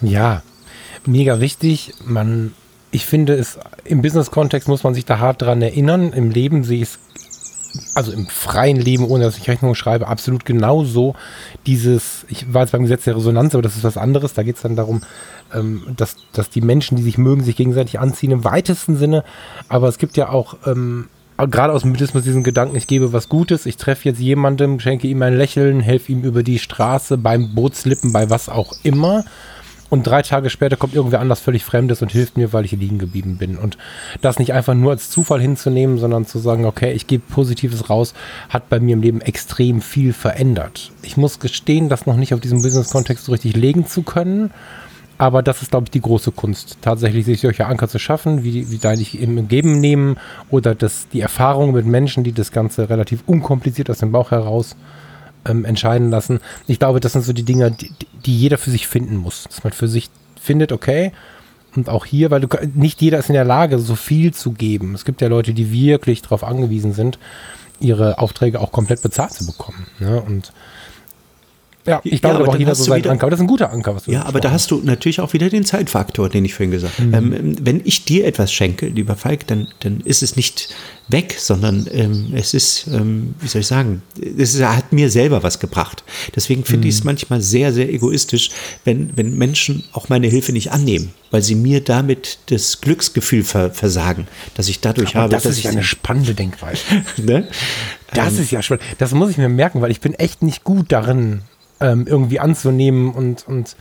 Ja, 0.00 0.42
mega 1.06 1.40
wichtig. 1.40 1.94
Man, 2.04 2.52
ich 2.90 3.06
finde 3.06 3.34
es 3.34 3.58
im 3.84 4.02
Business-Kontext 4.02 4.68
muss 4.68 4.84
man 4.84 4.94
sich 4.94 5.04
da 5.04 5.18
hart 5.18 5.42
dran 5.42 5.62
erinnern. 5.62 6.12
Im 6.12 6.30
Leben 6.30 6.64
sehe 6.64 6.82
ich 6.82 6.90
es 6.90 6.98
also 7.94 8.12
im 8.12 8.26
freien 8.26 8.76
Leben, 8.76 9.04
ohne 9.04 9.24
dass 9.24 9.38
ich 9.38 9.48
Rechnung 9.48 9.74
schreibe, 9.74 10.08
absolut 10.08 10.44
genauso 10.44 11.14
dieses, 11.66 12.24
ich 12.28 12.52
war 12.52 12.62
jetzt 12.62 12.72
beim 12.72 12.82
Gesetz 12.82 13.04
der 13.04 13.16
Resonanz, 13.16 13.54
aber 13.54 13.62
das 13.62 13.76
ist 13.76 13.84
was 13.84 13.96
anderes, 13.96 14.34
da 14.34 14.42
geht 14.42 14.56
es 14.56 14.62
dann 14.62 14.76
darum, 14.76 15.02
ähm, 15.54 15.82
dass, 15.96 16.16
dass 16.32 16.50
die 16.50 16.60
Menschen, 16.60 16.96
die 16.96 17.02
sich 17.02 17.18
mögen, 17.18 17.42
sich 17.42 17.56
gegenseitig 17.56 18.00
anziehen 18.00 18.30
im 18.30 18.44
weitesten 18.44 18.96
Sinne, 18.96 19.24
aber 19.68 19.88
es 19.88 19.98
gibt 19.98 20.16
ja 20.16 20.30
auch 20.30 20.56
ähm, 20.66 21.08
gerade 21.36 21.72
aus 21.72 21.82
dem 21.82 21.92
Buddhismus 21.92 22.24
diesen 22.24 22.42
Gedanken, 22.42 22.76
ich 22.76 22.86
gebe 22.86 23.12
was 23.12 23.28
Gutes, 23.28 23.66
ich 23.66 23.76
treffe 23.76 24.08
jetzt 24.08 24.20
jemandem, 24.20 24.80
schenke 24.80 25.06
ihm 25.06 25.22
ein 25.22 25.36
Lächeln, 25.36 25.80
helfe 25.80 26.12
ihm 26.12 26.22
über 26.22 26.42
die 26.42 26.58
Straße, 26.58 27.16
beim 27.16 27.54
Bootslippen, 27.54 28.12
bei 28.12 28.28
was 28.28 28.48
auch 28.48 28.72
immer 28.82 29.24
und 29.90 30.06
drei 30.06 30.22
Tage 30.22 30.50
später 30.50 30.76
kommt 30.76 30.94
irgendwer 30.94 31.20
anders 31.20 31.40
völlig 31.40 31.64
Fremdes 31.64 32.02
und 32.02 32.12
hilft 32.12 32.36
mir, 32.36 32.52
weil 32.52 32.64
ich 32.64 32.72
liegen 32.72 32.98
geblieben 32.98 33.38
bin. 33.38 33.56
Und 33.56 33.78
das 34.20 34.38
nicht 34.38 34.52
einfach 34.52 34.74
nur 34.74 34.90
als 34.90 35.10
Zufall 35.10 35.40
hinzunehmen, 35.40 35.98
sondern 35.98 36.26
zu 36.26 36.38
sagen, 36.38 36.66
okay, 36.66 36.92
ich 36.92 37.06
gebe 37.06 37.24
Positives 37.28 37.88
raus, 37.88 38.12
hat 38.50 38.68
bei 38.68 38.80
mir 38.80 38.94
im 38.94 39.02
Leben 39.02 39.20
extrem 39.20 39.80
viel 39.80 40.12
verändert. 40.12 40.92
Ich 41.02 41.16
muss 41.16 41.38
gestehen, 41.38 41.88
das 41.88 42.06
noch 42.06 42.16
nicht 42.16 42.34
auf 42.34 42.40
diesem 42.40 42.62
Business-Kontext 42.62 43.24
so 43.24 43.32
richtig 43.32 43.56
legen 43.56 43.86
zu 43.86 44.02
können. 44.02 44.50
Aber 45.16 45.42
das 45.42 45.62
ist, 45.62 45.72
glaube 45.72 45.84
ich, 45.84 45.90
die 45.90 46.00
große 46.00 46.30
Kunst, 46.30 46.78
tatsächlich 46.80 47.24
sich 47.24 47.40
solche 47.40 47.66
Anker 47.66 47.88
zu 47.88 47.98
schaffen, 47.98 48.44
wie, 48.44 48.70
wie 48.70 48.78
da 48.78 48.92
ich 48.92 49.20
im 49.20 49.48
Geben 49.48 49.80
nehmen 49.80 50.16
oder 50.48 50.76
das, 50.76 51.08
die 51.08 51.20
Erfahrung 51.20 51.72
mit 51.72 51.86
Menschen, 51.86 52.22
die 52.22 52.30
das 52.30 52.52
Ganze 52.52 52.88
relativ 52.88 53.24
unkompliziert 53.26 53.90
aus 53.90 53.98
dem 53.98 54.12
Bauch 54.12 54.30
heraus 54.30 54.76
ähm, 55.48 55.64
entscheiden 55.64 56.10
lassen. 56.10 56.40
Ich 56.66 56.78
glaube, 56.78 57.00
das 57.00 57.12
sind 57.12 57.24
so 57.24 57.32
die 57.32 57.42
Dinge, 57.44 57.70
die, 57.70 57.90
die 58.24 58.36
jeder 58.36 58.58
für 58.58 58.70
sich 58.70 58.86
finden 58.86 59.16
muss. 59.16 59.44
Dass 59.44 59.64
man 59.64 59.72
für 59.72 59.88
sich 59.88 60.10
findet, 60.40 60.72
okay, 60.72 61.12
und 61.76 61.88
auch 61.88 62.04
hier, 62.04 62.30
weil 62.30 62.40
du, 62.40 62.48
nicht 62.74 63.00
jeder 63.00 63.18
ist 63.18 63.28
in 63.28 63.34
der 63.34 63.44
Lage, 63.44 63.78
so 63.78 63.94
viel 63.94 64.32
zu 64.32 64.52
geben. 64.52 64.94
Es 64.94 65.04
gibt 65.04 65.20
ja 65.20 65.28
Leute, 65.28 65.54
die 65.54 65.70
wirklich 65.70 66.22
darauf 66.22 66.42
angewiesen 66.44 66.92
sind, 66.92 67.18
ihre 67.80 68.18
Aufträge 68.18 68.60
auch 68.60 68.72
komplett 68.72 69.02
bezahlt 69.02 69.32
zu 69.32 69.46
bekommen. 69.46 69.86
Ne? 70.00 70.20
Und 70.20 70.52
ja, 71.88 72.00
ich 72.04 72.20
glaube, 72.20 72.36
ja, 72.36 72.42
aber 72.42 72.52
auch 72.52 72.58
jeder 72.58 72.74
so 72.74 72.84
seinen 72.84 72.98
wieder, 72.98 73.10
Anker. 73.10 73.24
Aber 73.24 73.30
das 73.30 73.40
ist 73.40 73.44
ein 73.44 73.48
guter 73.48 73.72
Anker, 73.72 73.94
was 73.94 74.04
du 74.04 74.12
Ja, 74.12 74.24
aber 74.24 74.40
da 74.40 74.50
hast 74.50 74.70
du 74.70 74.80
natürlich 74.82 75.20
auch 75.20 75.32
wieder 75.32 75.48
den 75.48 75.64
Zeitfaktor, 75.64 76.28
den 76.28 76.44
ich 76.44 76.54
vorhin 76.54 76.70
gesagt 76.70 76.98
habe. 76.98 77.08
Mhm. 77.08 77.32
Ähm, 77.32 77.56
wenn 77.60 77.80
ich 77.84 78.04
dir 78.04 78.26
etwas 78.26 78.52
schenke, 78.52 78.86
lieber 78.86 79.16
Falk, 79.16 79.46
dann, 79.46 79.68
dann 79.80 80.00
ist 80.00 80.22
es 80.22 80.36
nicht 80.36 80.74
weg, 81.08 81.36
sondern 81.38 81.88
ähm, 81.90 82.32
es 82.34 82.54
ist, 82.54 82.86
ähm, 82.88 83.34
wie 83.40 83.48
soll 83.48 83.62
ich 83.62 83.66
sagen, 83.66 84.02
es 84.20 84.54
ist, 84.54 84.62
hat 84.62 84.92
mir 84.92 85.10
selber 85.10 85.42
was 85.42 85.58
gebracht. 85.58 86.04
Deswegen 86.36 86.64
finde 86.64 86.86
mhm. 86.86 86.90
ich 86.90 86.94
es 86.96 87.04
manchmal 87.04 87.40
sehr, 87.40 87.72
sehr 87.72 87.88
egoistisch, 87.92 88.50
wenn, 88.84 89.16
wenn 89.16 89.36
Menschen 89.36 89.84
auch 89.92 90.08
meine 90.08 90.26
Hilfe 90.26 90.52
nicht 90.52 90.70
annehmen, 90.70 91.12
weil 91.30 91.42
sie 91.42 91.54
mir 91.54 91.82
damit 91.82 92.38
das 92.46 92.80
Glücksgefühl 92.80 93.42
ver 93.42 93.70
versagen, 93.70 94.28
dass 94.54 94.68
ich 94.68 94.80
dadurch 94.80 95.10
aber 95.16 95.24
habe. 95.24 95.32
Das 95.32 95.46
ist 95.46 95.62
ja 95.62 95.70
eine 95.70 95.82
spannende 95.82 96.34
Denkweise. 96.34 96.82
ne? 97.16 97.48
Das 98.12 98.34
ähm, 98.34 98.42
ist 98.42 98.50
ja 98.50 98.62
spannend. 98.62 98.84
Das 98.98 99.12
muss 99.12 99.30
ich 99.30 99.38
mir 99.38 99.48
merken, 99.48 99.80
weil 99.80 99.90
ich 99.90 100.00
bin 100.00 100.14
echt 100.14 100.42
nicht 100.42 100.64
gut 100.64 100.92
darin, 100.92 101.42
ähm, 101.80 102.06
irgendwie 102.06 102.40
anzunehmen 102.40 103.12
und, 103.12 103.46
und 103.46 103.76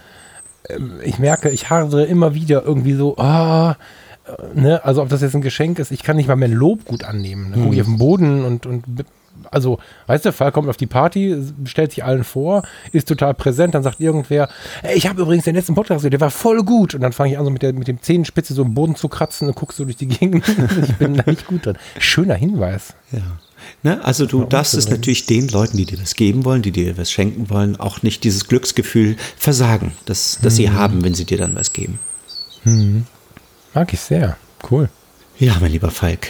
ähm, 0.69 0.99
ich 1.03 1.19
merke, 1.19 1.49
ich 1.49 1.69
hadere 1.69 2.05
immer 2.05 2.33
wieder 2.33 2.63
irgendwie 2.63 2.93
so, 2.93 3.17
ah, 3.17 3.75
ne, 4.53 4.83
also 4.83 5.01
ob 5.01 5.09
das 5.09 5.21
jetzt 5.21 5.35
ein 5.35 5.41
Geschenk 5.41 5.79
ist, 5.79 5.91
ich 5.91 6.03
kann 6.03 6.17
nicht 6.17 6.27
mal 6.27 6.35
mehr 6.35 6.49
ein 6.49 6.53
Lob 6.53 6.85
gut 6.85 7.03
annehmen. 7.03 7.51
Dann 7.51 7.63
gucke 7.63 7.75
ich 7.75 7.81
auf 7.81 7.87
den 7.87 7.97
Boden 7.97 8.45
und, 8.45 8.65
und 8.65 8.83
also, 9.51 9.79
weißt 10.07 10.25
du, 10.25 10.33
Fall 10.33 10.51
kommt 10.51 10.67
auf 10.67 10.77
die 10.77 10.87
Party, 10.87 11.35
stellt 11.65 11.91
sich 11.91 12.03
allen 12.03 12.23
vor, 12.23 12.63
ist 12.91 13.07
total 13.07 13.33
präsent, 13.33 13.75
dann 13.75 13.83
sagt 13.83 13.99
irgendwer, 13.99 14.49
ey, 14.83 14.97
ich 14.97 15.07
habe 15.07 15.21
übrigens 15.21 15.45
den 15.45 15.55
letzten 15.55 15.75
Podcast 15.75 15.99
gesehen, 15.99 16.11
der 16.11 16.21
war 16.21 16.31
voll 16.31 16.63
gut. 16.63 16.95
Und 16.95 17.01
dann 17.01 17.13
fange 17.13 17.31
ich 17.31 17.37
an, 17.37 17.45
so 17.45 17.51
mit, 17.51 17.61
der, 17.61 17.73
mit 17.73 17.87
dem 17.87 18.01
Zehenspitze 18.01 18.53
so 18.53 18.63
im 18.63 18.73
Boden 18.73 18.95
zu 18.95 19.07
kratzen 19.09 19.47
und 19.47 19.55
guckst 19.55 19.77
so 19.77 19.85
durch 19.85 19.97
die 19.97 20.07
Gegend. 20.07 20.45
ich 20.83 20.95
bin 20.95 21.15
da 21.15 21.23
nicht 21.25 21.47
gut 21.47 21.65
drin. 21.65 21.77
Schöner 21.99 22.35
Hinweis. 22.35 22.95
Ja. 23.11 23.21
Ne? 23.83 24.03
Also 24.03 24.25
du 24.25 24.43
darfst 24.43 24.73
es 24.73 24.89
natürlich 24.89 25.25
den 25.25 25.47
Leuten, 25.47 25.77
die 25.77 25.85
dir 25.85 25.97
das 25.97 26.15
geben 26.15 26.45
wollen, 26.45 26.61
die 26.61 26.71
dir 26.71 26.97
was 26.97 27.11
schenken 27.11 27.49
wollen, 27.49 27.79
auch 27.79 28.03
nicht 28.03 28.23
dieses 28.23 28.47
Glücksgefühl 28.47 29.15
versagen, 29.37 29.93
das, 30.05 30.39
das 30.41 30.53
hm. 30.53 30.57
sie 30.57 30.69
haben, 30.71 31.03
wenn 31.03 31.13
sie 31.13 31.25
dir 31.25 31.37
dann 31.37 31.55
was 31.55 31.73
geben. 31.73 31.99
Hm. 32.63 33.05
Mag 33.73 33.93
ich 33.93 33.99
sehr. 33.99 34.37
Cool. 34.69 34.89
Ja, 35.39 35.57
mein 35.59 35.71
lieber 35.71 35.91
Falk. 35.91 36.29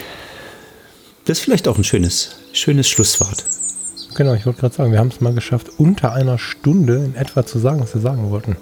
Das 1.25 1.39
ist 1.39 1.43
vielleicht 1.43 1.67
auch 1.67 1.77
ein 1.77 1.83
schönes, 1.83 2.37
schönes 2.53 2.89
Schlusswort. 2.89 3.45
Genau, 4.15 4.33
ich 4.33 4.45
wollte 4.45 4.61
gerade 4.61 4.75
sagen, 4.75 4.91
wir 4.91 4.99
haben 4.99 5.09
es 5.09 5.21
mal 5.21 5.33
geschafft, 5.33 5.69
unter 5.77 6.13
einer 6.13 6.37
Stunde 6.37 7.05
in 7.05 7.15
etwa 7.15 7.45
zu 7.45 7.59
sagen, 7.59 7.79
was 7.79 7.93
wir 7.93 8.01
sagen 8.01 8.29
wollten. 8.31 8.57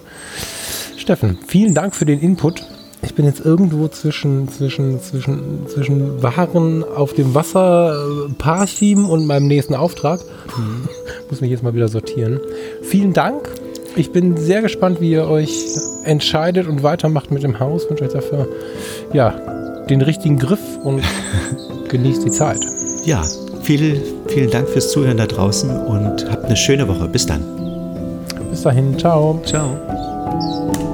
Steffen, 0.96 1.38
vielen 1.46 1.74
Dank 1.74 1.94
für 1.94 2.04
den 2.04 2.20
Input. 2.20 2.66
Ich 3.02 3.14
bin 3.14 3.24
jetzt 3.24 3.44
irgendwo 3.44 3.88
zwischen, 3.88 4.48
zwischen, 4.48 5.00
zwischen, 5.00 5.66
zwischen 5.68 6.22
Waren 6.22 6.82
auf 6.82 7.12
dem 7.12 7.34
Wasser, 7.34 7.94
äh, 7.94 8.32
Parchim 8.38 9.08
und 9.08 9.26
meinem 9.26 9.46
nächsten 9.46 9.74
Auftrag. 9.74 10.20
Mhm. 10.56 10.88
Muss 11.30 11.40
mich 11.40 11.50
jetzt 11.50 11.62
mal 11.62 11.74
wieder 11.74 11.88
sortieren. 11.88 12.40
Vielen 12.82 13.12
Dank. 13.12 13.48
Ich 13.96 14.12
bin 14.12 14.36
sehr 14.36 14.60
gespannt, 14.60 15.00
wie 15.00 15.10
ihr 15.12 15.26
euch 15.26 15.78
entscheidet 16.04 16.68
und 16.68 16.82
weitermacht 16.82 17.30
mit 17.30 17.42
dem 17.42 17.58
Haus. 17.58 17.84
Ich 17.84 17.90
wünsche 17.90 18.04
euch 18.04 18.12
dafür 18.12 18.48
ja, 19.12 19.30
den 19.88 20.02
richtigen 20.02 20.38
Griff 20.38 20.60
und 20.82 21.02
genießt 21.88 22.24
die 22.24 22.30
Zeit. 22.30 22.60
Ja, 23.04 23.22
viel, 23.62 24.02
vielen 24.28 24.50
Dank 24.50 24.68
fürs 24.68 24.90
Zuhören 24.90 25.16
da 25.16 25.26
draußen 25.26 25.70
und 25.70 26.30
habt 26.30 26.44
eine 26.44 26.56
schöne 26.56 26.86
Woche. 26.88 27.08
Bis 27.08 27.26
dann. 27.26 27.42
Bis 28.50 28.62
dahin, 28.62 28.98
ciao. 28.98 29.40
Ciao. 29.44 30.84